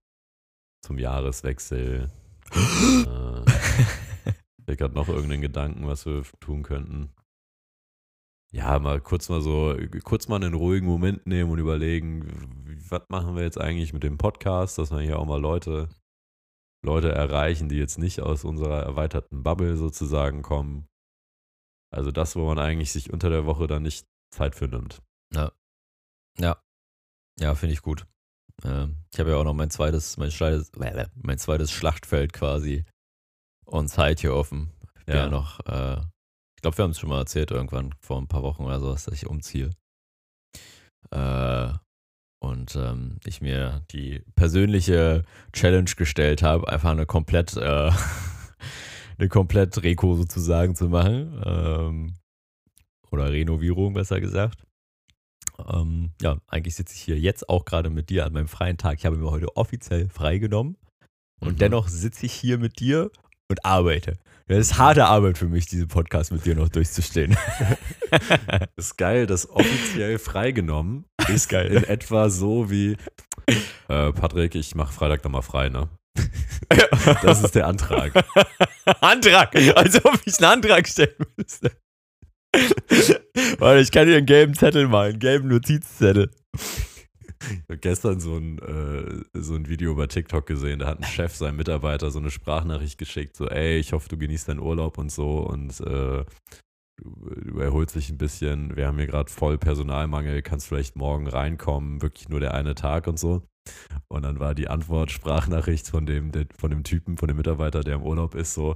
zum 0.84 0.98
Jahreswechsel. 0.98 2.10
äh, 2.54 4.32
ich 4.68 4.78
gerade 4.78 4.94
noch 4.94 5.08
irgendeinen 5.08 5.42
Gedanken, 5.42 5.88
was 5.88 6.06
wir 6.06 6.24
tun 6.40 6.64
könnten. 6.64 7.14
Ja, 8.54 8.78
mal 8.78 9.01
kurz 9.01 9.30
mal 9.30 9.41
so, 9.41 9.76
kurz 10.04 10.28
mal 10.28 10.36
einen 10.36 10.54
ruhigen 10.54 10.86
Moment 10.86 11.26
nehmen 11.26 11.49
und 11.49 11.58
überlegen, 11.58 12.78
was 12.89 13.01
machen 13.10 13.36
wir 13.36 13.41
jetzt 13.41 13.60
eigentlich 13.60 13.93
mit 13.93 14.04
dem 14.04 14.20
Podcast, 14.20 14.78
dass 14.78 14.91
wir 14.91 14.99
hier 15.01 15.18
auch 15.18 15.26
mal 15.26 15.41
Leute, 15.41 15.89
Leute 16.86 17.12
erreichen, 17.12 17.68
die 17.68 17.78
jetzt 17.78 17.97
nicht 17.97 18.22
aus 18.22 18.43
unserer 18.43 18.84
erweiterten 18.84 19.41
Bubble 19.41 19.76
sozusagen 19.76 20.43
kommen. 20.43 20.88
Also 21.91 22.12
das, 22.12 22.36
wo 22.36 22.45
man 22.45 22.60
eigentlich 22.60 22.91
sich 22.91 23.12
unter 23.12 23.30
der 23.30 23.45
Woche 23.47 23.66
dann 23.66 23.84
nicht 23.84 24.06
Zeit 24.32 24.54
für 24.56 24.68
nimmt. 24.68 25.01
Ja, 27.39 27.56
finde 27.56 27.74
ich 27.74 27.82
gut. 27.82 28.06
Ähm, 28.64 28.97
ich 29.12 29.20
habe 29.20 29.32
ja 29.32 29.38
auch 29.38 29.43
noch 29.43 29.54
mein 29.56 29.72
zweites, 29.72 30.18
mein 30.18 30.30
zweites, 30.30 30.72
mein 30.76 31.38
zweites 31.39 31.72
Schlachtfeld 31.72 32.34
quasi 32.34 32.86
on 33.66 33.88
site 33.88 34.22
hier 34.22 34.36
offen. 34.36 34.72
Ich 34.99 35.06
bin 35.06 35.16
ja, 35.16 35.24
Ja. 35.24 35.30
noch, 35.30 35.60
äh, 35.66 36.01
glaube, 36.64 36.78
wir 36.78 36.84
haben 36.84 36.91
es 36.91 36.99
schon 36.99 37.09
mal 37.09 37.20
erzählt 37.20 37.51
irgendwann 37.51 37.93
vor 37.99 38.18
ein 38.18 38.28
paar 38.28 38.41
Wochen 38.41 38.64
oder 38.64 38.80
so, 38.80 38.91
dass 38.91 39.07
ich 39.07 39.28
umziehe. 39.28 39.70
Äh, 41.11 41.74
und 42.41 42.76
ähm, 42.76 43.20
ich 43.26 43.41
mir 43.41 43.86
die 43.91 44.22
persönliche 44.36 45.24
Challenge 45.53 45.91
gestellt 45.95 46.41
habe, 46.41 46.68
einfach 46.68 46.91
eine 46.91 47.05
komplett, 47.05 47.55
äh, 47.55 47.91
eine 49.18 49.30
komplett 49.30 49.82
Reko 49.84 50.16
sozusagen 50.16 50.76
zu 50.76 50.89
machen. 50.89 51.41
Ähm, 51.45 52.16
oder 53.11 53.32
Renovierung, 53.32 53.93
besser 53.93 54.20
gesagt. 54.20 54.64
Ähm, 55.68 56.11
ja, 56.22 56.38
eigentlich 56.47 56.76
sitze 56.76 56.95
ich 56.95 57.01
hier 57.01 57.20
jetzt 57.20 57.47
auch 57.47 57.64
gerade 57.66 57.89
mit 57.89 58.09
dir 58.09 58.26
an 58.26 58.34
meinem 58.34 58.47
freien 58.47 58.78
Tag. 58.78 58.97
Ich 58.97 59.05
habe 59.05 59.18
mir 59.18 59.30
heute 59.30 59.55
offiziell 59.55 60.09
freigenommen. 60.09 60.78
Und 61.39 61.53
Mhm. 61.53 61.57
dennoch 61.57 61.89
sitze 61.89 62.26
ich 62.26 62.34
hier 62.34 62.57
mit 62.57 62.80
dir 62.80 63.11
und 63.49 63.64
arbeite. 63.66 64.18
Das 64.48 64.58
ist 64.58 64.78
harte 64.78 65.06
Arbeit 65.06 65.38
für 65.38 65.48
mich, 65.48 65.68
diesen 65.68 65.88
Podcast 65.88 66.32
mit 66.32 66.46
dir 66.46 66.56
noch 66.56 66.68
durchzustehen. 66.68 67.38
Ist 68.76 68.98
geil, 68.98 69.26
das 69.26 69.50
offiziell 69.50 70.20
freigenommen 70.20 71.06
ist 71.34 71.48
geil. 71.50 71.68
in 71.68 71.84
etwa 71.86 72.30
so 72.30 72.70
wie 72.70 72.98
äh, 73.88 74.12
Patrick, 74.12 74.56
ich 74.56 74.76
mache 74.76 74.94
Freitag 74.94 75.24
nochmal 75.24 75.41
frei, 75.41 75.70
ne? 75.70 75.89
Das 77.24 77.44
ist 77.44 77.56
der 77.56 77.68
Antrag. 77.68 78.14
Antrag, 79.02 79.56
als 79.76 80.04
ob 80.06 80.20
ich 80.26 80.38
einen 80.38 80.52
Antrag 80.52 80.88
stellen 80.88 81.16
müsste. 81.38 81.72
Warte, 83.58 83.80
ich 83.82 83.91
kann 83.91 84.08
dir 84.08 84.18
einen 84.18 84.26
gelben 84.26 84.54
Zettel 84.54 84.88
malen, 84.88 85.14
einen 85.14 85.20
gelben 85.20 85.48
Notizzettel. 85.48 86.30
Ich 87.50 87.70
habe 87.70 87.78
gestern 87.78 88.20
so 88.20 88.38
ein, 88.38 88.60
äh, 88.60 89.24
so 89.34 89.56
ein 89.56 89.68
Video 89.68 89.96
bei 89.96 90.08
TikTok 90.08 90.46
gesehen, 90.46 90.80
da 90.80 90.88
hat 90.88 91.00
ein 91.00 91.04
Chef 91.04 91.36
seinem 91.36 91.58
Mitarbeiter 91.58 92.12
so 92.12 92.20
eine 92.20 92.32
Sprachnachricht 92.32 92.98
geschickt, 92.98 93.36
so, 93.36 93.48
ey, 93.48 93.78
ich 93.78 93.94
hoffe, 93.94 94.10
du 94.10 94.18
genießt 94.18 94.48
deinen 94.50 94.60
Urlaub 94.60 94.98
und 94.98 95.12
so. 95.12 95.39
Und 95.39 95.80
äh, 95.82 96.26
du, 96.98 97.60
erholst 97.60 97.96
dich 97.96 98.10
ein 98.10 98.18
bisschen, 98.18 98.76
wir 98.76 98.88
haben 98.88 98.98
hier 98.98 99.08
gerade 99.08 99.32
voll 99.32 99.58
Personalmangel, 99.58 100.41
kannst 100.41 100.68
vielleicht 100.68 100.96
morgen 100.96 101.28
reinkommen, 101.28 102.02
wirklich 102.02 102.30
nur 102.30 102.39
der 102.39 102.54
eine 102.54 102.76
Tag 102.76 103.08
und 103.08 103.20
so. 103.20 103.44
Und 104.08 104.24
dann 104.24 104.39
war 104.39 104.56
die 104.56 104.68
Antwort 104.68 105.12
Sprachnachricht 105.12 105.88
von 105.88 106.06
dem, 106.06 106.32
von 106.58 106.70
dem 106.70 106.84
Typen, 106.84 107.18
von 107.18 107.28
dem 107.28 107.38
Mitarbeiter, 107.38 107.82
der 107.82 107.96
im 107.96 108.04
Urlaub 108.04 108.36
ist, 108.36 108.54
so, 108.54 108.76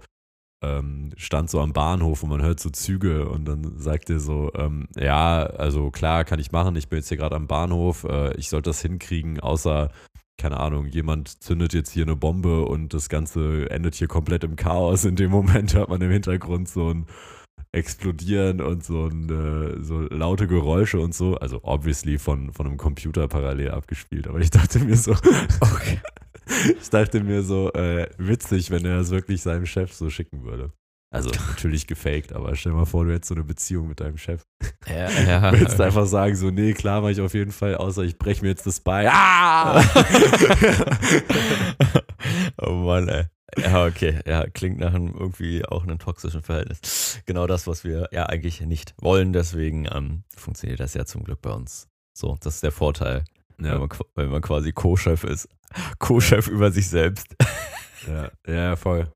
ähm, 0.63 1.11
stand 1.17 1.49
so 1.49 1.59
am 1.61 1.73
Bahnhof 1.73 2.23
und 2.23 2.29
man 2.29 2.41
hört 2.41 2.59
so 2.59 2.69
Züge 2.69 3.29
und 3.29 3.45
dann 3.45 3.77
sagt 3.77 4.09
er 4.09 4.19
so, 4.19 4.51
ähm, 4.55 4.87
ja, 4.95 5.43
also 5.43 5.91
klar, 5.91 6.25
kann 6.25 6.39
ich 6.39 6.51
machen, 6.51 6.75
ich 6.75 6.89
bin 6.89 6.97
jetzt 6.97 7.09
hier 7.09 7.17
gerade 7.17 7.35
am 7.35 7.47
Bahnhof, 7.47 8.03
äh, 8.05 8.35
ich 8.37 8.49
sollte 8.49 8.69
das 8.69 8.81
hinkriegen, 8.81 9.39
außer, 9.39 9.91
keine 10.37 10.59
Ahnung, 10.59 10.87
jemand 10.87 11.43
zündet 11.43 11.73
jetzt 11.73 11.91
hier 11.91 12.03
eine 12.03 12.15
Bombe 12.15 12.65
und 12.65 12.93
das 12.93 13.09
Ganze 13.09 13.69
endet 13.69 13.95
hier 13.95 14.07
komplett 14.07 14.43
im 14.43 14.55
Chaos. 14.55 15.05
In 15.05 15.15
dem 15.15 15.31
Moment 15.31 15.73
hört 15.73 15.89
man 15.89 16.01
im 16.01 16.11
Hintergrund 16.11 16.69
so 16.69 16.91
ein 16.93 17.05
Explodieren 17.77 18.61
und 18.61 18.83
so, 18.83 19.05
ein, 19.05 19.29
äh, 19.29 19.83
so 19.83 20.01
laute 20.01 20.47
Geräusche 20.47 20.99
und 20.99 21.13
so, 21.13 21.35
also 21.35 21.59
obviously 21.63 22.17
von, 22.17 22.51
von 22.51 22.65
einem 22.65 22.77
Computer 22.77 23.27
parallel 23.27 23.71
abgespielt, 23.71 24.27
aber 24.27 24.39
ich 24.39 24.49
dachte 24.49 24.79
mir 24.79 24.97
so, 24.97 25.11
Okay. 25.61 25.99
ich 26.81 26.89
dachte 26.89 27.21
mir 27.21 27.43
so, 27.43 27.71
äh, 27.73 28.09
witzig, 28.17 28.71
wenn 28.71 28.85
er 28.85 28.97
das 28.97 29.09
wirklich 29.09 29.41
seinem 29.41 29.65
Chef 29.65 29.93
so 29.93 30.09
schicken 30.09 30.43
würde. 30.43 30.71
Also 31.09 31.29
natürlich 31.49 31.87
gefaked, 31.87 32.33
aber 32.33 32.55
stell 32.55 32.73
dir 32.73 32.79
mal 32.79 32.85
vor, 32.85 33.05
du 33.05 33.13
hättest 33.13 33.29
so 33.29 33.35
eine 33.35 33.43
Beziehung 33.43 33.87
mit 33.87 33.99
deinem 33.99 34.17
Chef. 34.17 34.43
Ja, 34.87 35.09
ja. 35.09 35.51
Willst 35.53 35.79
du 35.79 35.83
einfach 35.83 36.05
sagen, 36.05 36.35
so, 36.35 36.49
nee, 36.49 36.73
klar 36.73 37.01
mache 37.01 37.11
ich 37.11 37.21
auf 37.21 37.33
jeden 37.33 37.51
Fall, 37.51 37.75
außer 37.75 38.03
ich 38.03 38.17
breche 38.17 38.41
mir 38.41 38.49
jetzt 38.49 38.65
das 38.67 38.81
Bein. 38.81 39.07
Ah! 39.09 39.81
oh 42.61 42.71
Mann, 42.71 43.07
ey. 43.07 43.25
Ja, 43.57 43.85
okay. 43.85 44.19
Ja, 44.27 44.45
klingt 44.49 44.77
nach 44.79 44.93
einem 44.93 45.13
irgendwie 45.17 45.65
auch 45.65 45.83
einem 45.83 45.99
toxischen 45.99 46.41
Verhältnis. 46.41 47.21
Genau 47.25 47.47
das, 47.47 47.65
was 47.65 47.83
wir 47.83 48.09
ja 48.11 48.25
eigentlich 48.25 48.59
nicht 48.61 48.93
wollen. 49.01 49.31
Deswegen 49.33 49.87
ähm, 49.91 50.23
funktioniert 50.35 50.79
das 50.79 50.93
ja 50.93 51.05
zum 51.05 51.23
Glück 51.23 51.41
bei 51.41 51.51
uns. 51.51 51.87
So, 52.13 52.37
das 52.41 52.55
ist 52.55 52.63
der 52.63 52.71
Vorteil, 52.71 53.23
wenn, 53.57 53.65
ja, 53.67 53.79
man, 53.79 53.89
qu- 53.89 54.05
wenn 54.15 54.29
man 54.29 54.41
quasi 54.41 54.71
Co-Chef 54.73 55.23
ist. 55.23 55.47
Co-Chef 55.99 56.47
über 56.47 56.71
sich 56.71 56.89
selbst. 56.89 57.35
ja, 58.07 58.29
ja, 58.47 58.75
voll. 58.75 59.11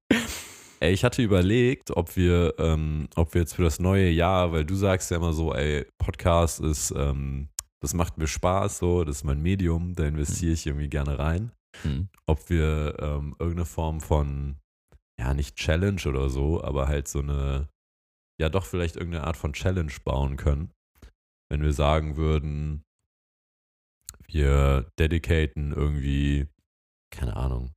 Ey, 0.80 0.94
ich 0.94 1.04
hatte 1.04 1.22
überlegt, 1.22 1.92
ob 1.92 2.16
wir, 2.16 2.56
ähm, 2.58 3.08
ob 3.16 3.34
wir 3.34 3.42
jetzt 3.42 3.56
für 3.56 3.64
das 3.64 3.80
neue 3.80 4.10
Jahr, 4.10 4.52
weil 4.52 4.66
du 4.66 4.76
sagst 4.76 5.12
ja 5.12 5.18
immer 5.18 5.34
so, 5.34 5.54
ey, 5.54 5.86
Podcast 6.00 6.60
ist, 6.60 6.92
ähm, 6.98 7.50
das 7.82 7.94
macht 7.94 8.18
mir 8.18 8.28
Spaß, 8.28 8.80
so, 8.80 9.04
das 9.04 9.18
ist 9.18 9.24
mein 9.24 9.42
Medium, 9.42 9.94
da 9.94 10.06
investiere 10.06 10.54
ich 10.54 10.66
irgendwie 10.66 10.90
gerne 10.90 11.20
rein. 11.20 11.52
Hm. 11.84 12.10
ob 12.26 12.50
wir 12.50 12.98
ähm, 13.00 13.36
irgendeine 13.40 13.66
Form 13.66 14.02
von, 14.02 14.58
ja, 15.20 15.34
nicht 15.34 15.56
Challenge 15.56 16.02
oder 16.06 16.30
so, 16.30 16.64
aber 16.64 16.88
halt 16.88 17.08
so 17.08 17.20
eine, 17.20 17.70
ja, 18.40 18.50
doch 18.50 18.66
vielleicht 18.66 18.98
irgendeine 18.98 19.26
Art 19.26 19.38
von 19.38 19.54
Challenge 19.54 19.94
bauen 20.04 20.38
können. 20.38 20.74
Wenn 21.50 21.64
wir 21.64 21.74
sagen 21.74 22.18
würden, 22.18 22.84
wir 24.28 24.92
dedicaten 25.00 25.72
irgendwie, 25.72 26.48
keine 27.12 27.36
Ahnung, 27.36 27.74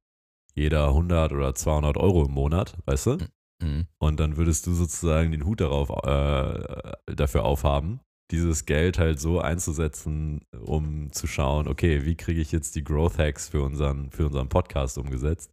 jeder 0.55 0.89
100 0.89 1.33
oder 1.33 1.55
200 1.55 1.97
Euro 1.97 2.25
im 2.25 2.33
Monat, 2.33 2.77
weißt 2.87 3.07
du? 3.07 3.19
Hm. 3.63 3.87
Und 3.99 4.21
dann 4.21 4.37
würdest 4.37 4.67
du 4.67 4.73
sozusagen 4.73 5.33
den 5.33 5.45
Hut 5.45 5.61
darauf, 5.61 5.91
äh, 6.05 7.15
dafür 7.15 7.45
aufhaben, 7.45 8.01
dieses 8.31 8.67
Geld 8.67 8.99
halt 8.99 9.21
so 9.21 9.41
einzusetzen, 9.41 10.45
um 10.59 11.13
zu 11.13 11.27
schauen, 11.27 11.69
okay, 11.69 12.05
wie 12.05 12.17
kriege 12.17 12.41
ich 12.41 12.53
jetzt 12.53 12.75
die 12.75 12.85
Growth 12.85 13.19
Hacks 13.19 13.49
für 13.49 13.63
unseren, 13.63 14.11
für 14.11 14.27
unseren 14.27 14.49
Podcast 14.49 14.99
umgesetzt? 14.99 15.51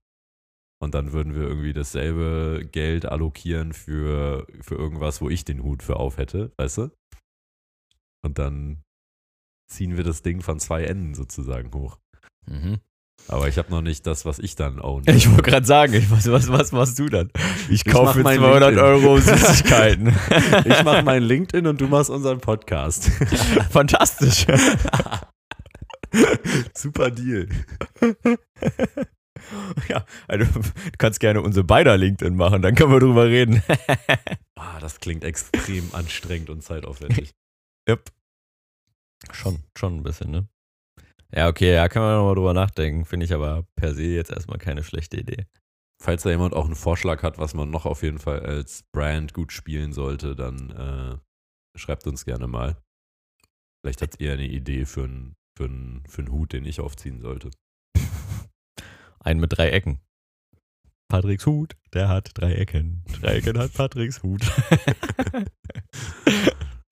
Und 0.82 0.96
dann 0.96 1.12
würden 1.12 1.36
wir 1.36 1.44
irgendwie 1.44 1.74
dasselbe 1.74 2.68
Geld 2.72 3.06
allokieren 3.06 3.74
für, 3.74 4.48
für 4.62 4.76
irgendwas, 4.76 5.22
wo 5.22 5.30
ich 5.30 5.46
den 5.46 5.62
Hut 5.62 5.84
für 5.84 5.98
auf 5.98 6.18
hätte, 6.18 6.52
weißt 6.58 6.78
du? 6.80 6.92
Und 8.24 8.40
dann 8.40 8.82
ziehen 9.70 9.96
wir 9.96 10.04
das 10.04 10.24
Ding 10.24 10.42
von 10.42 10.60
zwei 10.60 10.84
Enden 10.86 11.14
sozusagen 11.14 11.72
hoch. 11.74 12.00
Mhm. 12.48 12.80
Aber 13.28 13.48
ich 13.48 13.58
habe 13.58 13.72
noch 13.72 13.82
nicht 13.82 14.06
das, 14.08 14.26
was 14.26 14.40
ich 14.40 14.56
dann 14.56 14.80
own. 14.80 15.04
Ich 15.08 15.30
wollte 15.30 15.44
gerade 15.44 15.66
sagen, 15.66 15.94
ich, 15.94 16.12
was, 16.12 16.30
was, 16.30 16.50
was 16.50 16.72
machst 16.72 17.00
du 17.00 17.08
dann? 17.08 17.32
Ich 17.70 17.86
mach 17.86 17.94
kaufe 17.94 18.14
für 18.16 18.24
mein 18.24 18.40
200 18.40 18.74
LinkedIn. 18.74 18.80
Euro 18.80 19.20
Süßigkeiten. 19.20 20.16
Ich 20.66 20.84
mache 20.84 21.04
mein 21.04 21.24
LinkedIn 21.24 21.66
und 21.68 21.80
du 21.80 21.88
machst 21.88 22.10
unseren 22.10 22.40
Podcast. 22.40 23.10
Fantastisch. 23.70 24.46
Super 26.74 27.10
Deal. 27.12 27.48
ja, 29.88 30.06
also, 30.28 30.46
du 30.46 30.62
kannst 30.98 31.20
gerne 31.20 31.42
unsere 31.42 31.64
beider 31.64 31.98
LinkedIn 31.98 32.36
machen, 32.36 32.62
dann 32.62 32.76
können 32.76 32.92
wir 32.92 33.00
drüber 33.00 33.26
reden. 33.28 33.64
Ah, 34.56 34.80
das 34.80 35.00
klingt 35.00 35.24
extrem 35.24 35.90
anstrengend 35.94 36.50
und 36.50 36.64
zeitaufwendig. 36.64 37.32
yep. 37.88 38.10
Schon, 39.32 39.60
schon 39.78 39.98
ein 39.98 40.04
bisschen, 40.04 40.32
ne? 40.32 40.48
Ja, 41.34 41.48
okay, 41.48 41.74
ja, 41.74 41.88
kann 41.88 42.02
man 42.02 42.16
nochmal 42.18 42.36
drüber 42.36 42.54
nachdenken. 42.54 43.06
Finde 43.06 43.26
ich 43.26 43.34
aber 43.34 43.66
per 43.76 43.94
se 43.94 44.04
jetzt 44.04 44.32
erstmal 44.32 44.58
keine 44.58 44.84
schlechte 44.84 45.18
Idee. 45.18 45.46
Falls 46.04 46.24
da 46.24 46.30
jemand 46.32 46.54
auch 46.54 46.66
einen 46.66 46.76
Vorschlag 46.76 47.22
hat, 47.24 47.38
was 47.38 47.54
man 47.54 47.70
noch 47.70 47.86
auf 47.86 48.04
jeden 48.04 48.20
Fall 48.20 48.40
als 48.42 48.84
Brand 48.92 49.34
gut 49.34 49.52
spielen 49.54 49.94
sollte, 49.94 50.36
dann 50.36 50.72
äh, 50.72 51.18
schreibt 51.80 52.08
uns 52.08 52.26
gerne 52.26 52.48
mal. 52.48 52.76
Vielleicht 53.84 54.02
habt 54.02 54.20
ihr 54.20 54.34
eine 54.34 54.48
Idee 54.48 54.86
für 54.86 55.04
einen 55.06 55.36
für 55.58 55.66
einen- 55.66 56.04
für 56.08 56.22
einen 56.22 56.32
Hut, 56.32 56.54
den 56.54 56.66
ich 56.66 56.80
aufziehen 56.80 57.20
sollte. 57.22 57.50
Einen 59.20 59.40
mit 59.40 59.56
drei 59.56 59.70
Ecken. 59.70 60.00
Patricks 61.12 61.46
Hut, 61.46 61.76
der 61.94 62.08
hat 62.08 62.32
drei 62.36 62.54
Ecken. 62.56 63.04
Drei 63.22 63.36
Ecken 63.36 63.58
hat 63.60 63.74
Patricks 63.74 64.24
Hut. 64.24 64.42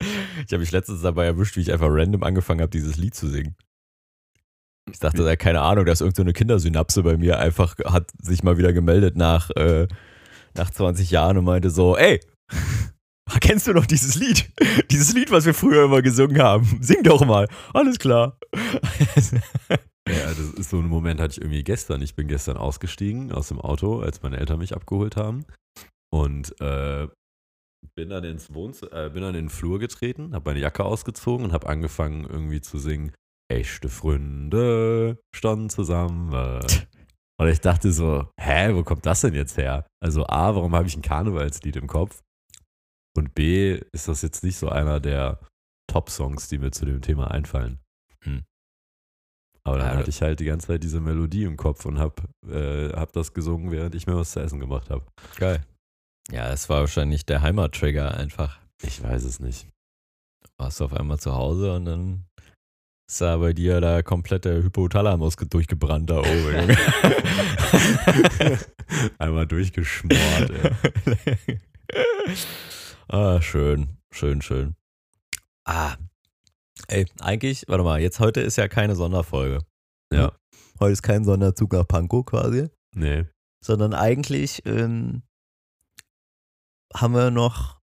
ich 0.00 0.52
habe 0.52 0.58
mich 0.58 0.70
letztens 0.70 1.02
dabei 1.02 1.24
erwischt, 1.26 1.56
wie 1.56 1.60
ich 1.62 1.72
einfach 1.72 1.88
random 1.90 2.22
angefangen 2.22 2.60
habe, 2.60 2.70
dieses 2.70 2.96
Lied 2.96 3.14
zu 3.14 3.28
singen. 3.28 3.56
Ich 4.92 4.98
dachte, 4.98 5.22
ja, 5.22 5.36
keine 5.36 5.60
Ahnung, 5.60 5.84
da 5.84 5.92
ist 5.92 6.00
irgendeine 6.00 6.30
so 6.30 6.34
Kindersynapse 6.34 7.02
bei 7.02 7.16
mir 7.16 7.38
einfach, 7.38 7.76
hat 7.84 8.10
sich 8.20 8.42
mal 8.42 8.58
wieder 8.58 8.72
gemeldet 8.72 9.16
nach, 9.16 9.50
äh, 9.50 9.86
nach 10.54 10.70
20 10.70 11.10
Jahren 11.10 11.38
und 11.38 11.44
meinte 11.44 11.70
so, 11.70 11.96
ey, 11.96 12.20
kennst 13.40 13.66
du 13.66 13.72
noch 13.72 13.86
dieses 13.86 14.16
Lied? 14.16 14.50
Dieses 14.90 15.14
Lied, 15.14 15.30
was 15.30 15.46
wir 15.46 15.54
früher 15.54 15.84
immer 15.84 16.02
gesungen 16.02 16.40
haben. 16.42 16.78
Sing 16.80 17.02
doch 17.02 17.24
mal. 17.24 17.46
Alles 17.72 17.98
klar. 17.98 18.38
Ja, 20.08 20.26
das 20.26 20.54
ist 20.54 20.70
so 20.70 20.78
ein 20.78 20.88
Moment, 20.88 21.20
hatte 21.20 21.32
ich 21.32 21.40
irgendwie 21.40 21.62
gestern. 21.62 22.02
Ich 22.02 22.16
bin 22.16 22.26
gestern 22.26 22.56
ausgestiegen 22.56 23.30
aus 23.30 23.48
dem 23.48 23.60
Auto, 23.60 24.00
als 24.00 24.22
meine 24.22 24.38
Eltern 24.38 24.58
mich 24.58 24.74
abgeholt 24.74 25.16
haben. 25.16 25.44
Und 26.10 26.58
äh, 26.60 27.06
bin 27.94 28.08
dann 28.08 28.24
ins 28.24 28.52
Wohnzimmer, 28.52 28.92
äh, 28.92 29.10
bin 29.10 29.22
dann 29.22 29.34
in 29.34 29.44
den 29.44 29.50
Flur 29.50 29.78
getreten, 29.78 30.34
habe 30.34 30.50
meine 30.50 30.60
Jacke 30.60 30.84
ausgezogen 30.84 31.44
und 31.44 31.52
habe 31.52 31.68
angefangen 31.68 32.24
irgendwie 32.24 32.60
zu 32.60 32.78
singen. 32.78 33.12
Echte 33.50 33.88
Freunde 33.88 35.18
standen 35.34 35.70
zusammen. 35.70 36.32
Und 37.40 37.48
ich 37.48 37.60
dachte 37.60 37.90
so, 37.90 38.30
hä, 38.38 38.74
wo 38.74 38.84
kommt 38.84 39.06
das 39.06 39.22
denn 39.22 39.34
jetzt 39.34 39.56
her? 39.56 39.86
Also 40.02 40.26
A, 40.26 40.54
warum 40.54 40.74
habe 40.74 40.86
ich 40.86 40.96
ein 40.96 41.02
Karnevalslied 41.02 41.76
im 41.76 41.86
Kopf? 41.86 42.22
Und 43.16 43.34
B, 43.34 43.80
ist 43.92 44.08
das 44.08 44.22
jetzt 44.22 44.44
nicht 44.44 44.56
so 44.56 44.68
einer 44.68 45.00
der 45.00 45.40
Top-Songs, 45.90 46.48
die 46.48 46.58
mir 46.58 46.70
zu 46.70 46.84
dem 46.84 47.00
Thema 47.00 47.30
einfallen. 47.30 47.80
Hm. 48.24 48.44
Aber 49.64 49.78
dann 49.78 49.92
Ja, 49.92 49.96
hatte 49.96 50.10
ich 50.10 50.22
halt 50.22 50.38
die 50.40 50.44
ganze 50.44 50.68
Zeit 50.68 50.82
diese 50.82 51.00
Melodie 51.00 51.44
im 51.44 51.56
Kopf 51.56 51.86
und 51.86 51.98
hab, 51.98 52.22
äh, 52.46 52.90
hab 52.90 53.12
das 53.12 53.32
gesungen, 53.32 53.72
während 53.72 53.94
ich 53.94 54.06
mir 54.06 54.16
was 54.16 54.32
zu 54.32 54.40
essen 54.40 54.60
gemacht 54.60 54.90
habe. 54.90 55.06
Geil. 55.36 55.64
Ja, 56.30 56.50
es 56.50 56.68
war 56.68 56.80
wahrscheinlich 56.80 57.26
der 57.26 57.42
Heimattrigger 57.42 58.14
einfach. 58.14 58.60
Ich 58.82 59.02
weiß 59.02 59.24
es 59.24 59.40
nicht. 59.40 59.68
Warst 60.58 60.80
du 60.80 60.84
auf 60.84 60.92
einmal 60.92 61.18
zu 61.18 61.34
Hause 61.34 61.74
und 61.74 61.86
dann 61.86 62.26
ist 63.10 63.20
da 63.20 63.36
bei 63.38 63.52
dir 63.52 63.80
da 63.80 64.02
komplett 64.02 64.44
der 64.44 64.62
Hypothalamus 64.62 65.36
ge- 65.36 65.48
durchgebrannt 65.48 66.08
da 66.10 66.18
oben. 66.20 66.76
Einmal 69.18 69.46
durchgeschmort, 69.46 70.50
ey. 70.50 71.60
ah, 73.08 73.40
schön, 73.42 73.96
schön, 74.12 74.40
schön. 74.42 74.76
Ah, 75.64 75.96
ey, 76.88 77.06
eigentlich, 77.20 77.64
warte 77.68 77.82
mal, 77.84 78.00
jetzt 78.00 78.20
heute 78.20 78.40
ist 78.40 78.56
ja 78.56 78.68
keine 78.68 78.94
Sonderfolge. 78.94 79.58
Ja. 80.12 80.32
Heute 80.78 80.92
ist 80.92 81.02
kein 81.02 81.24
Sonderzug 81.24 81.72
nach 81.72 81.86
Pankow 81.86 82.24
quasi. 82.24 82.68
Nee. 82.94 83.24
sondern 83.64 83.92
eigentlich 83.94 84.64
ähm, 84.66 85.22
haben 86.94 87.14
wir 87.14 87.30
noch, 87.30 87.80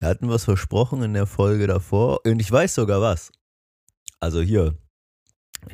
wir 0.00 0.08
hatten 0.08 0.28
was 0.28 0.44
versprochen 0.44 1.02
in 1.02 1.14
der 1.14 1.26
Folge 1.26 1.66
davor 1.66 2.20
und 2.26 2.40
ich 2.40 2.50
weiß 2.50 2.74
sogar 2.74 3.00
was. 3.00 3.32
Also 4.20 4.40
hier. 4.40 4.76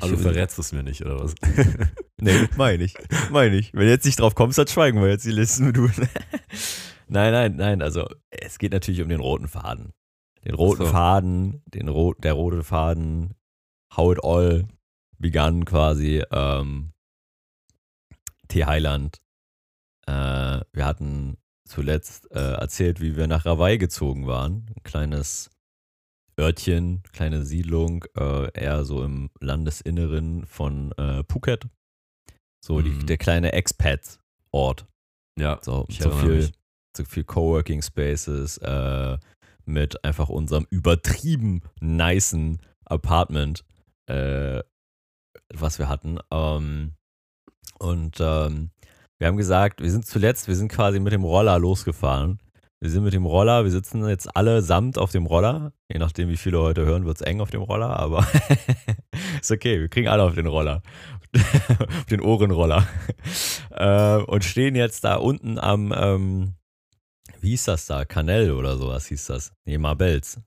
Also 0.00 0.16
verrätst 0.16 0.56
du 0.58 0.62
es 0.62 0.72
mir 0.72 0.82
nicht, 0.82 1.02
oder 1.02 1.20
was? 1.20 1.34
Nee, 2.22 2.48
meine 2.56 2.84
ich. 2.84 2.94
Meine 3.32 3.56
ich. 3.56 3.72
Wenn 3.72 3.86
du 3.86 3.90
jetzt 3.90 4.04
nicht 4.04 4.20
drauf 4.20 4.36
kommst, 4.36 4.56
dann 4.56 4.68
schweigen 4.68 5.02
wir 5.02 5.08
jetzt 5.08 5.24
die 5.24 5.32
Listen. 5.32 5.72
Du. 5.72 5.88
nein, 7.08 7.32
nein, 7.32 7.56
nein. 7.56 7.82
Also 7.82 8.08
es 8.30 8.60
geht 8.60 8.72
natürlich 8.72 9.02
um 9.02 9.08
den 9.08 9.18
roten 9.18 9.48
Faden. 9.48 9.92
Den 10.44 10.54
roten 10.54 10.84
so. 10.84 10.90
Faden, 10.92 11.64
den 11.66 11.88
ro 11.88 12.14
der 12.14 12.34
rote 12.34 12.62
Faden, 12.62 13.34
how 13.96 14.12
it 14.12 14.22
all 14.22 14.68
begann 15.18 15.64
quasi. 15.64 16.22
Ähm, 16.30 16.92
T. 18.46 18.66
Highland. 18.66 19.20
Äh, 20.06 20.60
wir 20.72 20.84
hatten 20.84 21.38
zuletzt 21.66 22.30
äh, 22.30 22.52
erzählt, 22.52 23.00
wie 23.00 23.16
wir 23.16 23.26
nach 23.26 23.46
Hawaii 23.46 23.78
gezogen 23.78 24.28
waren. 24.28 24.70
Ein 24.76 24.82
kleines 24.84 25.50
Örtchen, 26.38 27.02
kleine 27.12 27.44
Siedlung, 27.44 28.04
äh, 28.16 28.50
eher 28.58 28.84
so 28.84 29.04
im 29.04 29.30
Landesinneren 29.40 30.46
von 30.46 30.92
äh, 30.92 31.22
Phuket. 31.30 31.66
So 32.64 32.80
die, 32.80 32.90
Mhm. 32.90 33.06
der 33.06 33.18
kleine 33.18 33.52
Expat-Ort. 33.52 34.86
Ja, 35.38 35.58
So, 35.62 35.86
so 35.90 36.10
viel, 36.10 36.36
mich. 36.36 36.52
so 36.96 37.04
viel 37.04 37.24
Coworking 37.24 37.82
Spaces 37.82 38.58
äh, 38.58 39.18
mit 39.64 40.04
einfach 40.04 40.28
unserem 40.28 40.66
übertrieben 40.70 41.62
nicen 41.80 42.60
Apartment, 42.84 43.64
äh, 44.08 44.60
was 45.54 45.78
wir 45.78 45.88
hatten. 45.88 46.18
Ähm, 46.32 46.94
und 47.78 48.18
ähm, 48.20 48.70
wir 49.18 49.28
haben 49.28 49.36
gesagt, 49.36 49.80
wir 49.80 49.90
sind 49.90 50.06
zuletzt, 50.06 50.48
wir 50.48 50.56
sind 50.56 50.70
quasi 50.70 50.98
mit 51.00 51.12
dem 51.12 51.24
Roller 51.24 51.58
losgefahren. 51.58 52.38
Wir 52.82 52.90
sind 52.90 53.04
mit 53.04 53.12
dem 53.12 53.26
Roller, 53.26 53.62
wir 53.62 53.70
sitzen 53.70 54.08
jetzt 54.08 54.36
alle 54.36 54.60
samt 54.60 54.98
auf 54.98 55.12
dem 55.12 55.24
Roller. 55.24 55.72
Je 55.88 56.00
nachdem, 56.00 56.28
wie 56.28 56.36
viele 56.36 56.58
heute 56.58 56.84
hören, 56.84 57.04
wird 57.04 57.14
es 57.14 57.20
eng 57.20 57.40
auf 57.40 57.48
dem 57.48 57.62
Roller, 57.62 57.96
aber 57.96 58.26
ist 59.40 59.52
okay, 59.52 59.78
wir 59.78 59.88
kriegen 59.88 60.08
alle 60.08 60.24
auf 60.24 60.34
den 60.34 60.48
Roller. 60.48 60.82
auf 61.78 62.06
den 62.06 62.20
Ohrenroller. 62.20 62.84
äh, 63.70 64.16
und 64.16 64.42
stehen 64.42 64.74
jetzt 64.74 65.04
da 65.04 65.14
unten 65.14 65.60
am, 65.60 65.94
ähm, 65.96 66.54
wie 67.38 67.50
hieß 67.50 67.66
das 67.66 67.86
da? 67.86 68.04
Canel 68.04 68.50
oder 68.50 68.76
sowas 68.76 69.06
hieß 69.06 69.26
das. 69.26 69.52
Nee, 69.64 69.78
Marbels. 69.78 70.40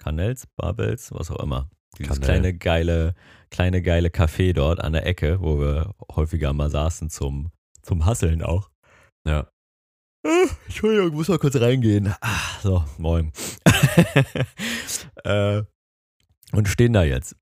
Canels, 0.00 0.48
Barbels, 0.56 1.12
was 1.12 1.30
auch 1.30 1.40
immer. 1.40 1.70
Dieses 1.98 2.18
Canel. 2.18 2.24
kleine 2.24 2.58
geile, 2.58 3.14
kleine 3.52 3.80
geile 3.80 4.08
Café 4.08 4.54
dort 4.54 4.80
an 4.80 4.92
der 4.92 5.06
Ecke, 5.06 5.40
wo 5.40 5.60
wir 5.60 5.94
häufiger 6.16 6.52
mal 6.52 6.68
saßen 6.68 7.10
zum, 7.10 7.52
zum 7.80 8.06
Hasseln 8.06 8.42
auch. 8.42 8.70
Ja. 9.24 9.46
Ah, 10.24 10.46
Entschuldigung, 10.66 11.14
muss 11.14 11.28
mal 11.28 11.38
kurz 11.38 11.56
reingehen. 11.56 12.14
Ah, 12.20 12.38
so, 12.62 12.84
moin. 12.98 13.32
äh, 15.24 15.62
und 16.52 16.68
stehen 16.68 16.92
da 16.92 17.02
jetzt 17.02 17.34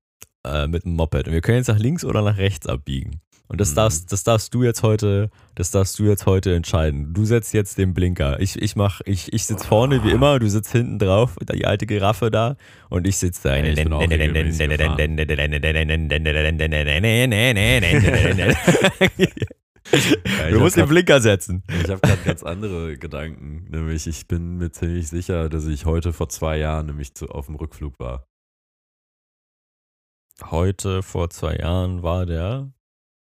äh, 0.45 0.67
mit 0.67 0.85
dem 0.85 0.95
Moped. 0.95 1.27
Und 1.27 1.33
wir 1.33 1.41
können 1.41 1.57
jetzt 1.57 1.67
nach 1.67 1.79
links 1.79 2.03
oder 2.03 2.21
nach 2.21 2.37
rechts 2.37 2.67
abbiegen. 2.67 3.21
Und 3.47 3.59
das 3.59 3.71
Mhm. 3.71 3.75
darfst, 3.75 4.11
das 4.13 4.23
darfst 4.23 4.53
du 4.53 4.63
jetzt 4.63 4.81
heute, 4.81 5.29
das 5.55 5.71
darfst 5.71 5.99
du 5.99 6.05
jetzt 6.05 6.25
heute 6.25 6.55
entscheiden. 6.55 7.13
Du 7.13 7.25
setzt 7.25 7.53
jetzt 7.53 7.77
den 7.77 7.93
Blinker. 7.93 8.39
Ich, 8.39 8.59
ich 8.59 8.77
mach, 8.77 9.01
ich, 9.05 9.33
ich 9.33 9.45
sitz 9.45 9.65
vorne 9.65 10.03
wie 10.05 10.11
immer, 10.11 10.39
du 10.39 10.49
sitzt 10.49 10.71
hinten 10.71 10.99
drauf, 10.99 11.35
die 11.53 11.65
alte 11.65 11.85
Giraffe 11.85 12.31
da, 12.31 12.55
und 12.89 13.05
ich 13.05 13.17
sitze 13.17 13.49
da. 13.49 13.57
Ja, 13.57 13.65
ich 13.65 13.75
Du 20.51 20.59
musst 20.59 20.77
den 20.77 20.87
Blinker 20.87 21.19
setzen. 21.21 21.63
Ich 21.69 21.89
habe 21.89 21.99
gerade 22.01 22.21
ganz 22.23 22.43
andere 22.43 22.97
Gedanken. 22.97 23.65
Nämlich, 23.69 24.07
ich 24.07 24.27
bin 24.27 24.57
mir 24.57 24.71
ziemlich 24.71 25.07
sicher, 25.09 25.49
dass 25.49 25.65
ich 25.65 25.85
heute 25.85 26.13
vor 26.13 26.29
zwei 26.29 26.57
Jahren 26.57 26.85
nämlich 26.85 27.13
zu, 27.15 27.27
auf 27.29 27.47
dem 27.47 27.55
Rückflug 27.55 27.99
war. 27.99 28.25
Heute 30.43 31.03
vor 31.03 31.29
zwei 31.29 31.55
Jahren 31.57 32.03
war 32.03 32.25
der 32.25 32.71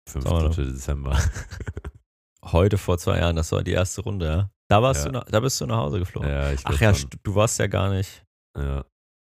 15. 0.09 0.51
Dezember. 0.73 1.17
Heute 2.43 2.77
vor 2.77 2.97
zwei 2.99 3.17
Jahren, 3.19 3.35
das 3.37 3.51
war 3.51 3.63
die 3.63 3.71
erste 3.71 4.01
Runde, 4.01 4.25
ja? 4.27 4.49
Da 4.69 4.81
warst 4.83 5.05
Ja. 5.05 5.11
du, 5.11 5.31
da 5.31 5.39
bist 5.39 5.59
du 5.61 5.65
nach 5.65 5.77
Hause 5.77 5.97
geflogen. 5.99 6.29
Ja, 6.29 6.51
ich 6.51 6.61
Ach 6.63 6.79
ja, 6.79 6.93
schon. 6.93 7.09
du 7.23 7.33
warst 7.35 7.57
ja 7.57 7.65
gar 7.67 7.89
nicht. 7.89 8.23
Ja, 8.55 8.85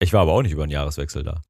Ich 0.03 0.13
war 0.13 0.21
aber 0.23 0.33
auch 0.33 0.43
nicht 0.43 0.53
über 0.53 0.67
den 0.67 0.73
Jahreswechsel 0.73 1.23
da. 1.23 1.41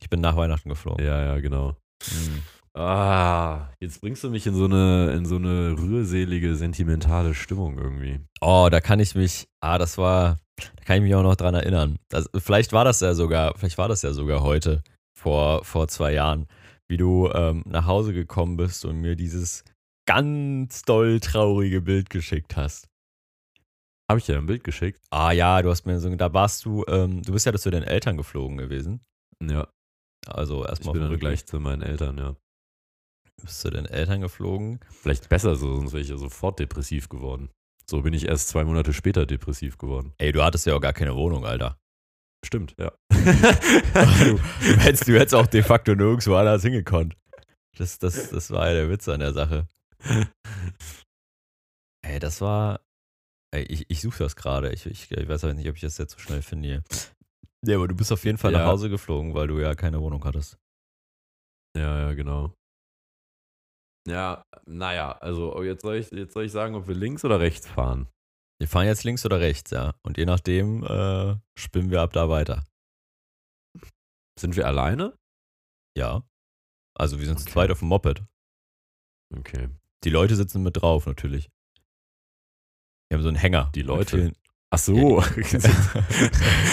Ich 0.00 0.10
bin 0.10 0.20
nach 0.20 0.36
Weihnachten 0.36 0.68
geflogen. 0.68 1.02
ja, 1.04 1.18
ja, 1.24 1.40
genau. 1.40 1.76
Mhm. 2.10 2.42
Ah, 2.74 3.70
jetzt 3.80 4.00
bringst 4.00 4.24
du 4.24 4.30
mich 4.30 4.46
in 4.46 4.54
so 4.54 4.64
eine, 4.64 5.12
in 5.12 5.26
so 5.26 5.36
eine 5.36 5.76
rührselige, 5.78 6.56
sentimentale 6.56 7.34
Stimmung 7.34 7.78
irgendwie. 7.78 8.20
Oh, 8.40 8.68
da 8.70 8.80
kann 8.80 8.98
ich 8.98 9.14
mich, 9.14 9.46
ah, 9.60 9.76
das 9.76 9.98
war, 9.98 10.38
da 10.56 10.84
kann 10.84 10.96
ich 10.96 11.02
mich 11.02 11.14
auch 11.14 11.22
noch 11.22 11.36
dran 11.36 11.54
erinnern. 11.54 11.98
Das, 12.08 12.30
vielleicht 12.38 12.72
war 12.72 12.84
das 12.84 13.00
ja 13.00 13.12
sogar, 13.14 13.54
vielleicht 13.58 13.76
war 13.76 13.88
das 13.88 14.00
ja 14.02 14.12
sogar 14.12 14.42
heute, 14.42 14.82
vor, 15.14 15.64
vor 15.64 15.88
zwei 15.88 16.12
Jahren, 16.14 16.46
wie 16.88 16.96
du 16.96 17.30
ähm, 17.32 17.62
nach 17.66 17.86
Hause 17.86 18.12
gekommen 18.12 18.56
bist 18.56 18.84
und 18.84 19.00
mir 19.00 19.16
dieses 19.16 19.64
ganz 20.06 20.82
doll 20.82 21.20
traurige 21.20 21.80
Bild 21.80 22.10
geschickt 22.10 22.56
hast. 22.56 22.88
Habe 24.10 24.18
ich 24.18 24.26
dir 24.26 24.36
ein 24.36 24.46
Bild 24.46 24.64
geschickt? 24.64 25.00
Ah 25.10 25.30
ja, 25.32 25.62
du 25.62 25.70
hast 25.70 25.86
mir 25.86 26.00
so, 26.00 26.14
da 26.16 26.32
warst 26.34 26.64
du, 26.64 26.84
ähm, 26.88 27.22
du 27.22 27.32
bist 27.32 27.46
ja 27.46 27.52
zu 27.54 27.70
deinen 27.70 27.84
Eltern 27.84 28.16
geflogen 28.16 28.56
gewesen. 28.56 29.00
Ja, 29.42 29.68
Also 30.26 30.64
ich 30.64 30.70
erstmal 30.70 30.94
bin 30.94 31.02
auf 31.02 31.08
dem 31.08 31.12
dann 31.12 31.20
gleich 31.20 31.46
zu 31.46 31.60
meinen 31.60 31.82
Eltern, 31.82 32.18
ja. 32.18 32.34
Bist 33.40 33.60
zu 33.60 33.70
deinen 33.70 33.86
Eltern 33.86 34.20
geflogen. 34.20 34.80
Vielleicht 34.90 35.28
besser 35.28 35.56
so, 35.56 35.76
sonst 35.76 35.92
wäre 35.92 36.02
ich 36.02 36.08
ja 36.08 36.16
sofort 36.16 36.58
depressiv 36.58 37.08
geworden. 37.08 37.50
So 37.88 38.02
bin 38.02 38.14
ich 38.14 38.26
erst 38.26 38.48
zwei 38.48 38.64
Monate 38.64 38.92
später 38.92 39.26
depressiv 39.26 39.78
geworden. 39.78 40.12
Ey, 40.18 40.32
du 40.32 40.42
hattest 40.42 40.66
ja 40.66 40.74
auch 40.74 40.80
gar 40.80 40.92
keine 40.92 41.16
Wohnung, 41.16 41.44
Alter. 41.44 41.78
Stimmt, 42.44 42.74
ja. 42.78 42.92
Du, 43.10 43.16
du, 43.20 44.38
hättest, 44.78 45.08
du 45.08 45.14
hättest 45.18 45.34
auch 45.34 45.46
de 45.46 45.62
facto 45.62 45.94
nirgendwo 45.94 46.34
anders 46.34 46.62
hingekonnt. 46.62 47.16
Das, 47.76 47.98
das, 47.98 48.30
das 48.30 48.50
war 48.50 48.68
ja 48.68 48.74
der 48.74 48.90
Witz 48.90 49.08
an 49.08 49.20
der 49.20 49.32
Sache. 49.32 49.66
Ey, 52.04 52.18
das 52.18 52.40
war. 52.40 52.80
Ey, 53.54 53.64
ich, 53.64 53.86
ich 53.88 54.00
suche 54.00 54.18
das 54.18 54.36
gerade. 54.36 54.72
Ich, 54.72 54.86
ich, 54.86 55.10
ich 55.10 55.28
weiß 55.28 55.44
aber 55.44 55.54
nicht, 55.54 55.68
ob 55.68 55.76
ich 55.76 55.82
das 55.82 55.98
jetzt 55.98 56.12
so 56.12 56.18
schnell 56.18 56.42
finde. 56.42 56.82
Ja, 57.64 57.76
aber 57.76 57.88
du 57.88 57.94
bist 57.94 58.12
auf 58.12 58.24
jeden 58.24 58.38
Fall 58.38 58.52
nach 58.52 58.60
Ja. 58.60 58.66
Hause 58.66 58.90
geflogen, 58.90 59.34
weil 59.34 59.46
du 59.46 59.60
ja 59.60 59.74
keine 59.74 60.00
Wohnung 60.00 60.24
hattest. 60.24 60.58
Ja, 61.76 62.00
ja, 62.00 62.14
genau. 62.14 62.54
Ja, 64.08 64.44
naja, 64.66 65.12
also 65.12 65.62
jetzt 65.62 65.82
soll, 65.82 65.96
ich, 65.96 66.10
jetzt 66.10 66.34
soll 66.34 66.44
ich 66.44 66.52
sagen, 66.52 66.74
ob 66.74 66.88
wir 66.88 66.94
links 66.94 67.24
oder 67.24 67.38
rechts 67.40 67.68
fahren. 67.68 68.08
Wir 68.60 68.68
fahren 68.68 68.86
jetzt 68.86 69.04
links 69.04 69.24
oder 69.26 69.40
rechts, 69.40 69.70
ja. 69.70 69.94
Und 70.02 70.18
je 70.18 70.24
nachdem 70.24 70.84
äh, 70.84 71.36
spinnen 71.58 71.90
wir 71.90 72.00
ab 72.00 72.12
da 72.12 72.28
weiter. 72.28 72.64
Sind 74.38 74.56
wir 74.56 74.66
alleine? 74.66 75.16
Ja. 75.96 76.22
Also 76.98 77.18
wir 77.18 77.26
sind 77.26 77.38
zu 77.38 77.44
Okay. 77.44 77.52
zweit 77.52 77.70
auf 77.70 77.78
dem 77.80 77.88
Moped. 77.88 78.22
Okay. 79.36 79.68
Die 80.04 80.10
Leute 80.10 80.36
sitzen 80.36 80.62
mit 80.62 80.76
drauf, 80.80 81.06
natürlich. 81.06 81.48
Wir 83.08 83.16
haben 83.18 83.22
so 83.22 83.28
einen 83.28 83.36
Hänger. 83.36 83.70
Die 83.74 83.82
Leute? 83.82 84.32
Ach 84.70 84.78
so. 84.78 85.20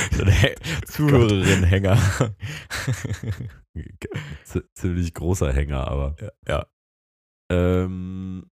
so 0.09 0.23
ein 0.23 0.29
Hä- 0.31 0.55
Zuhörerin-Hänger. 0.87 2.35
Ziemlich 4.73 5.13
großer 5.13 5.53
Hänger, 5.53 5.87
aber. 5.87 6.15
ja, 6.19 6.31
ja. 6.47 6.67
Ähm, 7.51 8.49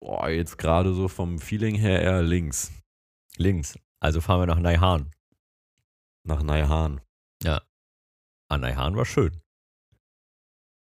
boah, 0.00 0.28
jetzt 0.28 0.58
gerade 0.58 0.94
so 0.94 1.08
vom 1.08 1.38
Feeling 1.38 1.74
her 1.74 2.00
eher 2.02 2.22
links. 2.22 2.72
Links. 3.36 3.78
Also 4.00 4.20
fahren 4.20 4.40
wir 4.40 4.46
nach 4.46 4.60
Neihan. 4.60 5.10
Nach 6.24 6.42
Neihan. 6.42 7.00
Ah, 8.48 8.58
Neihan 8.58 8.94
war 8.96 9.04
schön. 9.04 9.40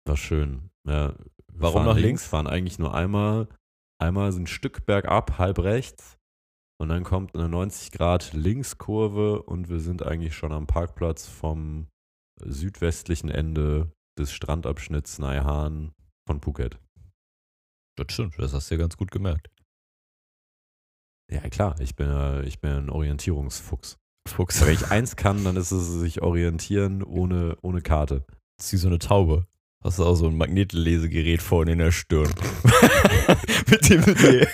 War 0.05 0.15
schön. 0.15 0.69
Ja, 0.87 1.15
Warum 1.47 1.85
nach 1.85 1.95
links? 1.95 2.03
links? 2.05 2.27
Fahren 2.27 2.45
eigentlich 2.45 2.77
nur 2.77 2.93
einmal, 2.93 3.47
einmal 3.99 4.31
so 4.31 4.39
ein 4.39 4.45
Stück 4.47 4.85
bergab, 4.85 5.39
halb 5.39 5.59
rechts. 5.59 6.17
Und 6.79 6.89
dann 6.89 7.03
kommt 7.03 7.33
eine 7.35 7.49
90 7.49 7.91
Grad 7.91 8.33
Linkskurve 8.33 9.41
und 9.41 9.69
wir 9.69 9.79
sind 9.79 10.03
eigentlich 10.03 10.35
schon 10.35 10.51
am 10.51 10.67
Parkplatz 10.67 11.25
vom 11.27 11.87
südwestlichen 12.39 13.29
Ende 13.31 13.91
des 14.19 14.31
Strandabschnitts 14.31 15.17
Neihan 15.17 15.93
von 16.27 16.39
Phuket. 16.39 16.77
Das 17.97 18.13
stimmt, 18.13 18.35
das 18.37 18.53
hast 18.53 18.69
du 18.69 18.75
ja 18.75 18.79
ganz 18.79 18.95
gut 18.95 19.11
gemerkt. 19.11 19.49
Ja, 21.29 21.41
klar, 21.49 21.75
ich 21.81 21.95
bin, 21.95 22.43
ich 22.45 22.59
bin 22.61 22.71
ein 22.71 22.89
Orientierungsfuchs. 22.89 23.97
Fuchs. 24.27 24.65
Wenn 24.65 24.73
ich 24.73 24.87
eins 24.91 25.15
kann, 25.15 25.43
dann 25.43 25.57
ist 25.57 25.71
es 25.71 25.87
sich 25.87 26.21
orientieren 26.21 27.03
ohne, 27.03 27.57
ohne 27.61 27.81
Karte. 27.81 28.25
Das 28.57 28.67
ist 28.67 28.73
wie 28.73 28.77
so 28.77 28.87
eine 28.87 28.99
Taube. 28.99 29.47
Hast 29.83 29.99
du 29.99 30.05
auch 30.05 30.15
so 30.15 30.27
ein 30.27 30.37
Magnetlesegerät 30.37 31.41
vorne 31.41 31.73
in 31.73 31.79
der 31.79 31.91
Stirn. 31.91 32.33
Mit 33.69 33.89
dem 33.89 34.01
du 34.03 34.13
die, 34.13 34.47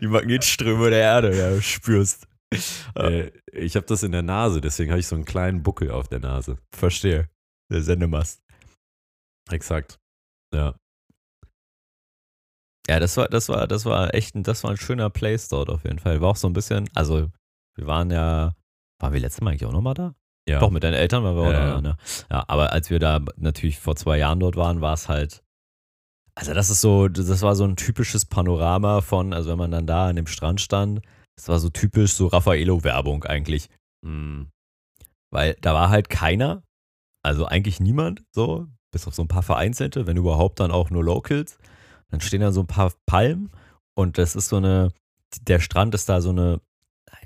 die, 0.00 0.06
Magnetströme 0.06 0.90
der 0.90 1.00
Erde 1.00 1.36
ja, 1.36 1.60
spürst. 1.60 2.26
Äh, 2.50 2.58
Äh, 2.94 3.32
ich 3.52 3.76
habe 3.76 3.86
das 3.86 4.02
in 4.02 4.12
der 4.12 4.22
Nase, 4.22 4.60
deswegen 4.60 4.90
habe 4.90 5.00
ich 5.00 5.06
so 5.06 5.14
einen 5.14 5.24
kleinen 5.24 5.62
Buckel 5.62 5.90
auf 5.90 6.08
der 6.08 6.20
Nase. 6.20 6.58
verstehe. 6.74 7.28
Der 7.70 7.82
Sendemast. 7.82 8.42
Exakt. 9.50 9.98
Ja. 10.54 10.74
Ja, 12.88 12.98
das 12.98 13.16
war, 13.16 13.28
das 13.28 13.48
war, 13.48 13.68
das 13.68 13.84
war 13.84 14.14
echt 14.14 14.34
ein, 14.34 14.42
das 14.42 14.64
war 14.64 14.72
ein 14.72 14.76
schöner 14.76 15.08
Place 15.10 15.48
dort 15.48 15.70
auf 15.70 15.84
jeden 15.84 15.98
Fall. 15.98 16.20
War 16.20 16.30
auch 16.30 16.36
so 16.36 16.48
ein 16.48 16.52
bisschen, 16.52 16.88
also 16.94 17.28
wir 17.76 17.86
waren 17.86 18.10
ja, 18.10 18.54
waren 19.00 19.12
wir 19.12 19.20
letztes 19.20 19.40
Mal 19.40 19.50
eigentlich 19.50 19.66
auch 19.66 19.72
nochmal 19.72 19.94
da? 19.94 20.14
Ja. 20.48 20.58
Doch, 20.58 20.70
mit 20.70 20.82
deinen 20.82 20.94
Eltern 20.94 21.22
waren 21.22 21.36
wir 21.36 21.42
auch 21.42 21.52
Ja, 21.52 21.74
da, 21.74 21.80
ne? 21.80 21.96
Ja, 22.30 22.44
aber 22.48 22.72
als 22.72 22.90
wir 22.90 22.98
da 22.98 23.20
natürlich 23.36 23.78
vor 23.78 23.94
zwei 23.94 24.18
Jahren 24.18 24.40
dort 24.40 24.56
waren, 24.56 24.80
war 24.80 24.94
es 24.94 25.08
halt, 25.08 25.42
also 26.34 26.54
das 26.54 26.70
ist 26.70 26.80
so, 26.80 27.08
das 27.08 27.42
war 27.42 27.54
so 27.54 27.64
ein 27.64 27.76
typisches 27.76 28.24
Panorama 28.24 29.00
von, 29.00 29.32
also 29.32 29.50
wenn 29.50 29.58
man 29.58 29.70
dann 29.70 29.86
da 29.86 30.08
an 30.08 30.16
dem 30.16 30.26
Strand 30.26 30.60
stand, 30.60 31.02
das 31.36 31.48
war 31.48 31.60
so 31.60 31.68
typisch 31.68 32.14
so 32.14 32.26
Raffaello-Werbung 32.26 33.24
eigentlich. 33.24 33.68
Hm. 34.04 34.50
Weil 35.30 35.56
da 35.60 35.72
war 35.74 35.90
halt 35.90 36.08
keiner, 36.08 36.62
also 37.22 37.46
eigentlich 37.46 37.78
niemand, 37.78 38.22
so, 38.32 38.66
bis 38.90 39.06
auf 39.06 39.14
so 39.14 39.22
ein 39.22 39.28
paar 39.28 39.42
Vereinzelte, 39.42 40.06
wenn 40.06 40.16
überhaupt 40.16 40.60
dann 40.60 40.70
auch 40.70 40.90
nur 40.90 41.04
Locals. 41.04 41.58
Dann 42.12 42.20
stehen 42.20 42.40
da 42.42 42.52
so 42.52 42.60
ein 42.60 42.66
paar 42.66 42.92
Palmen 43.06 43.50
und 43.94 44.18
das 44.18 44.36
ist 44.36 44.48
so 44.48 44.56
eine, 44.58 44.92
der 45.42 45.58
Strand 45.60 45.94
ist 45.94 46.08
da 46.08 46.20
so 46.20 46.30
eine, 46.30 46.60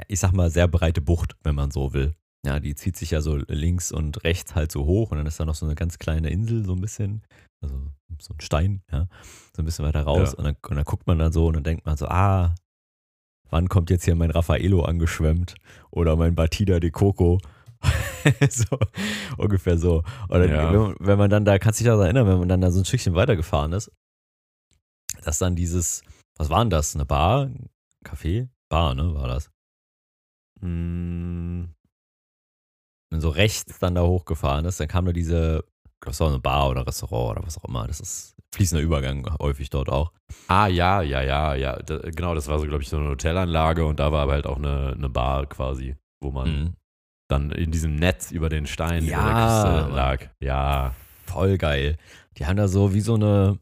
ich 0.08 0.20
sag 0.20 0.32
mal, 0.32 0.48
sehr 0.50 0.68
breite 0.68 1.00
Bucht, 1.02 1.36
wenn 1.42 1.54
man 1.54 1.70
so 1.70 1.92
will. 1.92 2.14
Ja, 2.46 2.60
die 2.60 2.74
zieht 2.76 2.96
sich 2.96 3.10
ja 3.10 3.20
so 3.20 3.36
links 3.48 3.90
und 3.90 4.22
rechts 4.22 4.54
halt 4.54 4.70
so 4.70 4.84
hoch 4.86 5.10
und 5.10 5.18
dann 5.18 5.26
ist 5.26 5.40
da 5.40 5.44
noch 5.44 5.56
so 5.56 5.66
eine 5.66 5.74
ganz 5.74 5.98
kleine 5.98 6.30
Insel, 6.30 6.64
so 6.64 6.72
ein 6.74 6.80
bisschen, 6.80 7.22
also 7.60 7.74
so 8.20 8.32
ein 8.34 8.40
Stein, 8.40 8.82
ja, 8.92 9.08
so 9.56 9.62
ein 9.62 9.64
bisschen 9.64 9.84
weiter 9.84 10.02
raus 10.02 10.32
Ja. 10.32 10.38
und, 10.38 10.44
dann, 10.44 10.56
und 10.68 10.76
dann 10.76 10.84
guckt 10.84 11.06
man 11.08 11.18
dann 11.18 11.32
so 11.32 11.46
und 11.48 11.54
dann 11.56 11.64
denkt 11.64 11.84
man 11.84 11.96
so, 11.96 12.06
ah, 12.06 12.54
wann 13.50 13.68
kommt 13.68 13.90
jetzt 13.90 14.04
hier 14.04 14.14
mein 14.14 14.30
Raffaello 14.30 14.82
angeschwemmt 14.84 15.56
oder 15.90 16.14
mein 16.14 16.36
Batida 16.36 16.78
de 16.78 16.90
Coco? 16.92 17.40
so, 18.50 18.78
ungefähr 19.36 19.78
so. 19.78 20.04
Und 20.28 20.40
dann, 20.40 20.48
Ja. 20.50 20.72
wenn, 20.72 20.80
man, 20.80 20.94
wenn 21.00 21.18
man 21.18 21.30
dann 21.30 21.44
da, 21.44 21.58
kannst 21.58 21.80
du 21.80 21.84
dich 21.84 21.88
daran 21.90 22.04
erinnern, 22.06 22.26
wenn 22.28 22.38
man 22.38 22.48
dann 22.48 22.60
da 22.60 22.70
so 22.70 22.80
ein 22.80 22.84
Stückchen 22.84 23.14
weitergefahren 23.14 23.72
ist, 23.72 23.90
dass 25.26 25.38
dann 25.38 25.56
dieses, 25.56 26.02
was 26.36 26.50
war 26.50 26.60
denn 26.60 26.70
das? 26.70 26.94
Eine 26.94 27.04
Bar? 27.06 27.50
Café? 28.04 28.48
Bar, 28.68 28.94
ne, 28.94 29.14
war 29.14 29.28
das. 29.28 29.50
Hm. 30.60 31.68
Wenn 33.10 33.20
so 33.20 33.28
rechts 33.28 33.78
dann 33.78 33.94
da 33.94 34.02
hochgefahren 34.02 34.64
ist, 34.64 34.80
dann 34.80 34.88
kam 34.88 35.04
da 35.06 35.12
diese, 35.12 35.64
das 36.00 36.18
war 36.20 36.28
eine 36.28 36.38
Bar 36.40 36.70
oder 36.70 36.86
Restaurant 36.86 37.36
oder 37.38 37.46
was 37.46 37.58
auch 37.58 37.64
immer. 37.64 37.86
Das 37.86 38.00
ist 38.00 38.34
fließender 38.54 38.82
Übergang 38.82 39.26
häufig 39.40 39.70
dort 39.70 39.88
auch. 39.90 40.12
Ah, 40.48 40.66
ja, 40.66 41.02
ja, 41.02 41.22
ja, 41.22 41.54
ja. 41.54 41.76
Da, 41.76 41.98
genau, 41.98 42.34
das 42.34 42.48
war 42.48 42.58
so, 42.58 42.66
glaube 42.66 42.82
ich, 42.82 42.88
so 42.88 42.96
eine 42.96 43.10
Hotelanlage 43.10 43.84
und 43.86 44.00
da 44.00 44.10
war 44.12 44.22
aber 44.22 44.32
halt 44.32 44.46
auch 44.46 44.56
eine, 44.56 44.92
eine 44.96 45.08
Bar 45.08 45.46
quasi, 45.46 45.96
wo 46.20 46.30
man 46.30 46.48
Mhm. 46.48 46.74
dann 47.28 47.50
in 47.52 47.70
diesem 47.70 47.96
Netz 47.96 48.30
über 48.32 48.48
den 48.48 48.66
Stein 48.66 49.04
über 49.04 49.12
Ja, 49.12 49.24
der 49.24 49.82
Küste 49.86 49.94
lag. 49.94 50.26
Ja. 50.40 50.94
Voll 51.26 51.58
geil. 51.58 51.96
Die 52.38 52.46
haben 52.46 52.56
da 52.56 52.68
so 52.68 52.92
wie 52.94 53.00
so 53.00 53.14
eine, 53.14 53.58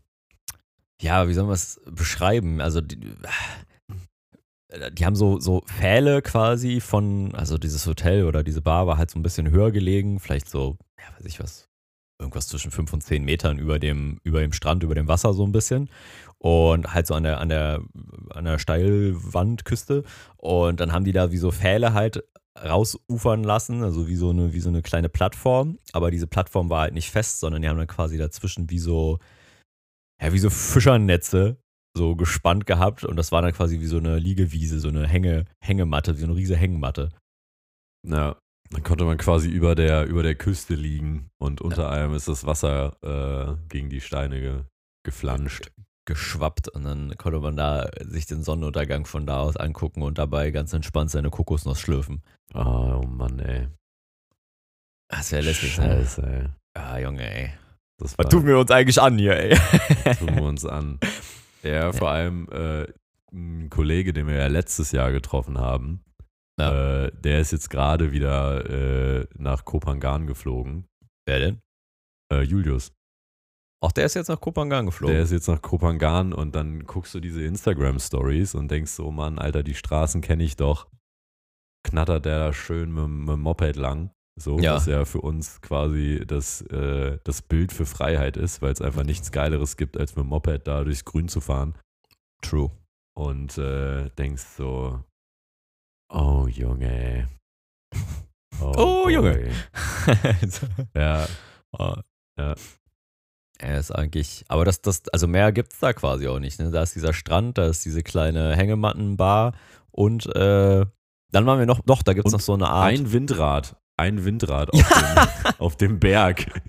ja, 1.01 1.28
wie 1.28 1.34
soll 1.34 1.45
man 1.45 1.55
es 1.55 1.80
beschreiben? 1.90 2.61
Also, 2.61 2.80
die, 2.80 2.99
die 4.92 5.07
haben 5.07 5.16
so, 5.16 5.38
so 5.40 5.62
Pfähle 5.62 6.22
quasi 6.22 6.80
von, 6.80 7.34
also 7.34 7.59
dieses 7.59 7.86
Hotel 7.86 8.24
oder 8.24 8.42
diese 8.42 8.62
Bar 8.62 8.86
war 8.86 8.99
halt 8.99 9.11
so 9.11 9.18
ein 9.18 9.22
bisschen 9.22 9.51
höher 9.51 9.70
gelegen, 9.70 10.20
vielleicht 10.20 10.49
so, 10.49 10.76
ja, 10.99 11.07
weiß 11.16 11.26
ich 11.26 11.40
was, 11.40 11.68
irgendwas 12.20 12.49
zwischen 12.49 12.70
fünf 12.70 12.92
und 12.92 13.03
zehn 13.03 13.24
Metern 13.24 13.59
über 13.59 13.78
dem, 13.78 14.18
über 14.24 14.40
dem 14.40 14.53
Strand, 14.53 14.82
über 14.82 14.95
dem 14.95 15.09
Wasser 15.09 15.34
so 15.34 15.45
ein 15.45 15.53
bisschen. 15.53 15.88
Und 16.38 16.92
halt 16.92 17.07
so 17.07 17.14
an 17.14 17.22
der, 17.22 17.40
an 17.40 17.49
der, 17.49 17.80
an 18.30 18.45
der 18.45 18.59
Steilwandküste. 18.59 20.05
Und 20.36 20.80
dann 20.80 20.92
haben 20.92 21.05
die 21.05 21.12
da 21.12 21.32
wie 21.32 21.38
so 21.38 21.51
Pfähle 21.51 21.95
halt 21.95 22.22
rausufern 22.62 23.42
lassen, 23.42 23.82
also 23.82 24.07
wie 24.07 24.16
so 24.16 24.30
eine, 24.30 24.53
wie 24.53 24.61
so 24.61 24.68
eine 24.68 24.82
kleine 24.82 25.09
Plattform. 25.09 25.78
Aber 25.92 26.11
diese 26.11 26.26
Plattform 26.26 26.70
war 26.70 26.82
halt 26.82 26.95
nicht 26.95 27.11
fest, 27.11 27.40
sondern 27.40 27.62
die 27.62 27.68
haben 27.68 27.78
dann 27.78 27.86
quasi 27.86 28.18
dazwischen 28.18 28.70
wie 28.70 28.78
so, 28.78 29.18
ja, 30.25 30.33
wie 30.33 30.39
so 30.39 30.51
Fischernetze 30.51 31.57
so 31.97 32.16
gespannt 32.16 32.66
gehabt. 32.66 33.05
Und 33.05 33.16
das 33.16 33.31
war 33.33 33.43
dann 33.43 33.53
quasi 33.53 33.81
wie 33.81 33.87
so 33.87 33.99
eine 33.99 34.18
Liegewiese, 34.18 34.81
so 34.81 34.89
eine 34.89 35.07
Hänge, 35.07 35.45
Hängematte, 35.61 36.16
wie 36.16 36.20
so 36.20 36.27
eine 36.27 36.37
riese 36.37 36.57
Hängematte. 36.57 37.11
Ja. 38.07 38.37
Dann 38.70 38.83
konnte 38.83 39.05
man 39.05 39.18
quasi 39.18 39.51
über 39.51 39.75
der, 39.75 40.07
über 40.07 40.22
der 40.22 40.35
Küste 40.35 40.75
liegen 40.75 41.29
und 41.39 41.61
unter 41.61 41.91
einem 41.91 42.14
ist 42.14 42.27
das 42.27 42.47
Wasser 42.47 42.97
äh, 43.03 43.68
gegen 43.68 43.91
die 43.91 44.01
Steine 44.01 44.41
ge, 44.41 44.62
geflanscht. 45.05 45.70
geschwappt 46.07 46.68
und 46.68 46.85
dann 46.85 47.16
konnte 47.16 47.41
man 47.41 47.57
da 47.57 47.89
sich 48.01 48.27
den 48.27 48.43
Sonnenuntergang 48.43 49.05
von 49.05 49.27
da 49.27 49.41
aus 49.41 49.57
angucken 49.57 50.03
und 50.03 50.18
dabei 50.18 50.51
ganz 50.51 50.72
entspannt 50.72 51.11
seine 51.11 51.31
Kokosnuss 51.31 51.79
schlürfen. 51.79 52.22
Oh, 52.55 53.01
oh 53.03 53.07
Mann, 53.07 53.39
ey. 53.39 53.68
Das 55.09 55.31
wäre 55.31 55.43
lässig, 55.43 55.79
ne? 55.79 55.85
Scheiße, 55.85 56.22
ey. 56.27 56.49
Ah, 56.75 56.99
Junge, 56.99 57.31
ey. 57.31 57.53
Das 57.99 58.18
Was 58.18 58.28
tun 58.28 58.47
wir 58.47 58.59
uns 58.59 58.70
eigentlich 58.70 59.01
an 59.01 59.18
hier, 59.18 59.36
ey? 59.36 59.57
tun 60.16 60.34
wir 60.34 60.42
uns 60.42 60.64
an. 60.64 60.99
Ja, 61.62 61.95
vor 61.95 62.11
allem 62.11 62.47
äh, 62.53 62.86
ein 63.32 63.70
Kollege, 63.70 64.12
den 64.12 64.26
wir 64.26 64.34
ja 64.34 64.49
letztes 64.49 64.92
Jahr 64.92 65.12
getroffen 65.12 65.57
haben, 65.57 66.05
Ja. 66.61 67.05
äh, 67.07 67.11
der 67.18 67.40
ist 67.40 67.53
jetzt 67.53 67.70
gerade 67.70 68.12
wieder 68.12 68.68
äh, 69.20 69.26
nach 69.38 69.64
Kopangan 69.64 70.26
geflogen. 70.26 70.86
Wer 71.24 71.38
denn? 71.38 71.61
Äh, 72.30 72.42
Julius. 72.42 72.92
Auch 73.82 73.92
der 73.92 74.05
ist 74.05 74.12
jetzt 74.14 74.28
nach 74.28 74.42
Kopangan 74.42 74.84
geflogen. 74.84 75.14
Der 75.14 75.24
ist 75.24 75.32
jetzt 75.32 75.49
nach 75.49 75.62
Kopangan 75.62 76.34
und 76.34 76.55
dann 76.55 76.84
guckst 76.84 77.14
du 77.14 77.20
diese 77.20 77.42
Instagram-Stories 77.42 78.55
und 78.55 78.70
denkst 78.70 78.92
so, 78.92 79.11
Mann, 79.11 79.38
Alter, 79.38 79.62
die 79.62 79.74
Straßen 79.74 80.20
kenne 80.20 80.45
ich 80.45 80.57
doch. 80.57 80.86
Knattert 81.82 82.26
der 82.26 82.38
da 82.40 82.53
schön 82.53 82.92
mit, 82.92 83.09
mit 83.09 83.28
dem 83.30 83.40
Moped 83.40 83.76
lang. 83.76 84.11
So, 84.37 84.59
Ja. 84.59 84.74
was 84.74 84.87
ja 84.87 85.05
für 85.05 85.20
uns 85.20 85.61
quasi 85.61 86.24
das, 86.26 86.61
äh, 86.62 87.18
das 87.24 87.43
Bild 87.43 87.72
für 87.72 87.87
Freiheit 87.87 88.37
ist, 88.37 88.62
weil 88.62 88.72
es 88.72 88.80
einfach 88.80 89.05
nichts 89.05 89.30
Geileres 89.30 89.76
gibt, 89.76 89.97
als 89.97 90.16
mit 90.16 90.24
dem 90.24 90.28
Moped 90.30 90.66
da 90.66 90.82
durchs 90.82 91.05
Grün 91.05 91.28
zu 91.28 91.41
fahren. 91.41 91.74
True. 92.43 92.70
Und 93.16 93.57
äh, 93.59 94.11
denkst 94.18 94.43
so, 94.57 95.03
oh 96.12 96.47
Junge. 96.49 97.28
Oh, 98.61 99.09
Junge. 99.09 99.32
boy. 99.35 99.51
Ja, 100.95 101.26
oh. 101.76 101.95
Ja. 102.39 102.55
Er 103.59 103.78
ist 103.80 103.91
eigentlich, 103.91 104.45
aber 104.49 104.64
das, 104.64 104.80
das, 104.80 105.09
also 105.09 105.26
mehr 105.26 105.51
gibt's 105.53 105.80
da 105.80 105.93
quasi 105.93 106.28
auch 106.28 106.39
nicht. 106.39 106.61
Ne? 106.61 106.70
Da 106.70 106.82
ist 106.85 106.95
dieser 106.95 107.12
Strand, 107.14 107.59
da 107.59 107.66
ist 107.66 107.85
diese 107.85 108.03
kleine 108.05 108.55
Hängemattenbar 108.55 109.55
und 109.91 110.26
äh, 110.37 110.87
dann 111.32 111.47
waren 111.47 111.59
wir 111.59 111.66
noch, 111.66 111.80
doch, 111.80 112.03
da 112.05 112.12
gibt's 112.14 112.32
Und 112.32 112.39
noch 112.39 112.45
so 112.45 112.55
eine 112.55 112.68
Art. 112.68 112.93
ein 112.93 113.11
Windrad. 113.12 113.76
Ein 113.97 114.24
Windrad 114.24 114.72
auf, 114.72 114.88
dem, 114.88 115.55
auf 115.59 115.76
dem 115.76 116.01
Berg. 116.01 116.47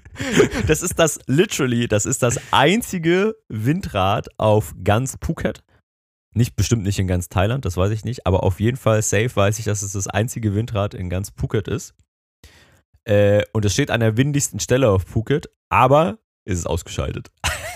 Das 0.68 0.82
ist 0.82 0.98
das, 0.98 1.20
literally, 1.28 1.90
das 1.90 2.06
ist 2.06 2.24
das 2.24 2.40
einzige 2.52 3.36
Windrad 3.50 4.30
auf 4.38 4.74
ganz 4.82 5.18
Phuket. 5.22 5.62
Nicht, 6.34 6.56
bestimmt 6.56 6.84
nicht 6.84 7.00
in 7.00 7.08
ganz 7.08 7.28
Thailand, 7.28 7.66
das 7.66 7.76
weiß 7.76 7.92
ich 7.92 8.06
nicht, 8.06 8.26
aber 8.26 8.44
auf 8.44 8.62
jeden 8.62 8.78
Fall 8.78 9.02
safe 9.02 9.36
weiß 9.36 9.60
ich, 9.60 9.66
dass 9.66 9.82
es 9.82 9.92
das 9.92 10.08
einzige 10.08 10.56
Windrad 10.56 10.94
in 10.94 11.10
ganz 11.10 11.34
Phuket 11.36 11.68
ist. 11.68 11.96
Äh, 13.04 13.44
und 13.52 13.66
es 13.66 13.74
steht 13.74 13.92
an 13.92 14.00
der 14.00 14.16
windigsten 14.16 14.62
Stelle 14.62 14.90
auf 14.90 15.04
Phuket, 15.04 15.50
aber 15.68 16.18
ist 16.46 16.60
es 16.60 16.66
ausgeschaltet. 16.66 17.30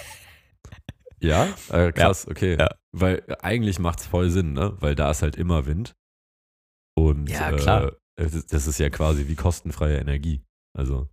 Ja? 1.22 1.50
Äh, 1.70 1.92
krass, 1.92 2.28
okay. 2.28 2.58
Ja. 2.58 2.70
Weil 2.92 3.24
eigentlich 3.42 3.80
macht 3.80 4.00
es 4.00 4.06
voll 4.06 4.30
Sinn, 4.30 4.54
ne? 4.54 4.76
Weil 4.80 4.96
da 4.96 5.12
ist 5.12 5.22
halt 5.22 5.36
immer 5.36 5.66
Wind. 5.66 5.96
Und 6.96 7.30
Ja, 7.30 7.52
klar. 7.52 7.88
Äh, 7.88 7.92
ist- 8.34 8.54
das 8.54 8.68
ist 8.68 8.80
ja 8.80 8.90
quasi 8.90 9.28
wie 9.28 9.36
kostenfreie 9.36 9.98
Energie. 9.98 10.42
Also, 10.78 11.08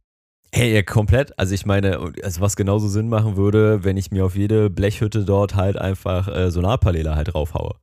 Hey, 0.53 0.73
ja, 0.75 0.83
komplett. 0.83 1.39
Also 1.39 1.55
ich 1.55 1.67
meine, 1.67 1.99
also 2.23 2.41
was 2.41 2.57
genauso 2.57 2.89
Sinn 2.89 3.09
machen 3.09 3.37
würde, 3.37 3.85
wenn 3.85 3.97
ich 3.97 4.11
mir 4.11 4.25
auf 4.25 4.37
jede 4.37 4.71
Blechhütte 4.71 5.25
dort 5.25 5.55
halt 5.55 5.77
einfach 5.77 6.29
äh, 6.29 6.51
Solarpaneele 6.51 7.15
halt 7.15 7.35
draufhaue. 7.35 7.75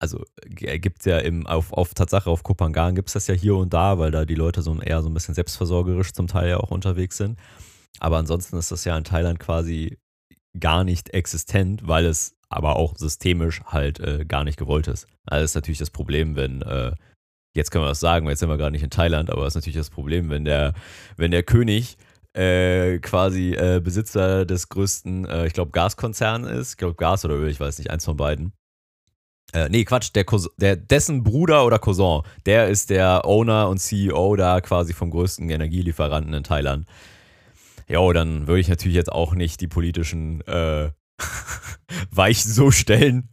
Also 0.00 0.24
gibt 0.46 1.00
es 1.00 1.06
ja 1.06 1.18
im, 1.18 1.46
auf, 1.46 1.72
auf 1.72 1.92
Tatsache 1.92 2.30
auf 2.30 2.42
Kopangan 2.42 2.94
gibt 2.94 3.08
es 3.08 3.14
das 3.14 3.26
ja 3.26 3.34
hier 3.34 3.56
und 3.56 3.74
da, 3.74 3.98
weil 3.98 4.10
da 4.10 4.24
die 4.24 4.34
Leute 4.36 4.62
so 4.62 4.78
eher 4.80 5.02
so 5.02 5.08
ein 5.08 5.14
bisschen 5.14 5.34
selbstversorgerisch 5.34 6.12
zum 6.12 6.26
Teil 6.26 6.48
ja 6.50 6.58
auch 6.58 6.70
unterwegs 6.70 7.16
sind. 7.16 7.38
Aber 8.00 8.16
ansonsten 8.18 8.56
ist 8.56 8.70
das 8.70 8.84
ja 8.84 8.96
in 8.96 9.04
Thailand 9.04 9.38
quasi 9.38 9.98
gar 10.58 10.84
nicht 10.84 11.10
existent, 11.10 11.86
weil 11.86 12.06
es 12.06 12.36
aber 12.48 12.76
auch 12.76 12.96
systemisch 12.96 13.62
halt 13.64 13.98
äh, 14.00 14.24
gar 14.24 14.44
nicht 14.44 14.58
gewollt 14.58 14.86
ist. 14.88 15.06
Also 15.26 15.42
das 15.42 15.50
ist 15.50 15.54
natürlich 15.56 15.78
das 15.78 15.90
Problem, 15.90 16.36
wenn, 16.36 16.62
äh, 16.62 16.92
jetzt 17.54 17.70
können 17.70 17.84
wir 17.84 17.88
das 17.88 18.00
sagen, 18.00 18.26
weil 18.26 18.32
jetzt 18.32 18.40
sind 18.40 18.48
wir 18.48 18.56
gerade 18.56 18.72
nicht 18.72 18.82
in 18.82 18.90
Thailand, 18.90 19.30
aber 19.30 19.44
das 19.44 19.52
ist 19.52 19.56
natürlich 19.56 19.76
das 19.76 19.90
Problem, 19.90 20.30
wenn 20.30 20.44
der, 20.44 20.74
wenn 21.16 21.30
der 21.30 21.42
König 21.42 21.96
äh, 22.34 22.98
quasi 22.98 23.52
äh, 23.52 23.80
Besitzer 23.82 24.44
des 24.44 24.68
größten, 24.68 25.24
äh, 25.26 25.46
ich 25.46 25.52
glaube, 25.52 25.70
Gaskonzerns 25.70 26.48
ist. 26.48 26.70
Ich 26.72 26.76
glaube, 26.78 26.94
Gas 26.94 27.24
oder 27.24 27.34
Öl, 27.34 27.48
ich 27.48 27.60
weiß 27.60 27.78
nicht, 27.78 27.90
eins 27.90 28.04
von 28.04 28.16
beiden. 28.16 28.52
Äh, 29.52 29.68
nee, 29.68 29.84
Quatsch, 29.84 30.10
der, 30.14 30.24
Cousin, 30.24 30.50
der 30.56 30.74
dessen 30.74 31.22
Bruder 31.22 31.64
oder 31.64 31.78
Cousin, 31.78 32.22
der 32.44 32.68
ist 32.68 32.90
der 32.90 33.24
Owner 33.24 33.68
und 33.68 33.78
CEO 33.78 34.34
da 34.34 34.60
quasi 34.60 34.92
vom 34.92 35.10
größten 35.10 35.48
Energielieferanten 35.48 36.34
in 36.34 36.42
Thailand. 36.42 36.86
Jo, 37.88 38.12
dann 38.12 38.48
würde 38.48 38.60
ich 38.60 38.68
natürlich 38.68 38.96
jetzt 38.96 39.12
auch 39.12 39.34
nicht 39.34 39.60
die 39.60 39.68
politischen 39.68 40.40
äh, 40.48 40.90
Weichen 42.10 42.50
so 42.50 42.72
stellen, 42.72 43.28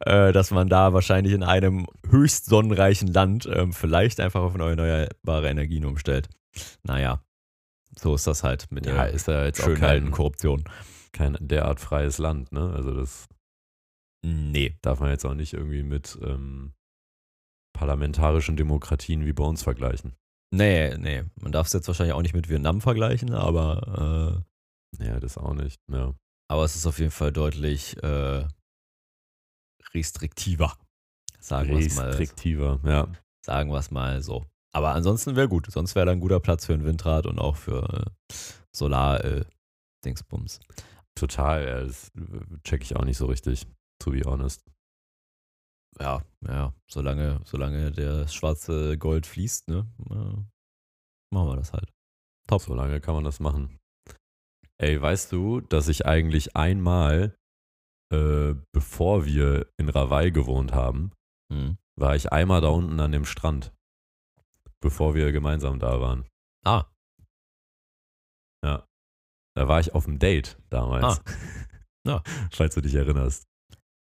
äh, 0.00 0.32
dass 0.32 0.50
man 0.50 0.68
da 0.68 0.92
wahrscheinlich 0.92 1.32
in 1.32 1.42
einem 1.42 1.86
höchst 2.08 2.46
sonnenreichen 2.46 3.08
Land 3.08 3.48
ähm, 3.52 3.72
vielleicht 3.72 4.20
einfach 4.20 4.40
auf 4.42 4.54
erneuerbare 4.54 5.48
Energien 5.48 5.84
umstellt. 5.84 6.28
Naja, 6.82 7.22
so 7.96 8.14
ist 8.14 8.26
das 8.26 8.44
halt 8.44 8.70
mit 8.70 8.86
ja, 8.86 8.94
der 8.94 9.10
ist 9.10 9.28
ja 9.28 9.44
jetzt 9.44 9.62
alten 9.62 9.80
kein, 9.80 10.10
Korruption. 10.10 10.64
kein 11.12 11.36
derart 11.40 11.80
freies 11.80 12.18
Land, 12.18 12.52
ne? 12.52 12.72
Also 12.74 12.92
das 12.94 13.28
Nee. 14.24 14.76
Darf 14.82 15.00
man 15.00 15.10
jetzt 15.10 15.24
auch 15.24 15.34
nicht 15.34 15.54
irgendwie 15.54 15.82
mit 15.82 16.18
ähm, 16.22 16.72
parlamentarischen 17.72 18.56
Demokratien 18.56 19.24
wie 19.24 19.32
bei 19.32 19.44
uns 19.44 19.62
vergleichen. 19.62 20.16
Nee, 20.50 20.96
nee. 20.96 21.24
Man 21.40 21.52
darf 21.52 21.66
es 21.66 21.72
jetzt 21.72 21.88
wahrscheinlich 21.88 22.14
auch 22.14 22.22
nicht 22.22 22.34
mit 22.34 22.48
Vietnam 22.48 22.80
vergleichen, 22.80 23.32
aber, 23.32 24.42
äh, 24.98 25.04
ja, 25.04 25.20
das 25.20 25.38
auch 25.38 25.54
nicht. 25.54 25.80
Ja. 25.90 26.14
Aber 26.50 26.64
es 26.64 26.74
ist 26.74 26.86
auf 26.86 26.98
jeden 26.98 27.10
Fall 27.10 27.32
deutlich 27.32 28.02
äh, 28.02 28.44
restriktiver. 29.94 30.76
Sagen 31.40 31.70
wir 31.70 31.86
es 31.86 31.96
mal. 31.96 32.08
Restriktiver, 32.08 32.80
ja. 32.84 33.08
Sagen 33.44 33.70
wir 33.70 33.78
es 33.78 33.90
mal 33.90 34.22
so. 34.22 34.46
Aber 34.72 34.92
ansonsten 34.92 35.36
wäre 35.36 35.48
gut. 35.48 35.70
Sonst 35.70 35.94
wäre 35.94 36.06
da 36.06 36.12
ein 36.12 36.20
guter 36.20 36.40
Platz 36.40 36.66
für 36.66 36.74
ein 36.74 36.84
Windrad 36.84 37.26
und 37.26 37.38
auch 37.38 37.56
für 37.56 37.82
äh, 38.30 38.34
Solar-Dingsbums. 38.74 40.58
Äh, 40.58 40.82
Total, 41.18 41.66
ja, 41.66 41.80
das 41.80 42.12
check 42.62 42.82
ich 42.82 42.94
auch 42.94 43.04
nicht 43.04 43.16
so 43.16 43.26
richtig, 43.26 43.66
to 44.00 44.12
be 44.12 44.22
honest. 44.24 44.64
Ja, 45.98 46.22
ja, 46.46 46.72
solange, 46.88 47.40
solange 47.44 47.90
der 47.90 48.28
schwarze 48.28 48.96
Gold 48.96 49.26
fließt, 49.26 49.66
ne, 49.68 49.88
machen 50.08 51.48
wir 51.48 51.56
das 51.56 51.72
halt. 51.72 51.92
Top. 52.46 52.62
Solange 52.62 53.00
kann 53.00 53.16
man 53.16 53.24
das 53.24 53.40
machen. 53.40 53.80
Ey, 54.80 55.02
weißt 55.02 55.32
du, 55.32 55.60
dass 55.60 55.88
ich 55.88 56.06
eigentlich 56.06 56.54
einmal, 56.54 57.34
äh, 58.12 58.54
bevor 58.72 59.24
wir 59.26 59.70
in 59.76 59.88
Rawai 59.88 60.30
gewohnt 60.30 60.72
haben, 60.72 61.12
mhm. 61.52 61.78
war 61.98 62.16
ich 62.16 62.32
einmal 62.32 62.60
da 62.60 62.68
unten 62.68 63.00
an 63.00 63.12
dem 63.12 63.24
Strand, 63.24 63.72
bevor 64.80 65.14
wir 65.14 65.32
gemeinsam 65.32 65.78
da 65.78 66.00
waren. 66.00 66.26
Ah. 66.64 66.84
Ja. 68.64 68.86
Da 69.56 69.68
war 69.68 69.80
ich 69.80 69.94
auf 69.94 70.04
dem 70.04 70.18
Date 70.18 70.58
damals. 70.70 71.20
Ah. 71.20 71.22
Ja. 72.06 72.22
Falls 72.52 72.74
du 72.74 72.80
dich 72.80 72.94
erinnerst. 72.94 73.46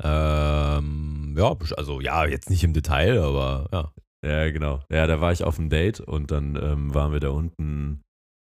Ähm, 0.04 1.34
ja, 1.36 1.56
also 1.78 2.00
ja, 2.00 2.26
jetzt 2.26 2.52
nicht 2.52 2.64
im 2.64 2.74
Detail, 2.74 3.20
aber 3.20 3.68
ja. 3.72 3.92
Ja, 4.24 4.52
genau. 4.52 4.84
Ja, 4.92 5.08
da 5.08 5.22
war 5.22 5.32
ich 5.32 5.44
auf 5.44 5.56
dem 5.56 5.70
Date 5.70 6.00
und 6.00 6.32
dann 6.32 6.56
ähm, 6.56 6.94
waren 6.94 7.12
wir 7.12 7.20
da 7.20 7.30
unten 7.30 8.04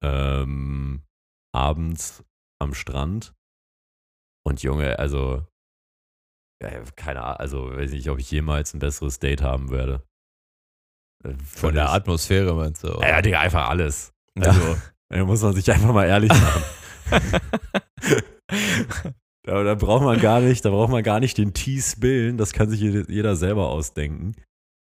ähm, 0.03 1.03
abends 1.53 2.23
am 2.59 2.73
Strand. 2.73 3.33
Und 4.45 4.63
Junge, 4.63 4.97
also, 4.99 5.45
ja, 6.61 6.83
keine 6.95 7.23
Ahnung, 7.23 7.37
also 7.37 7.75
weiß 7.75 7.91
nicht, 7.91 8.09
ob 8.09 8.19
ich 8.19 8.31
jemals 8.31 8.73
ein 8.73 8.79
besseres 8.79 9.19
Date 9.19 9.41
haben 9.41 9.69
werde. 9.69 10.03
Von 11.43 11.73
der 11.75 11.91
Atmosphäre 11.91 12.53
meinst 12.55 12.83
du? 12.83 12.95
Oder? 12.95 13.07
Ja, 13.07 13.21
Digga, 13.21 13.39
einfach 13.41 13.69
alles. 13.69 14.13
Also, 14.39 14.77
da 15.09 15.25
muss 15.25 15.41
man 15.41 15.53
sich 15.53 15.69
einfach 15.71 15.93
mal 15.93 16.05
ehrlich 16.05 16.31
machen. 16.31 16.63
da, 19.43 19.63
da, 19.63 19.75
braucht 19.75 20.03
man 20.03 20.19
gar 20.19 20.39
nicht, 20.39 20.63
da 20.63 20.69
braucht 20.69 20.91
man 20.91 21.03
gar 21.03 21.19
nicht 21.19 21.37
den 21.37 21.53
Tee 21.53 21.81
spillen, 21.81 22.37
das 22.37 22.53
kann 22.53 22.69
sich 22.69 22.79
jeder 22.79 23.35
selber 23.35 23.67
ausdenken, 23.67 24.35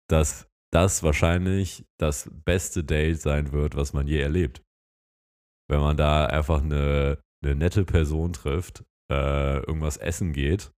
dass 0.09 0.48
das 0.72 1.03
wahrscheinlich 1.03 1.84
das 2.00 2.30
beste 2.44 2.82
Date 2.82 3.20
sein 3.20 3.53
wird, 3.53 3.76
was 3.76 3.92
man 3.92 4.07
je 4.07 4.20
erlebt 4.20 4.62
wenn 5.72 5.80
man 5.80 5.96
da 5.96 6.26
einfach 6.26 6.62
eine, 6.62 7.18
eine 7.42 7.57
nette 7.57 7.84
Person 7.84 8.32
trifft, 8.34 8.84
äh, 9.13 9.59
irgendwas 9.67 9.97
essen 9.97 10.33
geht 10.33 10.73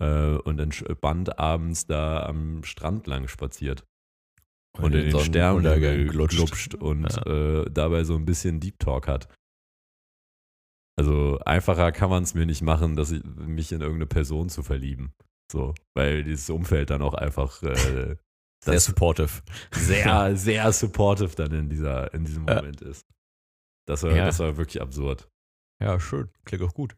äh, 0.00 0.36
und 0.36 0.58
entspannt 0.58 1.38
abends 1.38 1.86
da 1.86 2.24
am 2.24 2.62
Strand 2.64 3.06
lang 3.06 3.28
spaziert. 3.28 3.84
Und, 4.76 4.86
und 4.86 4.94
in 4.94 5.10
den 5.10 5.20
Sternen 5.20 6.08
glutscht 6.08 6.74
und 6.74 7.12
ja. 7.12 7.62
äh, 7.62 7.70
dabei 7.70 8.02
so 8.02 8.16
ein 8.16 8.24
bisschen 8.24 8.58
Deep 8.58 8.78
Talk 8.80 9.06
hat. 9.06 9.28
Also 10.96 11.38
einfacher 11.40 11.92
kann 11.92 12.10
man 12.10 12.22
es 12.22 12.34
mir 12.34 12.46
nicht 12.46 12.62
machen, 12.62 12.96
dass 12.96 13.12
ich, 13.12 13.22
mich 13.24 13.72
in 13.72 13.80
irgendeine 13.80 14.06
Person 14.06 14.48
zu 14.48 14.62
verlieben. 14.62 15.12
So, 15.50 15.74
weil 15.96 16.24
dieses 16.24 16.50
Umfeld 16.50 16.90
dann 16.90 17.02
auch 17.02 17.14
einfach 17.14 17.62
äh, 17.62 18.16
sehr 18.64 18.80
supportive. 18.80 19.42
Sehr, 19.72 20.36
sehr 20.36 20.72
supportive 20.72 21.36
dann 21.36 21.52
in 21.52 21.68
dieser, 21.68 22.12
in 22.14 22.24
diesem 22.24 22.44
Moment 22.44 22.80
ja. 22.80 22.88
ist. 22.88 23.06
Das 23.86 24.02
war, 24.02 24.16
ja. 24.16 24.24
das 24.24 24.38
war 24.38 24.56
wirklich 24.56 24.80
absurd. 24.80 25.28
Ja, 25.82 26.00
schön. 26.00 26.30
Klingt 26.44 26.64
auch 26.64 26.74
gut. 26.74 26.96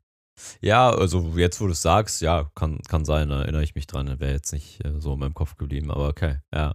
Ja, 0.61 0.91
also 0.91 1.34
jetzt, 1.37 1.61
wo 1.61 1.66
du 1.66 1.72
es 1.72 1.82
sagst, 1.82 2.20
ja, 2.20 2.51
kann, 2.55 2.80
kann 2.89 3.05
sein, 3.05 3.28
da 3.28 3.43
erinnere 3.43 3.62
ich 3.62 3.74
mich 3.74 3.87
dran. 3.87 4.20
Wäre 4.20 4.32
jetzt 4.32 4.53
nicht 4.53 4.84
äh, 4.84 5.01
so 5.01 5.14
in 5.14 5.20
meinem 5.20 5.34
Kopf 5.34 5.57
geblieben, 5.57 5.91
aber 5.91 6.09
okay, 6.09 6.41
ja. 6.55 6.74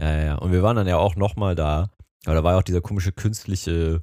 Ja, 0.00 0.12
ja, 0.12 0.24
ja. 0.24 0.34
Und 0.36 0.52
wir 0.52 0.62
waren 0.62 0.76
dann 0.76 0.86
ja 0.86 0.96
auch 0.96 1.16
nochmal 1.16 1.54
da, 1.54 1.90
aber 2.24 2.34
da 2.34 2.44
war 2.44 2.52
ja 2.52 2.58
auch 2.58 2.62
dieser 2.62 2.80
komische 2.80 3.12
künstliche 3.12 4.02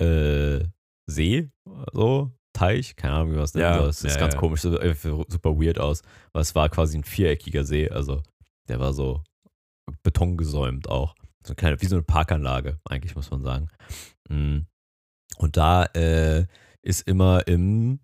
äh, 0.00 0.64
See, 1.10 1.50
so, 1.92 2.32
Teich, 2.52 2.96
keine 2.96 3.14
Ahnung, 3.14 3.30
wie 3.32 3.36
man 3.36 3.44
es 3.44 3.54
nennt. 3.54 3.64
Ja, 3.64 3.82
das 3.82 4.00
sieht 4.00 4.12
ja, 4.12 4.18
ganz 4.18 4.34
ja. 4.34 4.40
komisch, 4.40 4.60
super 4.60 5.58
weird 5.58 5.78
aus. 5.78 6.02
Aber 6.32 6.42
es 6.42 6.54
war 6.54 6.68
quasi 6.68 6.98
ein 6.98 7.04
viereckiger 7.04 7.64
See, 7.64 7.88
also 7.88 8.22
der 8.68 8.78
war 8.78 8.92
so 8.92 9.22
betongesäumt 10.02 10.88
auch. 10.88 11.14
So 11.44 11.50
eine 11.50 11.56
kleine, 11.56 11.82
wie 11.82 11.86
so 11.86 11.96
eine 11.96 12.04
Parkanlage, 12.04 12.78
eigentlich 12.84 13.16
muss 13.16 13.30
man 13.30 13.42
sagen. 13.42 13.68
Mm. 14.28 14.60
Und 15.38 15.56
da 15.56 15.86
äh, 15.86 16.46
ist 16.82 17.06
immer 17.08 17.46
im, 17.46 18.00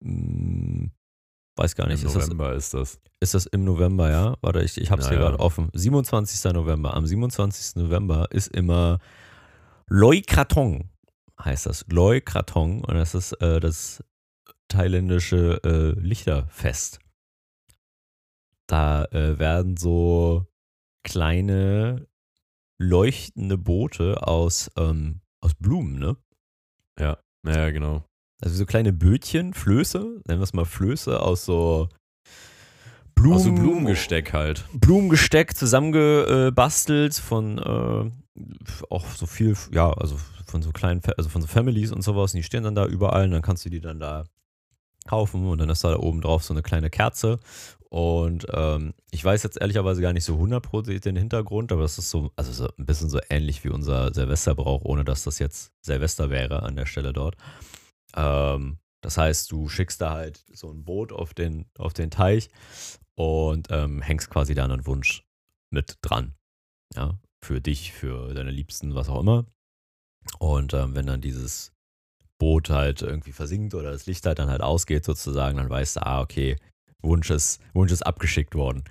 mh, 0.00 0.10
mm, 0.10 0.92
weiß 1.56 1.74
gar 1.74 1.86
nicht, 1.86 2.02
Im 2.02 2.08
ist 2.08 2.14
November 2.14 2.54
das, 2.54 2.64
ist 2.64 2.74
das. 2.74 3.00
Ist 3.20 3.34
das 3.34 3.46
im 3.46 3.64
November, 3.64 4.10
ja? 4.10 4.36
Warte, 4.40 4.62
ich, 4.62 4.78
ich 4.78 4.90
hab's 4.90 5.04
naja. 5.04 5.18
hier 5.18 5.24
gerade 5.26 5.40
offen. 5.40 5.70
27. 5.74 6.52
November. 6.52 6.94
Am 6.94 7.06
27. 7.06 7.76
November 7.76 8.26
ist 8.30 8.48
immer 8.48 8.98
Loi 9.88 10.22
Krathong, 10.22 10.90
heißt 11.42 11.66
das. 11.66 11.84
Loi 11.88 12.20
Krathong. 12.20 12.82
Und 12.84 12.94
das 12.94 13.14
ist 13.14 13.32
äh, 13.34 13.60
das 13.60 14.02
thailändische 14.68 15.60
äh, 15.64 16.00
Lichterfest. 16.00 16.98
Da 18.66 19.04
äh, 19.06 19.38
werden 19.38 19.76
so 19.76 20.46
kleine 21.04 22.08
leuchtende 22.78 23.58
Boote 23.58 24.26
aus, 24.26 24.70
ähm, 24.76 25.20
aus 25.40 25.54
Blumen, 25.54 25.98
ne? 25.98 26.16
Ja, 26.98 27.18
ja, 27.46 27.70
genau. 27.70 28.04
Also 28.42 28.56
so 28.56 28.66
kleine 28.66 28.92
Bötchen, 28.92 29.54
Flöße, 29.54 29.98
nennen 29.98 30.40
wir 30.40 30.42
es 30.42 30.52
mal 30.52 30.64
Flöße 30.64 31.20
aus 31.20 31.44
so 31.44 31.88
Blumen, 33.14 33.36
aus 33.36 33.44
so 33.44 33.52
Blumengesteck 33.52 34.32
halt. 34.32 34.64
Blumengesteck 34.72 35.56
zusammengebastelt 35.56 37.14
von 37.14 37.58
äh, 37.58 38.10
auch 38.90 39.06
so 39.06 39.26
viel, 39.26 39.56
ja, 39.70 39.92
also 39.92 40.18
von 40.46 40.62
so 40.62 40.72
kleinen, 40.72 41.02
also 41.16 41.28
von 41.28 41.40
so 41.40 41.46
Families 41.46 41.92
und 41.92 42.02
sowas. 42.02 42.32
Und 42.32 42.38
die 42.38 42.42
stehen 42.42 42.64
dann 42.64 42.74
da 42.74 42.86
überall 42.86 43.24
und 43.24 43.30
dann 43.30 43.42
kannst 43.42 43.64
du 43.64 43.70
die 43.70 43.80
dann 43.80 44.00
da 44.00 44.24
kaufen 45.06 45.46
und 45.46 45.58
dann 45.58 45.70
ist 45.70 45.84
da 45.84 45.96
oben 45.96 46.20
drauf 46.20 46.44
so 46.44 46.54
eine 46.54 46.62
kleine 46.62 46.90
Kerze 46.90 47.38
und 47.92 48.46
ähm, 48.54 48.94
ich 49.10 49.22
weiß 49.22 49.42
jetzt 49.42 49.60
ehrlicherweise 49.60 50.00
gar 50.00 50.14
nicht 50.14 50.24
so 50.24 50.36
100% 50.36 51.00
den 51.00 51.14
Hintergrund, 51.14 51.72
aber 51.72 51.82
das 51.82 51.98
ist 51.98 52.08
so, 52.08 52.30
also 52.36 52.50
so 52.50 52.72
ein 52.78 52.86
bisschen 52.86 53.10
so 53.10 53.20
ähnlich 53.28 53.64
wie 53.64 53.68
unser 53.68 54.14
Silvesterbrauch, 54.14 54.80
ohne 54.86 55.04
dass 55.04 55.24
das 55.24 55.38
jetzt 55.38 55.74
Silvester 55.82 56.30
wäre 56.30 56.62
an 56.62 56.74
der 56.74 56.86
Stelle 56.86 57.12
dort. 57.12 57.36
Ähm, 58.16 58.78
das 59.02 59.18
heißt, 59.18 59.52
du 59.52 59.68
schickst 59.68 60.00
da 60.00 60.12
halt 60.12 60.42
so 60.54 60.70
ein 60.70 60.86
Boot 60.86 61.12
auf 61.12 61.34
den, 61.34 61.66
auf 61.76 61.92
den 61.92 62.10
Teich 62.10 62.48
und 63.14 63.68
ähm, 63.70 64.00
hängst 64.00 64.30
quasi 64.30 64.54
da 64.54 64.64
einen 64.64 64.86
Wunsch 64.86 65.26
mit 65.70 65.98
dran. 66.00 66.32
Ja, 66.96 67.18
für 67.44 67.60
dich, 67.60 67.92
für 67.92 68.32
deine 68.32 68.52
Liebsten, 68.52 68.94
was 68.94 69.10
auch 69.10 69.20
immer. 69.20 69.44
Und 70.38 70.72
ähm, 70.72 70.94
wenn 70.94 71.04
dann 71.04 71.20
dieses 71.20 71.74
Boot 72.38 72.70
halt 72.70 73.02
irgendwie 73.02 73.32
versinkt 73.32 73.74
oder 73.74 73.92
das 73.92 74.06
Licht 74.06 74.24
halt 74.24 74.38
dann 74.38 74.48
halt 74.48 74.62
ausgeht 74.62 75.04
sozusagen, 75.04 75.58
dann 75.58 75.68
weißt 75.68 75.96
du, 75.96 76.06
ah, 76.06 76.22
okay, 76.22 76.56
Wunsch 77.02 77.30
ist, 77.30 77.60
abgeschickt 78.06 78.54
worden. 78.54 78.84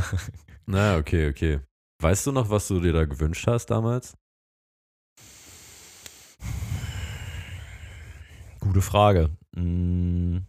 Na, 0.66 0.96
okay, 0.96 1.28
okay. 1.28 1.60
Weißt 2.00 2.26
du 2.26 2.32
noch, 2.32 2.50
was 2.50 2.68
du 2.68 2.80
dir 2.80 2.92
da 2.92 3.04
gewünscht 3.04 3.46
hast 3.46 3.66
damals? 3.66 4.16
Gute 8.60 8.82
Frage. 8.82 9.30
Hm. 9.54 10.44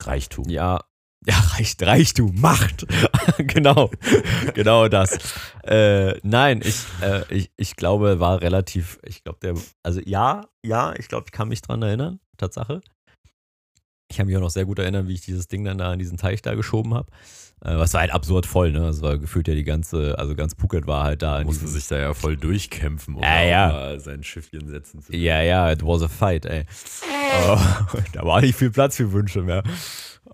Reichtum. 0.00 0.48
Ja, 0.48 0.84
ja, 1.26 1.34
Reich, 1.34 1.76
Reichtum, 1.80 2.40
Macht. 2.40 2.86
genau, 3.38 3.90
genau 4.54 4.88
das. 4.88 5.18
Äh, 5.64 6.18
nein, 6.22 6.62
ich, 6.64 6.84
äh, 7.02 7.24
ich, 7.34 7.50
ich 7.56 7.76
glaube, 7.76 8.20
war 8.20 8.40
relativ, 8.40 8.98
ich 9.02 9.24
glaube, 9.24 9.40
der, 9.42 9.54
also 9.82 10.00
ja, 10.04 10.46
ja, 10.64 10.94
ich 10.96 11.08
glaube, 11.08 11.24
ich 11.26 11.32
kann 11.32 11.48
mich 11.48 11.60
dran 11.60 11.82
erinnern, 11.82 12.20
Tatsache. 12.36 12.80
Ich 14.10 14.16
kann 14.16 14.26
mich 14.26 14.36
auch 14.36 14.40
noch 14.40 14.50
sehr 14.50 14.64
gut 14.64 14.78
erinnern, 14.78 15.06
wie 15.08 15.14
ich 15.14 15.20
dieses 15.20 15.48
Ding 15.48 15.64
dann 15.64 15.78
da 15.78 15.92
in 15.92 15.98
diesen 15.98 16.16
Teich 16.16 16.40
da 16.40 16.54
geschoben 16.54 16.94
habe. 16.94 17.10
Äh, 17.64 17.76
was 17.76 17.92
war 17.92 18.02
halt 18.02 18.12
absurd 18.12 18.46
voll, 18.46 18.72
ne? 18.72 18.86
Es 18.88 19.02
war 19.02 19.18
gefühlt 19.18 19.48
ja 19.48 19.54
die 19.54 19.64
ganze, 19.64 20.18
also 20.18 20.34
ganz 20.34 20.54
Phuket 20.54 20.86
war 20.86 21.04
halt 21.04 21.22
da. 21.22 21.42
Musste 21.42 21.66
sich 21.66 21.88
da 21.88 21.98
ja 21.98 22.14
voll 22.14 22.36
durchkämpfen, 22.36 23.16
um 23.16 23.22
ja, 23.22 23.42
ja. 23.42 23.98
sein 23.98 24.22
Schiffchen 24.22 24.68
setzen 24.68 25.02
zu 25.02 25.10
können. 25.10 25.22
Ja, 25.22 25.42
ja, 25.42 25.70
it 25.70 25.84
was 25.84 26.02
a 26.02 26.08
fight, 26.08 26.46
ey. 26.46 26.62
uh, 26.62 27.58
da 28.12 28.22
war 28.22 28.40
nicht 28.40 28.56
viel 28.56 28.70
Platz 28.70 28.96
für 28.96 29.12
Wünsche 29.12 29.42
mehr. 29.42 29.62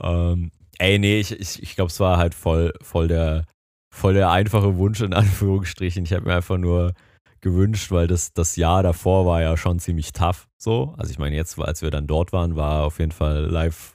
Ähm, 0.00 0.50
ey, 0.78 0.98
nee, 0.98 1.20
ich, 1.20 1.32
ich, 1.32 1.62
ich 1.62 1.74
glaube, 1.74 1.90
es 1.90 1.98
war 1.98 2.18
halt 2.18 2.34
voll, 2.34 2.74
voll 2.82 3.08
der, 3.08 3.46
voll 3.90 4.14
der 4.14 4.30
einfache 4.30 4.76
Wunsch 4.76 5.00
in 5.00 5.14
Anführungsstrichen. 5.14 6.04
Ich 6.04 6.12
habe 6.12 6.26
mir 6.26 6.34
einfach 6.34 6.58
nur 6.58 6.92
gewünscht, 7.44 7.92
weil 7.92 8.08
das, 8.08 8.32
das 8.32 8.56
Jahr 8.56 8.82
davor 8.82 9.26
war 9.26 9.42
ja 9.42 9.56
schon 9.56 9.78
ziemlich 9.78 10.12
tough. 10.12 10.48
So, 10.58 10.94
also 10.96 11.12
ich 11.12 11.18
meine, 11.18 11.36
jetzt, 11.36 11.58
als 11.60 11.82
wir 11.82 11.90
dann 11.90 12.08
dort 12.08 12.32
waren, 12.32 12.56
war 12.56 12.84
auf 12.84 12.98
jeden 12.98 13.12
Fall 13.12 13.44
life 13.44 13.94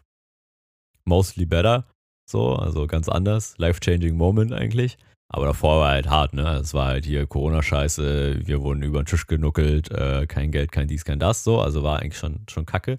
mostly 1.04 1.45
better. 1.45 1.86
So, 2.30 2.56
also 2.56 2.86
ganz 2.86 3.10
anders. 3.10 3.58
Life-changing 3.58 4.16
Moment 4.16 4.54
eigentlich. 4.54 4.97
Aber 5.32 5.47
davor 5.47 5.82
war 5.82 5.89
halt 5.89 6.10
hart, 6.10 6.34
ne? 6.34 6.58
Es 6.58 6.74
war 6.74 6.88
halt 6.88 7.06
hier 7.06 7.26
Corona-Scheiße, 7.28 8.47
wir 8.47 8.62
wurden 8.62 8.84
über 8.84 9.02
den 9.02 9.06
Tisch 9.06 9.28
genuckelt, 9.28 9.91
äh, 9.91 10.26
kein 10.28 10.52
Geld, 10.52 10.72
kein 10.72 10.88
dies, 10.88 11.06
kein 11.06 11.20
das, 11.20 11.43
so. 11.43 11.60
Also 11.60 11.84
war 11.84 12.00
eigentlich 12.00 12.18
schon, 12.18 12.45
schon 12.50 12.66
kacke. 12.66 12.97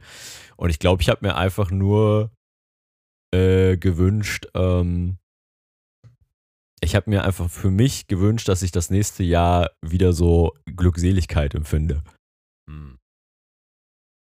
Und 0.57 0.71
ich 0.71 0.79
glaube, 0.79 1.03
ich 1.03 1.09
habe 1.09 1.27
mir 1.27 1.37
einfach 1.37 1.71
nur 1.71 2.31
äh, 3.33 3.77
gewünscht, 3.77 4.49
ähm, 4.55 5.19
ich 6.81 6.95
habe 6.95 7.11
mir 7.11 7.25
einfach 7.25 7.51
für 7.51 7.71
mich 7.71 8.07
gewünscht, 8.07 8.49
dass 8.49 8.63
ich 8.63 8.73
das 8.73 8.91
nächste 8.91 9.23
Jahr 9.23 9.71
wieder 9.83 10.13
so 10.13 10.55
Glückseligkeit 10.65 11.55
empfinde. 11.55 12.03
Hm. 12.69 12.99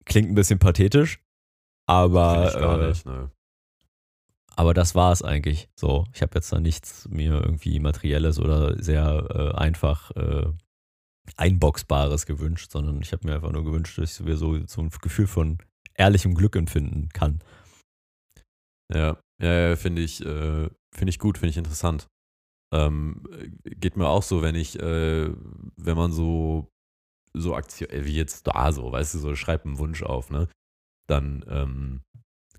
Klingt 0.06 0.30
ein 0.30 0.36
bisschen 0.36 0.60
pathetisch, 0.60 1.20
aber. 1.88 2.48
Ich 2.48 2.54
gar 2.54 2.82
äh, 2.82 2.90
nicht, 2.90 3.06
ne. 3.06 3.32
Aber 4.56 4.76
das 4.76 4.94
war 4.94 5.12
es 5.12 5.24
eigentlich. 5.24 5.68
So, 5.76 6.06
ich 6.14 6.22
habe 6.22 6.36
jetzt 6.36 6.52
da 6.52 6.60
nichts 6.60 7.08
mir 7.10 7.42
irgendwie 7.42 7.80
materielles 7.80 8.38
oder 8.38 8.82
sehr 8.82 9.28
äh, 9.32 9.58
einfach 9.58 10.12
äh, 10.12 10.52
einboxbares 11.38 12.28
gewünscht, 12.28 12.72
sondern 12.72 13.02
ich 13.02 13.14
habe 13.14 13.26
mir 13.26 13.36
einfach 13.36 13.52
nur 13.52 13.64
gewünscht, 13.64 13.98
dass 13.98 14.20
ich 14.20 14.38
so, 14.38 14.66
so 14.68 14.82
ein 14.82 14.90
Gefühl 15.02 15.26
von 15.26 15.58
ehrlichem 15.96 16.36
Glück 16.36 16.56
empfinden 16.56 17.10
kann. 17.10 17.42
Ja, 18.94 19.18
ja, 19.42 19.70
ja 19.70 19.76
finde 19.76 20.04
ich, 20.04 20.24
äh, 20.24 20.70
finde 20.94 21.10
ich 21.10 21.18
gut, 21.18 21.40
finde 21.40 21.50
ich 21.50 21.58
interessant. 21.58 22.08
Ähm, 22.74 23.22
geht 23.64 23.98
mir 23.98 24.08
auch 24.08 24.24
so, 24.24 24.42
wenn 24.42 24.56
ich, 24.56 24.80
äh, 24.80 25.30
wenn 25.78 25.96
man 25.96 26.12
so, 26.12 26.72
so 27.34 27.56
Aktion, 27.56 27.90
äh, 27.92 28.06
wie 28.06 28.16
jetzt 28.16 28.48
da 28.48 28.72
so, 28.72 28.92
weißt 28.92 29.14
du, 29.14 29.20
so 29.20 29.36
schreibt 29.36 29.66
einen 29.66 29.78
Wunsch 29.78 30.02
auf, 30.02 30.32
ne? 30.32 30.48
Dann 31.08 31.46
ähm, 31.48 32.02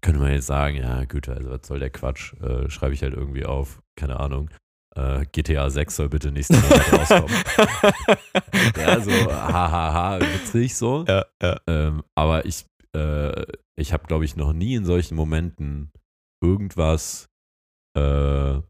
könnte 0.01 0.21
man 0.21 0.33
jetzt 0.33 0.47
sagen, 0.47 0.77
ja, 0.77 1.05
gut, 1.05 1.29
also 1.29 1.51
was 1.51 1.67
soll 1.67 1.81
der 1.81 1.91
Quatsch? 1.91 2.35
Äh, 2.35 2.71
schreibe 2.71 2.95
ich 2.95 3.03
halt 3.03 3.15
irgendwie 3.15 3.45
auf, 3.45 3.83
keine 3.97 4.21
Ahnung. 4.21 4.51
Äh, 4.95 5.27
GTA 5.33 5.69
6 5.71 5.97
soll 5.97 6.09
bitte 6.09 6.31
nächsten 6.31 6.61
Monat 6.61 6.93
rauskommen. 6.93 7.35
ja, 8.77 9.01
so, 9.01 9.11
hahaha, 9.11 10.21
witzig 10.21 10.77
so. 10.77 11.05
Ja, 11.09 11.25
ja. 11.43 11.59
Ähm, 11.67 12.05
aber 12.15 12.45
ich, 12.45 12.67
äh, 12.95 13.47
ich 13.77 13.93
habe, 13.93 14.07
glaube 14.07 14.25
ich, 14.25 14.37
noch 14.37 14.53
nie 14.53 14.77
in 14.77 14.85
solchen 14.85 15.17
Momenten 15.17 15.91
irgendwas 16.41 17.29
äh, 17.97 18.61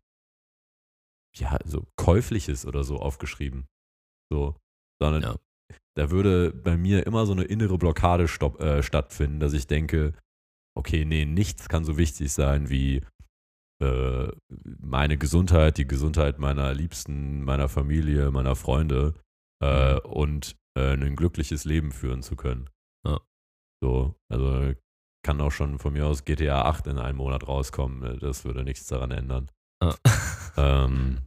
ja, 1.37 1.59
so 1.65 1.87
käufliches 1.97 2.67
oder 2.67 2.85
so 2.85 2.99
aufgeschrieben. 2.99 3.67
So, 4.33 4.57
sondern 5.01 5.23
ja. 5.23 5.37
da 5.97 6.11
würde 6.11 6.53
bei 6.53 6.77
mir 6.77 7.07
immer 7.07 7.27
so 7.27 7.33
eine 7.33 7.45
innere 7.45 7.79
Blockade 7.79 8.29
stopp, 8.29 8.61
äh, 8.61 8.83
stattfinden, 8.83 9.41
dass 9.41 9.53
ich 9.53 9.67
denke, 9.67 10.13
okay, 10.77 11.05
nee, 11.05 11.25
nichts 11.25 11.69
kann 11.69 11.85
so 11.85 11.97
wichtig 11.97 12.33
sein 12.33 12.69
wie 12.71 13.03
äh, 13.83 14.29
meine 14.49 15.19
Gesundheit, 15.19 15.79
die 15.79 15.87
Gesundheit 15.87 16.39
meiner 16.39 16.75
Liebsten, 16.75 17.45
meiner 17.45 17.69
Familie, 17.69 18.31
meiner 18.31 18.57
Freunde 18.57 19.15
äh, 19.63 19.95
mhm. 19.95 19.99
und 20.01 20.57
äh, 20.77 20.95
ein 20.95 21.17
glückliches 21.17 21.65
Leben 21.65 21.93
führen 21.93 22.23
zu 22.23 22.37
können. 22.37 22.71
Ja. 23.07 23.21
So, 23.83 24.15
also 24.31 24.73
kann 25.25 25.41
auch 25.41 25.51
schon 25.51 25.79
von 25.79 25.95
mir 25.95 26.07
aus 26.07 26.25
GTA 26.25 26.63
8 26.63 26.87
in 26.89 26.99
einem 26.99 27.19
Monat 27.19 27.49
rauskommen. 27.49 28.03
Äh, 28.03 28.19
das 28.19 28.45
würde 28.45 28.65
nichts 28.65 28.87
daran 28.87 29.11
ändern. 29.11 29.51
Ah. 29.85 29.95
Ähm, 30.57 31.19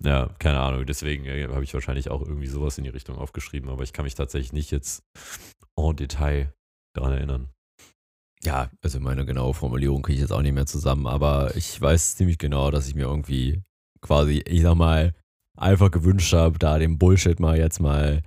ja, 0.00 0.30
keine 0.38 0.60
Ahnung. 0.60 0.86
Deswegen 0.86 1.24
äh, 1.24 1.48
habe 1.48 1.64
ich 1.64 1.74
wahrscheinlich 1.74 2.10
auch 2.10 2.22
irgendwie 2.22 2.46
sowas 2.46 2.78
in 2.78 2.84
die 2.84 2.90
Richtung 2.90 3.18
aufgeschrieben, 3.18 3.70
aber 3.70 3.82
ich 3.82 3.92
kann 3.92 4.04
mich 4.04 4.14
tatsächlich 4.14 4.52
nicht 4.52 4.70
jetzt 4.70 5.02
en 5.76 5.96
Detail 5.96 6.52
daran 6.94 7.12
erinnern. 7.12 7.48
Ja, 8.44 8.70
also 8.82 9.00
meine 9.00 9.26
genaue 9.26 9.52
Formulierung 9.52 10.02
kriege 10.02 10.14
ich 10.14 10.20
jetzt 10.20 10.30
auch 10.30 10.42
nicht 10.42 10.52
mehr 10.52 10.66
zusammen, 10.66 11.08
aber 11.08 11.56
ich 11.56 11.80
weiß 11.80 12.14
ziemlich 12.14 12.38
genau, 12.38 12.70
dass 12.70 12.86
ich 12.86 12.94
mir 12.94 13.06
irgendwie 13.06 13.62
quasi, 14.00 14.44
ich 14.46 14.62
sag 14.62 14.76
mal, 14.76 15.12
einfach 15.56 15.90
gewünscht 15.90 16.32
habe, 16.32 16.56
da 16.58 16.78
den 16.78 16.98
Bullshit 16.98 17.40
mal 17.40 17.58
jetzt 17.58 17.80
mal 17.80 18.22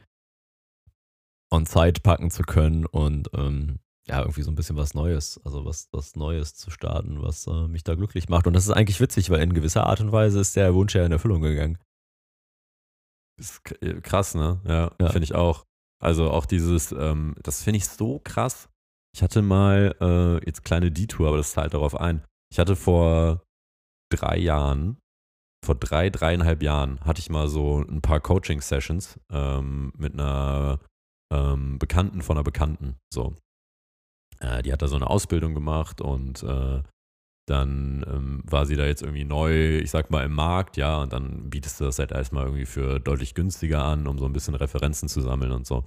on 1.49 1.65
Zeit 1.65 2.03
packen 2.03 2.29
zu 2.29 2.43
können 2.43 2.85
und 2.85 3.29
ähm, 3.33 3.79
ja, 4.11 4.19
irgendwie 4.19 4.41
so 4.41 4.51
ein 4.51 4.55
bisschen 4.55 4.75
was 4.75 4.93
Neues, 4.93 5.39
also 5.45 5.63
was, 5.63 5.87
was 5.93 6.17
Neues 6.17 6.53
zu 6.55 6.69
starten, 6.69 7.21
was 7.21 7.47
äh, 7.47 7.67
mich 7.67 7.85
da 7.85 7.95
glücklich 7.95 8.27
macht. 8.27 8.45
Und 8.45 8.53
das 8.53 8.65
ist 8.65 8.71
eigentlich 8.71 8.99
witzig, 8.99 9.29
weil 9.29 9.41
in 9.41 9.53
gewisser 9.53 9.85
Art 9.85 10.01
und 10.01 10.11
Weise 10.11 10.41
ist 10.41 10.57
der 10.57 10.75
Wunsch 10.75 10.93
ja 10.93 11.05
in 11.05 11.13
Erfüllung 11.13 11.41
gegangen. 11.41 11.77
Ist 13.39 13.61
äh, 13.81 14.01
krass, 14.01 14.35
ne? 14.35 14.59
Ja, 14.65 14.91
ja. 14.99 15.09
finde 15.11 15.23
ich 15.23 15.33
auch. 15.33 15.63
Also 16.03 16.29
auch 16.29 16.45
dieses, 16.45 16.91
ähm, 16.91 17.35
das 17.41 17.63
finde 17.63 17.77
ich 17.77 17.87
so 17.87 18.19
krass. 18.19 18.67
Ich 19.15 19.23
hatte 19.23 19.41
mal, 19.41 19.95
äh, 20.01 20.45
jetzt 20.45 20.65
kleine 20.65 20.91
Detour, 20.91 21.29
aber 21.29 21.37
das 21.37 21.53
zahlt 21.53 21.73
darauf 21.73 21.95
ein. 21.95 22.25
Ich 22.51 22.59
hatte 22.59 22.75
vor 22.75 23.43
drei 24.11 24.37
Jahren, 24.37 24.97
vor 25.65 25.75
drei, 25.75 26.09
dreieinhalb 26.09 26.61
Jahren, 26.63 26.99
hatte 27.01 27.21
ich 27.21 27.29
mal 27.29 27.47
so 27.47 27.79
ein 27.79 28.01
paar 28.01 28.19
Coaching-Sessions 28.19 29.21
ähm, 29.31 29.93
mit 29.95 30.13
einer 30.13 30.79
ähm, 31.31 31.79
Bekannten 31.79 32.21
von 32.21 32.35
einer 32.35 32.43
Bekannten. 32.43 32.97
So. 33.13 33.35
Äh, 34.41 34.63
die 34.63 34.73
hat 34.73 34.81
da 34.81 34.87
so 34.87 34.95
eine 34.95 35.09
Ausbildung 35.09 35.53
gemacht 35.53 36.01
und 36.01 36.43
äh, 36.43 36.81
dann 37.47 38.05
ähm, 38.07 38.43
war 38.45 38.65
sie 38.65 38.75
da 38.75 38.85
jetzt 38.85 39.01
irgendwie 39.01 39.25
neu, 39.25 39.79
ich 39.79 39.91
sag 39.91 40.11
mal, 40.11 40.23
im 40.23 40.33
Markt, 40.33 40.77
ja, 40.77 41.01
und 41.01 41.11
dann 41.11 41.49
bietest 41.49 41.79
du 41.79 41.85
das 41.85 41.99
halt 41.99 42.11
erstmal 42.11 42.45
irgendwie 42.45 42.65
für 42.65 42.99
deutlich 42.99 43.33
günstiger 43.33 43.83
an, 43.83 44.07
um 44.07 44.17
so 44.19 44.25
ein 44.25 44.33
bisschen 44.33 44.55
Referenzen 44.55 45.09
zu 45.09 45.21
sammeln 45.21 45.51
und 45.51 45.65
so. 45.65 45.83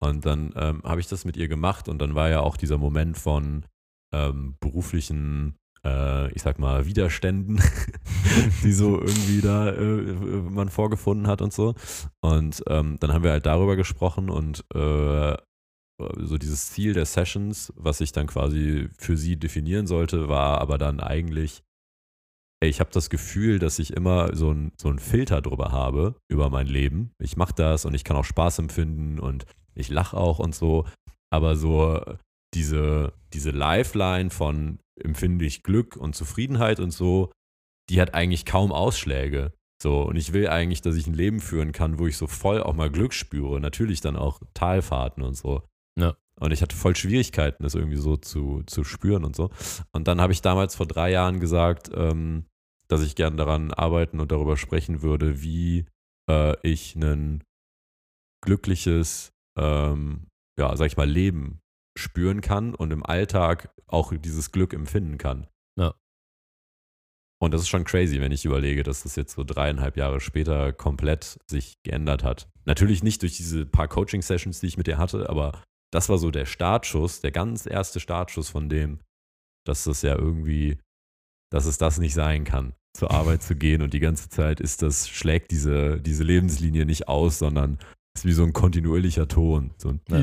Und 0.00 0.24
dann 0.24 0.52
ähm, 0.56 0.82
habe 0.84 1.00
ich 1.00 1.08
das 1.08 1.24
mit 1.24 1.36
ihr 1.36 1.48
gemacht 1.48 1.88
und 1.88 1.98
dann 2.00 2.14
war 2.14 2.30
ja 2.30 2.40
auch 2.40 2.56
dieser 2.56 2.78
Moment 2.78 3.18
von 3.18 3.66
ähm, 4.14 4.56
beruflichen, 4.60 5.56
äh, 5.84 6.32
ich 6.32 6.42
sag 6.42 6.58
mal, 6.58 6.86
Widerständen, 6.86 7.60
die 8.62 8.72
so 8.72 8.98
irgendwie 9.00 9.40
da 9.40 9.70
äh, 9.70 9.82
man 9.82 10.68
vorgefunden 10.68 11.26
hat 11.26 11.42
und 11.42 11.52
so. 11.52 11.74
Und 12.22 12.62
ähm, 12.68 12.98
dann 13.00 13.12
haben 13.12 13.24
wir 13.24 13.32
halt 13.32 13.46
darüber 13.46 13.76
gesprochen 13.76 14.30
und 14.30 14.64
äh, 14.74 15.36
so 15.98 16.38
dieses 16.38 16.70
Ziel 16.70 16.92
der 16.92 17.06
Sessions, 17.06 17.72
was 17.76 18.00
ich 18.00 18.12
dann 18.12 18.26
quasi 18.26 18.88
für 18.98 19.16
sie 19.16 19.36
definieren 19.36 19.86
sollte, 19.86 20.28
war 20.28 20.60
aber 20.60 20.78
dann 20.78 21.00
eigentlich, 21.00 21.62
ey, 22.60 22.68
ich 22.68 22.80
habe 22.80 22.90
das 22.92 23.10
Gefühl, 23.10 23.58
dass 23.58 23.78
ich 23.78 23.92
immer 23.92 24.34
so 24.34 24.50
ein, 24.50 24.72
so 24.76 24.88
einen 24.88 24.98
Filter 24.98 25.40
drüber 25.40 25.70
habe, 25.70 26.16
über 26.28 26.50
mein 26.50 26.66
Leben. 26.66 27.12
Ich 27.18 27.36
mache 27.36 27.54
das 27.54 27.84
und 27.84 27.94
ich 27.94 28.04
kann 28.04 28.16
auch 28.16 28.24
Spaß 28.24 28.58
empfinden 28.58 29.20
und 29.20 29.46
ich 29.74 29.88
lache 29.88 30.16
auch 30.16 30.38
und 30.38 30.54
so. 30.54 30.86
Aber 31.30 31.56
so 31.56 32.00
diese, 32.54 33.12
diese 33.32 33.50
Lifeline 33.50 34.30
von 34.30 34.78
empfinde 35.00 35.44
ich 35.44 35.62
Glück 35.62 35.96
und 35.96 36.14
Zufriedenheit 36.14 36.80
und 36.80 36.90
so, 36.90 37.32
die 37.90 38.00
hat 38.00 38.14
eigentlich 38.14 38.46
kaum 38.46 38.72
Ausschläge. 38.72 39.52
So, 39.82 40.02
und 40.02 40.16
ich 40.16 40.32
will 40.32 40.48
eigentlich, 40.48 40.80
dass 40.80 40.96
ich 40.96 41.06
ein 41.06 41.14
Leben 41.14 41.40
führen 41.40 41.72
kann, 41.72 41.98
wo 41.98 42.06
ich 42.06 42.16
so 42.16 42.26
voll 42.26 42.62
auch 42.62 42.74
mal 42.74 42.90
Glück 42.90 43.12
spüre. 43.12 43.60
Natürlich 43.60 44.00
dann 44.00 44.16
auch 44.16 44.40
Talfahrten 44.54 45.22
und 45.22 45.34
so. 45.34 45.62
Ja. 45.98 46.16
Und 46.40 46.52
ich 46.52 46.62
hatte 46.62 46.74
voll 46.74 46.96
Schwierigkeiten, 46.96 47.62
das 47.62 47.74
irgendwie 47.74 47.96
so 47.96 48.16
zu, 48.16 48.62
zu 48.66 48.84
spüren 48.84 49.24
und 49.24 49.36
so. 49.36 49.50
Und 49.92 50.08
dann 50.08 50.20
habe 50.20 50.32
ich 50.32 50.42
damals 50.42 50.74
vor 50.74 50.86
drei 50.86 51.10
Jahren 51.10 51.38
gesagt, 51.38 51.90
ähm, 51.94 52.46
dass 52.88 53.02
ich 53.02 53.14
gern 53.14 53.36
daran 53.36 53.72
arbeiten 53.72 54.20
und 54.20 54.32
darüber 54.32 54.56
sprechen 54.56 55.02
würde, 55.02 55.42
wie 55.42 55.86
äh, 56.28 56.56
ich 56.62 56.96
ein 56.96 57.44
glückliches, 58.42 59.32
ähm, 59.58 60.26
ja, 60.58 60.76
sag 60.76 60.86
ich 60.86 60.96
mal, 60.96 61.08
Leben 61.08 61.60
spüren 61.96 62.40
kann 62.40 62.74
und 62.74 62.92
im 62.92 63.04
Alltag 63.06 63.72
auch 63.86 64.12
dieses 64.16 64.50
Glück 64.50 64.74
empfinden 64.74 65.18
kann. 65.18 65.46
Ja. 65.78 65.94
Und 67.40 67.54
das 67.54 67.62
ist 67.62 67.68
schon 67.68 67.84
crazy, 67.84 68.20
wenn 68.20 68.32
ich 68.32 68.44
überlege, 68.44 68.82
dass 68.82 69.04
das 69.04 69.16
jetzt 69.16 69.34
so 69.34 69.44
dreieinhalb 69.44 69.96
Jahre 69.96 70.20
später 70.20 70.72
komplett 70.72 71.38
sich 71.46 71.80
geändert 71.84 72.24
hat. 72.24 72.48
Natürlich 72.64 73.02
nicht 73.02 73.22
durch 73.22 73.36
diese 73.36 73.66
paar 73.66 73.88
Coaching-Sessions, 73.88 74.60
die 74.60 74.66
ich 74.66 74.76
mit 74.76 74.86
dir 74.86 74.98
hatte, 74.98 75.28
aber 75.28 75.62
das 75.94 76.08
war 76.08 76.18
so 76.18 76.32
der 76.32 76.44
Startschuss, 76.44 77.20
der 77.20 77.30
ganz 77.30 77.66
erste 77.66 78.00
Startschuss 78.00 78.48
von 78.48 78.68
dem, 78.68 78.98
dass 79.64 79.84
das 79.84 80.02
ja 80.02 80.16
irgendwie, 80.16 80.78
dass 81.52 81.66
es 81.66 81.78
das 81.78 81.98
nicht 81.98 82.14
sein 82.14 82.42
kann, 82.42 82.74
zur 82.96 83.12
Arbeit 83.12 83.42
zu 83.42 83.54
gehen 83.54 83.80
und 83.80 83.94
die 83.94 84.00
ganze 84.00 84.28
Zeit 84.28 84.60
ist 84.60 84.82
das, 84.82 85.08
schlägt 85.08 85.52
diese, 85.52 86.00
diese 86.00 86.24
Lebenslinie 86.24 86.84
nicht 86.84 87.06
aus, 87.06 87.38
sondern 87.38 87.78
ist 88.16 88.24
wie 88.24 88.32
so 88.32 88.42
ein 88.42 88.52
kontinuierlicher 88.52 89.28
Ton. 89.28 89.72
So 89.78 89.90
ein 89.90 90.00
ja. 90.08 90.18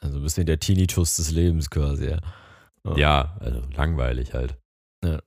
Also 0.00 0.18
ein 0.18 0.22
bisschen 0.22 0.46
der 0.46 0.58
Tinnitus 0.58 1.16
des 1.16 1.30
Lebens 1.30 1.68
quasi, 1.68 2.06
ja. 2.06 2.20
Ja, 2.84 2.96
ja 2.96 3.36
also 3.40 3.60
langweilig 3.76 4.32
halt. 4.32 4.58
Ja. 5.04 5.20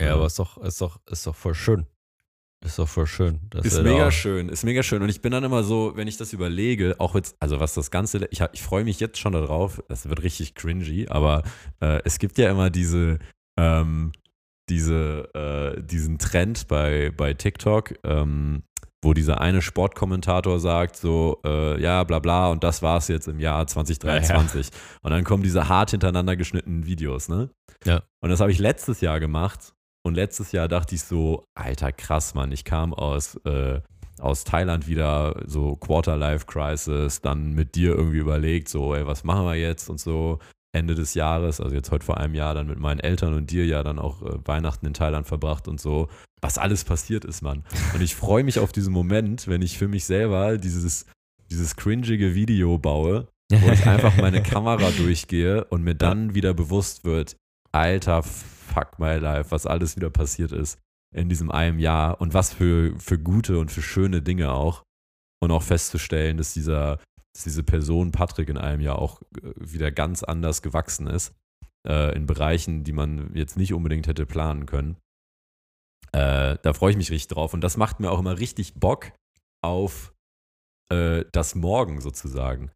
Ja, 0.00 0.08
ja. 0.08 0.14
aber 0.14 0.26
ist 0.26 0.38
doch, 0.38 0.58
ist 0.58 0.80
doch, 0.80 1.00
ist 1.06 1.26
doch 1.26 1.34
voll 1.34 1.54
schön. 1.54 1.86
Ist 2.64 2.78
doch 2.78 2.88
voll 2.88 3.06
schön. 3.06 3.40
Ist 3.62 3.82
mega 3.82 4.10
schön, 4.10 4.48
ist 4.48 4.64
mega 4.64 4.82
schön. 4.82 5.02
Und 5.02 5.08
ich 5.08 5.20
bin 5.20 5.32
dann 5.32 5.42
immer 5.42 5.64
so, 5.64 5.92
wenn 5.96 6.06
ich 6.06 6.16
das 6.16 6.32
überlege, 6.32 6.94
auch 6.98 7.14
jetzt, 7.14 7.36
also 7.40 7.58
was 7.58 7.74
das 7.74 7.90
Ganze, 7.90 8.26
ich, 8.30 8.40
ich 8.52 8.62
freue 8.62 8.84
mich 8.84 9.00
jetzt 9.00 9.18
schon 9.18 9.32
darauf, 9.32 9.82
das 9.88 10.08
wird 10.08 10.22
richtig 10.22 10.54
cringy, 10.54 11.08
aber 11.08 11.42
äh, 11.80 12.00
es 12.04 12.18
gibt 12.18 12.38
ja 12.38 12.50
immer 12.50 12.70
diese, 12.70 13.18
ähm, 13.58 14.12
diese, 14.68 15.28
äh, 15.34 15.82
diesen 15.82 16.18
Trend 16.18 16.68
bei, 16.68 17.10
bei 17.16 17.34
TikTok, 17.34 17.94
ähm, 18.04 18.62
wo 19.02 19.12
dieser 19.12 19.40
eine 19.40 19.60
Sportkommentator 19.60 20.60
sagt, 20.60 20.96
so, 20.96 21.40
äh, 21.44 21.82
ja, 21.82 22.04
bla 22.04 22.20
bla, 22.20 22.50
und 22.50 22.62
das 22.62 22.82
war's 22.82 23.08
jetzt 23.08 23.26
im 23.26 23.40
Jahr 23.40 23.66
2023. 23.66 24.66
Ja, 24.66 24.72
ja. 24.72 24.78
Und 25.02 25.10
dann 25.10 25.24
kommen 25.24 25.42
diese 25.42 25.68
hart 25.68 25.90
hintereinander 25.90 26.36
geschnittenen 26.36 26.86
Videos, 26.86 27.28
ne? 27.28 27.50
Ja. 27.84 28.04
Und 28.20 28.30
das 28.30 28.40
habe 28.40 28.52
ich 28.52 28.60
letztes 28.60 29.00
Jahr 29.00 29.18
gemacht. 29.18 29.74
Und 30.04 30.14
letztes 30.14 30.52
Jahr 30.52 30.68
dachte 30.68 30.94
ich 30.94 31.02
so, 31.02 31.44
alter, 31.54 31.92
krass, 31.92 32.34
Mann, 32.34 32.50
ich 32.52 32.64
kam 32.64 32.92
aus, 32.92 33.36
äh, 33.44 33.80
aus 34.18 34.44
Thailand 34.44 34.88
wieder, 34.88 35.42
so 35.46 35.76
Quarter-Life-Crisis, 35.76 37.20
dann 37.20 37.52
mit 37.52 37.74
dir 37.74 37.94
irgendwie 37.94 38.18
überlegt, 38.18 38.68
so, 38.68 38.94
ey, 38.94 39.06
was 39.06 39.24
machen 39.24 39.46
wir 39.46 39.54
jetzt 39.54 39.88
und 39.88 40.00
so. 40.00 40.38
Ende 40.74 40.94
des 40.94 41.12
Jahres, 41.14 41.60
also 41.60 41.74
jetzt 41.74 41.90
heute 41.90 42.04
vor 42.04 42.16
einem 42.16 42.34
Jahr, 42.34 42.54
dann 42.54 42.66
mit 42.66 42.78
meinen 42.78 42.98
Eltern 42.98 43.34
und 43.34 43.50
dir 43.50 43.66
ja 43.66 43.82
dann 43.82 43.98
auch 43.98 44.22
äh, 44.22 44.38
Weihnachten 44.46 44.86
in 44.86 44.94
Thailand 44.94 45.26
verbracht 45.26 45.68
und 45.68 45.78
so, 45.78 46.08
was 46.40 46.56
alles 46.56 46.84
passiert 46.84 47.24
ist, 47.24 47.42
Mann. 47.42 47.62
Und 47.94 48.00
ich 48.00 48.14
freue 48.14 48.42
mich 48.42 48.58
auf 48.58 48.72
diesen 48.72 48.92
Moment, 48.92 49.48
wenn 49.48 49.60
ich 49.60 49.76
für 49.76 49.86
mich 49.86 50.06
selber 50.06 50.56
dieses, 50.56 51.06
dieses 51.50 51.76
cringige 51.76 52.34
Video 52.34 52.78
baue, 52.78 53.28
wo 53.52 53.70
ich 53.70 53.86
einfach 53.86 54.16
meine 54.16 54.42
Kamera 54.42 54.90
durchgehe 54.92 55.64
und 55.64 55.84
mir 55.84 55.94
dann 55.94 56.34
wieder 56.34 56.54
bewusst 56.54 57.04
wird, 57.04 57.36
alter 57.72 58.22
fuck 58.22 58.98
my 58.98 59.16
life, 59.16 59.50
was 59.50 59.66
alles 59.66 59.96
wieder 59.96 60.10
passiert 60.10 60.52
ist 60.52 60.78
in 61.14 61.28
diesem 61.28 61.50
einem 61.50 61.78
Jahr 61.78 62.20
und 62.20 62.32
was 62.32 62.54
für, 62.54 62.98
für 62.98 63.18
gute 63.18 63.58
und 63.58 63.70
für 63.70 63.82
schöne 63.82 64.22
Dinge 64.22 64.52
auch. 64.52 64.82
Und 65.42 65.50
auch 65.50 65.62
festzustellen, 65.62 66.36
dass 66.36 66.54
dieser 66.54 67.00
dass 67.34 67.44
diese 67.44 67.62
Person 67.62 68.12
Patrick 68.12 68.48
in 68.48 68.58
einem 68.58 68.80
Jahr 68.80 68.98
auch 68.98 69.22
äh, 69.42 69.52
wieder 69.56 69.90
ganz 69.90 70.22
anders 70.22 70.62
gewachsen 70.62 71.06
ist. 71.06 71.34
Äh, 71.88 72.14
in 72.14 72.26
Bereichen, 72.26 72.84
die 72.84 72.92
man 72.92 73.34
jetzt 73.34 73.56
nicht 73.56 73.72
unbedingt 73.72 74.06
hätte 74.06 74.26
planen 74.26 74.66
können. 74.66 74.96
Äh, 76.12 76.58
da 76.62 76.72
freue 76.74 76.90
ich 76.90 76.96
mich 76.96 77.10
richtig 77.10 77.34
drauf. 77.34 77.54
Und 77.54 77.62
das 77.62 77.76
macht 77.76 78.00
mir 78.00 78.10
auch 78.10 78.18
immer 78.18 78.38
richtig 78.38 78.74
Bock 78.74 79.12
auf 79.64 80.12
äh, 80.92 81.24
das 81.32 81.54
Morgen 81.54 82.00
sozusagen. 82.00 82.70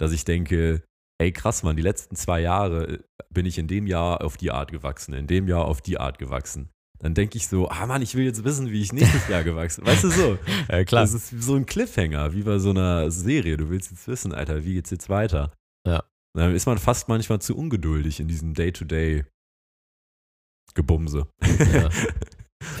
Dass 0.00 0.12
ich 0.12 0.24
denke, 0.24 0.84
ey 1.18 1.32
krass, 1.32 1.62
Mann, 1.62 1.76
die 1.76 1.82
letzten 1.82 2.16
zwei 2.16 2.40
Jahre 2.40 2.88
äh, 2.88 2.98
bin 3.30 3.46
ich 3.46 3.58
in 3.58 3.68
dem 3.68 3.86
Jahr 3.86 4.22
auf 4.22 4.36
die 4.36 4.50
Art 4.50 4.72
gewachsen, 4.72 5.14
in 5.14 5.26
dem 5.26 5.48
Jahr 5.48 5.64
auf 5.64 5.82
die 5.82 5.98
Art 5.98 6.18
gewachsen 6.18 6.70
dann 6.98 7.14
denke 7.14 7.38
ich 7.38 7.46
so, 7.46 7.68
ah 7.68 7.86
Mann, 7.86 8.02
ich 8.02 8.16
will 8.16 8.24
jetzt 8.24 8.42
wissen, 8.44 8.70
wie 8.70 8.82
ich 8.82 8.92
nächstes 8.92 9.28
Jahr 9.28 9.44
gewachsen 9.44 9.84
bin. 9.84 9.92
Weißt 9.92 10.04
du 10.04 10.10
so? 10.10 10.38
ja, 10.68 10.84
klar. 10.84 11.02
Das 11.02 11.14
ist 11.14 11.30
so 11.30 11.54
ein 11.54 11.66
Cliffhanger, 11.66 12.34
wie 12.34 12.42
bei 12.42 12.58
so 12.58 12.70
einer 12.70 13.10
Serie. 13.10 13.56
Du 13.56 13.70
willst 13.70 13.90
jetzt 13.90 14.06
wissen, 14.08 14.34
Alter, 14.34 14.64
wie 14.64 14.74
geht's 14.74 14.90
jetzt 14.90 15.08
weiter? 15.08 15.52
Ja. 15.86 16.04
Dann 16.34 16.54
ist 16.54 16.66
man 16.66 16.76
fast 16.78 17.08
manchmal 17.08 17.40
zu 17.40 17.56
ungeduldig 17.56 18.20
in 18.20 18.28
diesem 18.28 18.52
Day-to-Day-Gebumse. 18.54 21.26
Ja. 21.72 21.88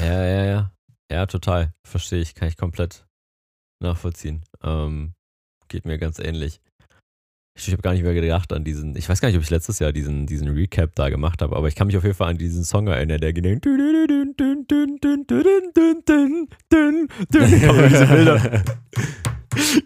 ja, 0.00 0.24
ja, 0.24 0.44
ja. 0.44 0.72
Ja, 1.10 1.26
total. 1.26 1.72
Verstehe 1.86 2.20
ich. 2.20 2.34
Kann 2.34 2.48
ich 2.48 2.56
komplett 2.56 3.06
nachvollziehen. 3.80 4.44
Ähm, 4.62 5.14
geht 5.68 5.86
mir 5.86 5.98
ganz 5.98 6.18
ähnlich. 6.18 6.60
Ich 7.66 7.72
habe 7.72 7.82
gar 7.82 7.92
nicht 7.92 8.04
mehr 8.04 8.14
gedacht 8.14 8.52
an 8.52 8.62
diesen, 8.62 8.94
ich 8.96 9.08
weiß 9.08 9.20
gar 9.20 9.28
nicht, 9.28 9.36
ob 9.36 9.42
ich 9.42 9.50
letztes 9.50 9.80
Jahr 9.80 9.92
diesen, 9.92 10.26
diesen 10.26 10.48
Recap 10.48 10.94
da 10.94 11.08
gemacht 11.08 11.42
habe, 11.42 11.56
aber 11.56 11.66
ich 11.66 11.74
kann 11.74 11.88
mich 11.88 11.96
auf 11.96 12.04
jeden 12.04 12.14
Fall 12.14 12.30
an 12.30 12.38
diesen 12.38 12.64
Song 12.64 12.86
erinnern, 12.86 13.20
der 13.20 13.32
ging. 13.32 13.60
Man 17.32 17.88
diese 17.88 18.06
Bilder. 18.06 18.62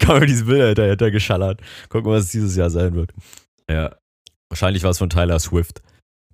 man 0.07 0.27
diese 0.27 0.45
Bilder 0.45 0.87
hinterher 0.87 1.11
geschallert. 1.11 1.61
Gucken, 1.89 2.11
was 2.11 2.25
es 2.25 2.31
dieses 2.31 2.55
Jahr 2.55 2.69
sein 2.69 2.93
wird. 2.93 3.11
Ja. 3.69 3.95
Wahrscheinlich 4.49 4.83
war 4.83 4.91
es 4.91 4.99
von 4.99 5.09
Tyler 5.09 5.39
Swift. 5.39 5.81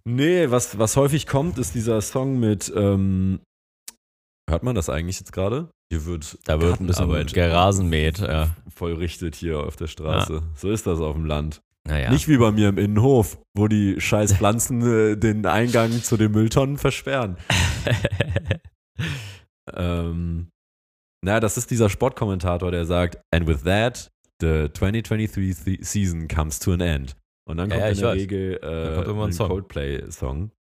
Nee, 0.03 0.49
was, 0.49 0.77
was 0.77 0.97
häufig 0.97 1.25
kommt, 1.25 1.57
ist 1.57 1.75
dieser 1.75 2.01
Song 2.01 2.39
mit, 2.39 2.71
ähm, 2.75 3.39
hört 4.49 4.63
man 4.63 4.75
das 4.75 4.89
eigentlich 4.89 5.19
jetzt 5.19 5.31
gerade? 5.31 5.69
Hier 5.91 6.05
wird 6.05 6.37
da 6.45 6.61
wird 6.61 6.79
ein 6.79 6.87
bisschen 6.87 7.25
gerasenmäht, 7.27 8.19
ja. 8.19 8.49
Vollrichtet 8.73 9.35
hier 9.35 9.59
auf 9.59 9.75
der 9.75 9.87
Straße. 9.87 10.33
Ja. 10.33 10.43
So 10.55 10.69
ist 10.69 10.85
das 10.85 10.99
auf 10.99 11.15
dem 11.15 11.25
Land. 11.25 11.61
Naja. 11.87 12.11
Nicht 12.11 12.27
wie 12.27 12.37
bei 12.37 12.51
mir 12.51 12.69
im 12.69 12.77
Innenhof, 12.77 13.39
wo 13.55 13.67
die 13.67 13.99
scheiß 13.99 14.35
Pflanzen 14.35 14.81
äh, 14.81 15.17
den 15.17 15.45
Eingang 15.47 15.91
zu 16.03 16.17
den 16.17 16.31
Mülltonnen 16.31 16.77
versperren. 16.77 17.37
ähm, 19.73 20.51
naja, 21.25 21.39
das 21.39 21.57
ist 21.57 21.71
dieser 21.71 21.89
Sportkommentator, 21.89 22.69
der 22.69 22.85
sagt, 22.85 23.19
and 23.31 23.47
with 23.47 23.63
that, 23.63 24.11
the 24.39 24.69
2023 24.71 25.79
season 25.81 26.27
comes 26.27 26.59
to 26.59 26.73
an 26.73 26.81
end. 26.81 27.15
Und 27.45 27.57
dann 27.57 27.69
kommt 27.69 27.81
ja, 27.81 27.87
in 27.89 27.97
der 27.97 28.07
weiß. 28.09 28.15
Regel 28.15 28.59
äh, 28.61 29.09
ein, 29.09 29.19
ein 29.19 29.35
Coldplay-Song. 29.35 30.51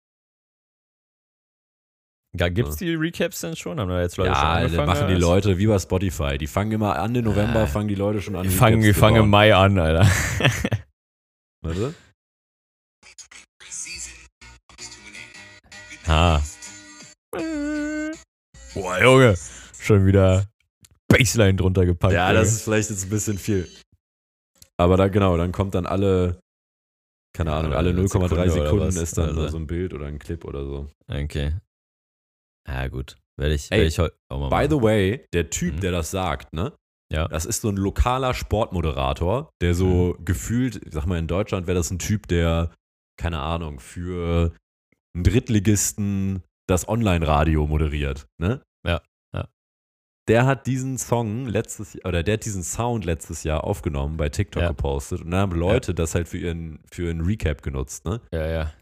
Gibt 2.37 2.69
es 2.69 2.77
die 2.77 2.95
Recaps 2.95 3.41
denn 3.41 3.57
schon? 3.57 3.81
Haben 3.81 3.89
da 3.89 4.01
jetzt 4.03 4.17
Leute 4.17 4.31
ja, 4.31 4.37
schon 4.37 4.47
angefangen? 4.47 4.87
machen 4.87 5.09
die 5.09 5.15
Leute 5.15 5.59
wie 5.59 5.67
bei 5.67 5.79
Spotify. 5.79 6.39
Die 6.39 6.47
fangen 6.47 6.73
immer 6.73 6.99
an 6.99 7.15
im 7.15 7.25
November, 7.25 7.67
fangen 7.67 7.89
die 7.89 7.95
Leute 7.95 8.21
schon 8.21 8.37
an. 8.37 8.43
Die 8.43 8.51
fangen, 8.51 8.83
die 8.83 8.93
fangen 8.93 9.25
im 9.25 9.31
Mai 9.31 9.55
an, 9.55 9.79
Alter. 9.79 10.07
Warte. 11.63 11.95
Ah. 16.07 16.41
Boah, 18.75 19.03
Junge. 19.03 19.35
Schon 19.79 20.07
wieder 20.07 20.47
Baseline 21.09 21.55
drunter 21.55 21.87
gepackt. 21.87 22.13
Ja, 22.13 22.33
das 22.33 22.53
ist 22.53 22.63
vielleicht 22.63 22.91
jetzt 22.91 23.05
ein 23.05 23.11
bisschen 23.11 23.39
viel. 23.39 23.69
Aber 24.77 24.97
da, 24.97 25.09
genau, 25.09 25.37
dann 25.37 25.53
kommt 25.53 25.75
dann 25.75 25.87
alle, 25.87 26.41
keine 27.35 27.53
Ahnung, 27.53 27.73
alle 27.73 27.91
0,3 27.91 28.09
Sekunden, 28.09 28.51
Sekunden 28.51 28.97
ist 28.97 29.19
dann 29.19 29.29
also. 29.31 29.49
so 29.49 29.57
ein 29.57 29.67
Bild 29.67 29.93
oder 29.93 30.07
ein 30.07 30.19
Clip 30.19 30.45
oder 30.45 30.65
so. 30.65 30.89
Okay. 31.09 31.55
Ja, 32.69 32.89
gut. 32.89 33.17
Werde 33.39 33.55
ich, 33.55 33.71
Ey, 33.71 33.79
werd 33.79 33.89
ich 33.89 33.99
heute 33.99 34.17
auch 34.29 34.41
mal 34.41 34.49
By 34.49 34.69
the 34.69 34.83
way, 34.83 35.27
der 35.33 35.51
Typ, 35.51 35.77
mhm. 35.77 35.81
der 35.81 35.93
das 35.93 36.11
sagt, 36.11 36.53
ne? 36.53 36.73
Ja. 37.11 37.27
Das 37.29 37.47
ist 37.47 37.63
so 37.63 37.71
ein 37.71 37.77
lokaler 37.77 38.35
Sportmoderator, 38.35 39.51
der 39.63 39.75
so 39.75 40.15
mhm. 40.19 40.25
gefühlt, 40.25 40.85
ich 40.85 40.93
sag 40.93 41.07
mal, 41.07 41.19
in 41.19 41.27
Deutschland 41.27 41.67
wäre 41.67 41.79
das 41.79 41.91
ein 41.91 41.99
Typ, 41.99 42.27
der, 42.29 42.71
keine 43.19 43.41
Ahnung, 43.41 43.81
für 43.81 44.53
einen 45.15 45.25
Drittligisten 45.25 46.43
das 46.69 46.87
Online-Radio 46.87 47.67
moderiert, 47.67 48.27
ne? 48.39 48.61
Ja, 48.87 49.01
ja. 49.35 49.49
Der 50.29 50.45
hat 50.45 50.67
diesen 50.67 50.99
Song 50.99 51.47
letztes 51.47 51.95
Jahr, 51.95 52.07
oder 52.07 52.23
der 52.23 52.35
hat 52.35 52.45
diesen 52.45 52.63
Sound 52.63 53.07
letztes 53.07 53.43
Jahr 53.43 53.65
aufgenommen, 53.65 54.19
bei 54.19 54.29
TikTok 54.29 54.63
ja. 54.63 54.69
gepostet 54.69 55.23
und 55.23 55.31
dann 55.31 55.41
haben 55.41 55.59
Leute 55.59 55.93
ja. 55.93 55.95
das 55.95 56.15
halt 56.15 56.29
für 56.29 56.37
ihren, 56.37 56.81
für 56.91 57.09
einen 57.09 57.23
Recap 57.23 57.63
genutzt, 57.63 58.05
ne? 58.05 58.21
Ja, 58.33 58.47
ja. 58.47 58.73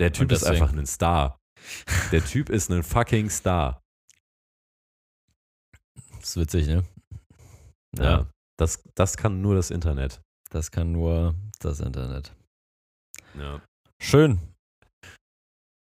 Der 0.00 0.12
Typ 0.12 0.32
ist 0.32 0.44
einfach 0.44 0.72
ein 0.72 0.86
Star. 0.86 1.38
Der 2.12 2.24
Typ 2.24 2.50
ist 2.50 2.70
ein 2.70 2.82
fucking 2.82 3.30
Star. 3.30 3.82
Das 6.20 6.30
ist 6.30 6.36
witzig, 6.36 6.66
ne? 6.66 6.84
Ja. 7.96 8.04
ja. 8.04 8.30
Das, 8.58 8.82
das 8.94 9.16
kann 9.16 9.40
nur 9.40 9.54
das 9.54 9.70
Internet. 9.70 10.20
Das 10.50 10.70
kann 10.70 10.92
nur 10.92 11.34
das 11.60 11.80
Internet. 11.80 12.34
Ja. 13.34 13.60
Schön. 14.00 14.38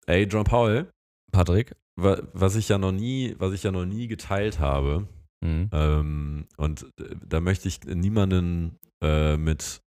Ey, 0.05 0.23
John 0.23 0.43
Paul. 0.43 0.91
Patrick. 1.31 1.75
Was 1.95 2.55
ich 2.55 2.69
ja 2.69 2.77
noch 2.77 2.91
nie, 2.91 3.35
was 3.39 3.53
ich 3.53 3.63
ja 3.63 3.71
noch 3.71 3.85
nie 3.85 4.07
geteilt 4.07 4.59
habe. 4.59 5.07
Mhm. 5.41 5.69
Ähm, 5.71 6.47
und 6.57 6.83
äh, 6.99 7.15
da 7.25 7.41
möchte 7.41 7.67
ich 7.67 7.81
niemanden 7.83 8.77
äh, 9.03 9.37
mit, 9.37 9.81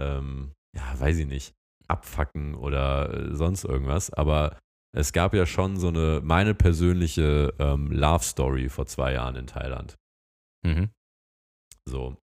ähm, 0.00 0.52
ja, 0.76 0.98
weiß 0.98 1.18
ich 1.18 1.26
nicht, 1.26 1.54
abfacken 1.88 2.54
oder 2.54 3.12
äh, 3.12 3.34
sonst 3.34 3.64
irgendwas. 3.64 4.12
Aber 4.12 4.58
es 4.96 5.12
gab 5.12 5.34
ja 5.34 5.44
schon 5.44 5.76
so 5.76 5.88
eine, 5.88 6.22
meine 6.24 6.54
persönliche 6.54 7.52
ähm, 7.58 7.92
Love 7.92 8.24
Story 8.24 8.70
vor 8.70 8.86
zwei 8.86 9.12
Jahren 9.12 9.36
in 9.36 9.46
Thailand. 9.46 9.96
Mhm. 10.66 10.90
So. 11.86 12.16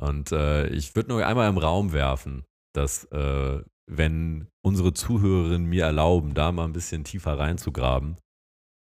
Und 0.00 0.30
äh, 0.30 0.68
ich 0.68 0.94
würde 0.94 1.10
nur 1.10 1.26
einmal 1.26 1.48
im 1.48 1.58
Raum 1.58 1.92
werfen, 1.92 2.44
dass, 2.74 3.04
äh, 3.06 3.62
wenn 3.90 4.46
unsere 4.64 4.94
Zuhörerinnen 4.94 5.68
mir 5.68 5.84
erlauben, 5.84 6.34
da 6.34 6.52
mal 6.52 6.64
ein 6.64 6.72
bisschen 6.72 7.02
tiefer 7.02 7.38
reinzugraben, 7.38 8.16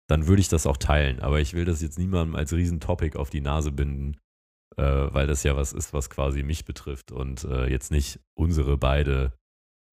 dann 0.09 0.27
würde 0.27 0.41
ich 0.41 0.49
das 0.49 0.67
auch 0.67 0.77
teilen. 0.77 1.21
Aber 1.21 1.41
ich 1.41 1.55
will 1.55 1.65
das 1.65 1.81
jetzt 1.81 1.99
niemandem 1.99 2.37
als 2.37 2.53
Riesentopic 2.53 3.17
auf 3.17 3.31
die 3.31 3.41
Nase 3.41 3.73
binden, 3.73 4.19
äh, 4.77 4.83
weil 4.83 5.27
das 5.27 5.45
ja 5.45 5.57
was 5.57 5.73
ist, 5.73 5.95
was 5.95 6.11
quasi 6.11 6.43
mich 6.43 6.67
betrifft 6.67 7.11
und 7.11 7.45
äh, 7.45 7.71
jetzt 7.71 7.91
nicht 7.91 8.21
unsere 8.39 8.77
beide 8.77 9.33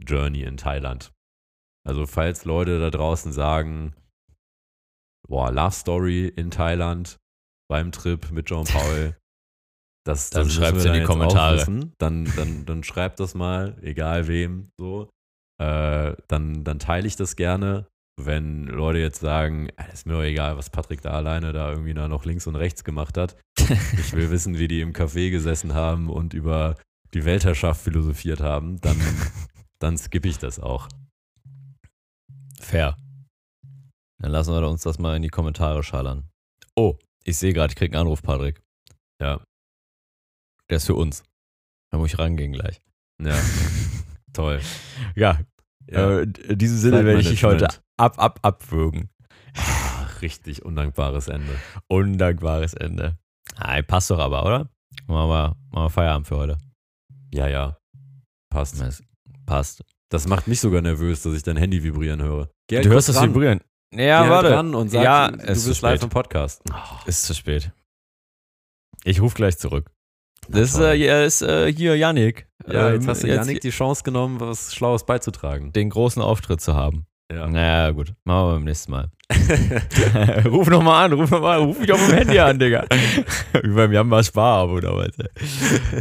Journey 0.06 0.44
in 0.44 0.58
Thailand. 0.58 1.14
Also 1.88 2.06
falls 2.06 2.44
Leute 2.44 2.80
da 2.80 2.90
draußen 2.90 3.32
sagen, 3.32 3.96
boah, 5.28 5.52
Love 5.52 5.72
Story 5.72 6.28
in 6.28 6.52
Thailand 6.52 7.18
beim 7.70 7.94
Trip 7.94 8.30
mit 8.32 8.50
John 8.50 8.66
Paul, 8.68 9.16
das, 10.06 10.30
dann 10.30 10.44
das 10.44 10.54
schreibt 10.54 10.78
es 10.78 10.86
in 10.86 10.94
die 10.94 11.04
Kommentare. 11.04 11.66
Dann, 11.98 12.26
dann, 12.36 12.66
dann 12.66 12.84
schreibt 12.84 13.20
das 13.20 13.36
mal, 13.36 13.78
egal 13.82 14.28
wem, 14.28 14.70
so. 14.78 15.10
Äh, 15.62 16.16
dann, 16.28 16.64
dann 16.64 16.80
teile 16.80 17.08
ich 17.08 17.16
das 17.16 17.36
gerne. 17.36 17.88
Wenn 18.20 18.66
Leute 18.66 19.00
jetzt 19.00 19.20
sagen, 19.20 19.70
es 19.76 19.94
ist 19.94 20.08
mir 20.08 20.14
doch 20.14 20.24
egal, 20.24 20.58
was 20.58 20.70
Patrick 20.70 21.02
da 21.02 21.12
alleine 21.12 21.54
da 21.54 21.70
irgendwie 21.70 21.94
noch 21.94 22.26
links 22.26 22.48
und 22.48 22.56
rechts 22.56 22.84
gemacht 22.84 23.18
hat. 23.18 23.38
ich 23.60 24.14
will 24.14 24.30
wissen, 24.30 24.58
wie 24.58 24.68
die 24.68 24.82
im 24.82 24.94
Café 24.94 25.30
gesessen 25.30 25.74
haben 25.74 26.10
und 26.10 26.34
über 26.34 26.76
die 27.14 27.26
Weltherrschaft 27.26 27.82
philosophiert 27.82 28.42
haben, 28.42 28.82
dann, 28.82 28.98
dann 29.80 29.98
skippe 29.98 30.28
ich 30.28 30.38
das 30.38 30.60
auch. 30.60 30.90
Fair. 32.60 32.98
Dann 34.20 34.32
lassen 34.32 34.54
wir 34.54 34.68
uns 34.68 34.82
das 34.84 34.98
mal 35.00 35.16
in 35.16 35.22
die 35.22 35.30
Kommentare 35.30 35.84
schallern. 35.84 36.30
Oh, 36.76 36.98
ich 37.24 37.38
sehe 37.38 37.54
gerade, 37.54 37.72
ich 37.72 37.76
krieg 37.76 37.94
einen 37.94 38.02
Anruf, 38.02 38.22
Patrick. 38.22 38.62
Ja. 39.22 39.42
Der 40.70 40.78
ist 40.78 40.86
für 40.86 40.96
uns. 40.96 41.24
Da 41.92 41.98
muss 41.98 42.14
ich 42.14 42.20
rangehen 42.20 42.52
gleich. 42.54 42.82
Ja. 43.22 43.36
Toll. 44.34 44.62
Ja, 45.16 45.40
Ja. 45.90 46.20
Äh, 46.20 46.24
in 46.24 46.58
diesem 46.58 46.78
Sinne 46.78 47.06
werde 47.06 47.22
ich 47.22 47.30
dich 47.30 47.44
heute 47.44 47.68
ab, 47.98 48.20
ab, 48.20 48.40
abwürgen. 48.42 49.10
Ach, 49.56 50.22
richtig 50.22 50.66
undankbares 50.66 51.28
Ende. 51.28 51.60
Undankbares 51.88 52.74
Ende. 52.74 53.18
Nein, 53.58 53.86
passt 53.86 54.12
doch 54.12 54.20
aber, 54.20 54.46
oder? 54.46 54.70
Machen 55.08 55.30
wir, 55.30 55.56
machen 55.72 55.86
wir 55.86 55.90
Feierabend 55.90 56.28
für 56.28 56.38
heute. 56.38 56.58
Ja, 57.34 57.48
ja. 57.48 57.78
Passt. 58.50 58.80
Das 58.80 59.02
passt. 59.46 59.84
Das 60.10 60.28
macht 60.28 60.48
mich 60.48 60.60
sogar 60.62 60.82
nervös, 60.82 61.22
dass 61.24 61.34
ich 61.36 61.44
dein 61.44 61.58
Handy 61.58 61.84
vibrieren 61.84 62.22
höre. 62.22 62.50
Geh 62.68 62.78
halt 62.78 62.86
du 62.86 62.90
hörst 62.92 63.10
das 63.10 63.22
vibrieren. 63.22 63.62
Geh 63.92 64.08
Ja, 64.08 64.20
halt 64.22 64.30
warte. 64.32 64.52
ran 64.52 64.74
und 64.76 64.90
sag, 64.90 65.04
ja, 65.04 65.32
du 65.32 65.38
es 65.44 65.60
ist 65.60 65.68
bist 65.68 65.80
zu 65.80 65.86
live 65.86 65.96
spät. 65.96 66.04
im 66.04 66.10
Podcast. 66.10 66.62
Ist 67.06 67.24
zu 67.24 67.34
spät. 67.34 67.72
Ich 69.04 69.22
rufe 69.22 69.36
gleich 69.36 69.58
zurück. 69.58 69.90
Das 70.50 70.70
ist, 70.74 70.80
äh, 70.80 70.96
hier 70.96 71.24
ist 71.26 71.42
äh, 71.42 71.72
hier 71.74 71.96
Yannick. 71.98 72.48
Ja, 72.68 72.92
jetzt 72.92 73.04
Ähm, 73.04 73.10
hast 73.10 73.24
du 73.24 73.28
Janik 73.28 73.60
die 73.62 73.70
Chance 73.70 74.04
genommen, 74.04 74.40
was 74.40 74.74
Schlaues 74.74 75.06
beizutragen. 75.06 75.72
den 75.74 75.90
großen 75.90 76.22
Auftritt 76.22 76.62
zu 76.62 76.74
haben. 76.74 77.06
Ja. 77.32 77.48
Naja, 77.48 77.92
gut. 77.92 78.14
Machen 78.24 78.48
wir 78.50 78.54
beim 78.54 78.64
nächsten 78.64 78.92
Mal. 78.92 79.10
ruf 80.46 80.68
nochmal 80.70 81.06
an, 81.06 81.14
ruf 81.14 81.30
nochmal 81.30 81.60
an, 81.60 81.66
ruf 81.66 81.80
mich 81.80 81.92
auf 81.92 82.06
dem 82.06 82.16
Handy 82.16 82.40
an, 82.40 82.58
Digga. 82.58 82.86
Wie 83.64 83.74
beim 83.74 83.92
Jamba 83.92 84.24
Spar 84.24 84.70
oder 84.70 84.96
was. 84.96 85.12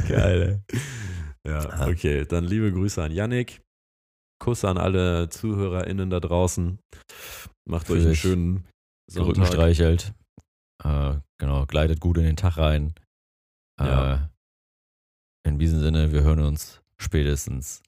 Geil, 0.08 0.62
ey. 0.72 0.80
ja, 1.50 1.88
okay. 1.88 2.24
Dann 2.24 2.44
liebe 2.44 2.70
Grüße 2.72 3.02
an 3.02 3.10
Yannick. 3.10 3.60
Kuss 4.38 4.64
an 4.64 4.78
alle 4.78 5.28
ZuhörerInnen 5.28 6.10
da 6.10 6.20
draußen. 6.20 6.78
Macht 7.68 7.90
euch 7.90 8.04
einen 8.04 8.16
schönen 8.16 8.66
Die 9.10 9.18
Rücken 9.18 9.34
Sonntag. 9.36 9.52
streichelt. 9.52 10.12
Äh, 10.84 11.14
genau, 11.40 11.66
gleitet 11.66 12.00
gut 12.00 12.18
in 12.18 12.24
den 12.24 12.36
Tag 12.36 12.58
rein. 12.58 12.94
Äh, 13.80 13.86
Ja. 13.86 14.30
In 15.46 15.58
diesem 15.58 15.80
Sinne, 15.80 16.12
wir 16.12 16.22
hören 16.22 16.40
uns 16.40 16.80
spätestens 17.00 17.82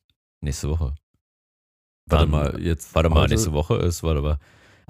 nächste 0.45 0.69
Woche. 0.71 0.95
Warte 2.09 2.25
Dann- 2.25 2.31
mal, 2.31 2.61
jetzt. 2.63 2.95
Warte 2.95 3.09
mal, 3.11 3.23
heute- 3.23 3.35
nächste 3.35 3.53
Woche 3.53 3.77
ist, 3.77 4.03
warte 4.03 4.21
mal. 4.23 4.39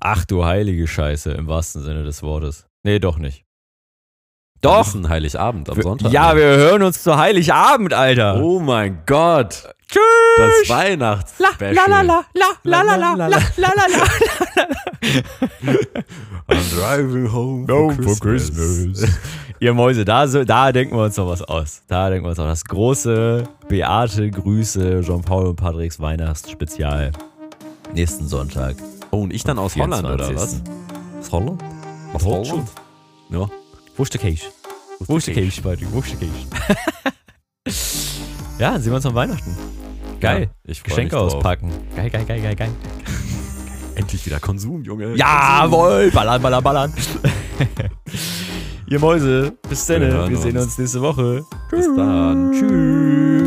Ach 0.00 0.24
du 0.24 0.44
heilige 0.44 0.86
Scheiße, 0.86 1.32
im 1.32 1.48
wahrsten 1.48 1.82
Sinne 1.82 2.04
des 2.04 2.22
Wortes. 2.22 2.66
Nee, 2.84 2.98
doch 3.00 3.18
nicht. 3.18 3.44
Doch! 4.60 4.86
ist 4.86 4.94
ein 4.94 5.08
Heiligabend 5.08 5.70
am 5.70 5.80
Sonntag. 5.82 6.12
ja, 6.12 6.34
wir 6.36 6.44
hören 6.44 6.82
uns 6.82 7.02
zu 7.02 7.16
Heiligabend, 7.16 7.94
Alter. 7.94 8.42
Oh 8.42 8.60
mein 8.60 9.04
Gott! 9.06 9.72
Tschüss! 9.90 10.02
Das 10.36 10.68
Weihnachtsspecial. 10.68 11.74
la 11.74 11.86
la 11.86 12.02
la 12.02 12.24
la 12.34 12.46
la 12.64 12.82
la 12.82 12.96
la 12.96 13.14
la 13.14 13.26
la 13.28 13.38
la 13.56 13.72
la. 13.88 14.04
I'm 16.48 16.62
driving 16.70 17.26
home 17.32 17.64
No, 17.66 17.90
for 17.90 18.02
for 18.02 18.16
Christmas. 18.20 18.82
Christmas. 18.84 19.10
Ihr 19.60 19.74
Mäuse, 19.74 20.04
da, 20.04 20.28
so, 20.28 20.44
da 20.44 20.70
denken 20.72 20.96
wir 20.96 21.02
uns 21.04 21.16
noch 21.16 21.26
was 21.28 21.42
aus. 21.42 21.82
Da 21.88 22.10
denken 22.10 22.24
wir 22.26 22.30
uns 22.30 22.38
noch 22.38 22.46
das 22.46 22.64
große 22.64 23.42
Beate 23.68 24.30
Grüße 24.30 25.00
Jean-Paul 25.04 25.46
und 25.48 25.56
Patricks 25.56 25.98
Weihnachtsspezial. 25.98 27.10
Nächsten 27.92 28.28
Sonntag. 28.28 28.76
Oh, 29.10 29.22
und 29.22 29.32
ich 29.32 29.42
dann 29.42 29.58
aus 29.58 29.74
Holland, 29.74 30.04
oder 30.06 30.32
was? 30.34 30.60
24.. 30.60 30.62
Aus 31.20 31.32
Holland? 31.32 31.62
Aus 32.12 32.24
Holland? 32.24 32.68
Ja. 33.30 33.48
Wo 33.96 34.02
ist 34.02 34.12
der 34.14 34.20
Käse? 34.20 34.44
Wo 35.00 35.16
ist 35.16 35.26
der 35.26 35.34
Käse, 35.34 35.60
Patrick? 35.62 35.88
Wo 35.90 35.98
ist 36.00 36.10
der 36.12 36.18
Käse? 36.18 36.32
Ja, 38.58 38.78
sehen 38.78 38.92
wir 38.92 38.96
uns 38.96 39.06
am 39.06 39.14
Weihnachten. 39.14 39.56
Geil. 40.20 40.42
Ja, 40.64 40.70
ich 40.72 40.82
Geschenke 40.82 41.18
auspacken. 41.18 41.70
Geil, 41.94 42.10
geil, 42.10 42.24
geil, 42.26 42.40
geil, 42.42 42.56
geil. 42.56 42.70
Endlich 43.94 44.24
wieder 44.26 44.40
Konsum, 44.40 44.82
Junge. 44.82 45.14
Jawohl! 45.16 46.10
Ballern, 46.12 46.40
ballern, 46.40 46.62
ballern. 46.62 46.92
Ihr 48.88 48.98
Mäuse, 49.00 49.52
bis 49.68 49.84
dann. 49.86 50.02
Wir 50.02 50.28
Wir, 50.28 50.36
sehen 50.36 50.56
uns. 50.56 50.66
uns 50.66 50.78
nächste 50.78 51.02
Woche. 51.02 51.44
Bis 51.70 51.86
dann. 51.96 52.52
Tschüss. 52.52 53.37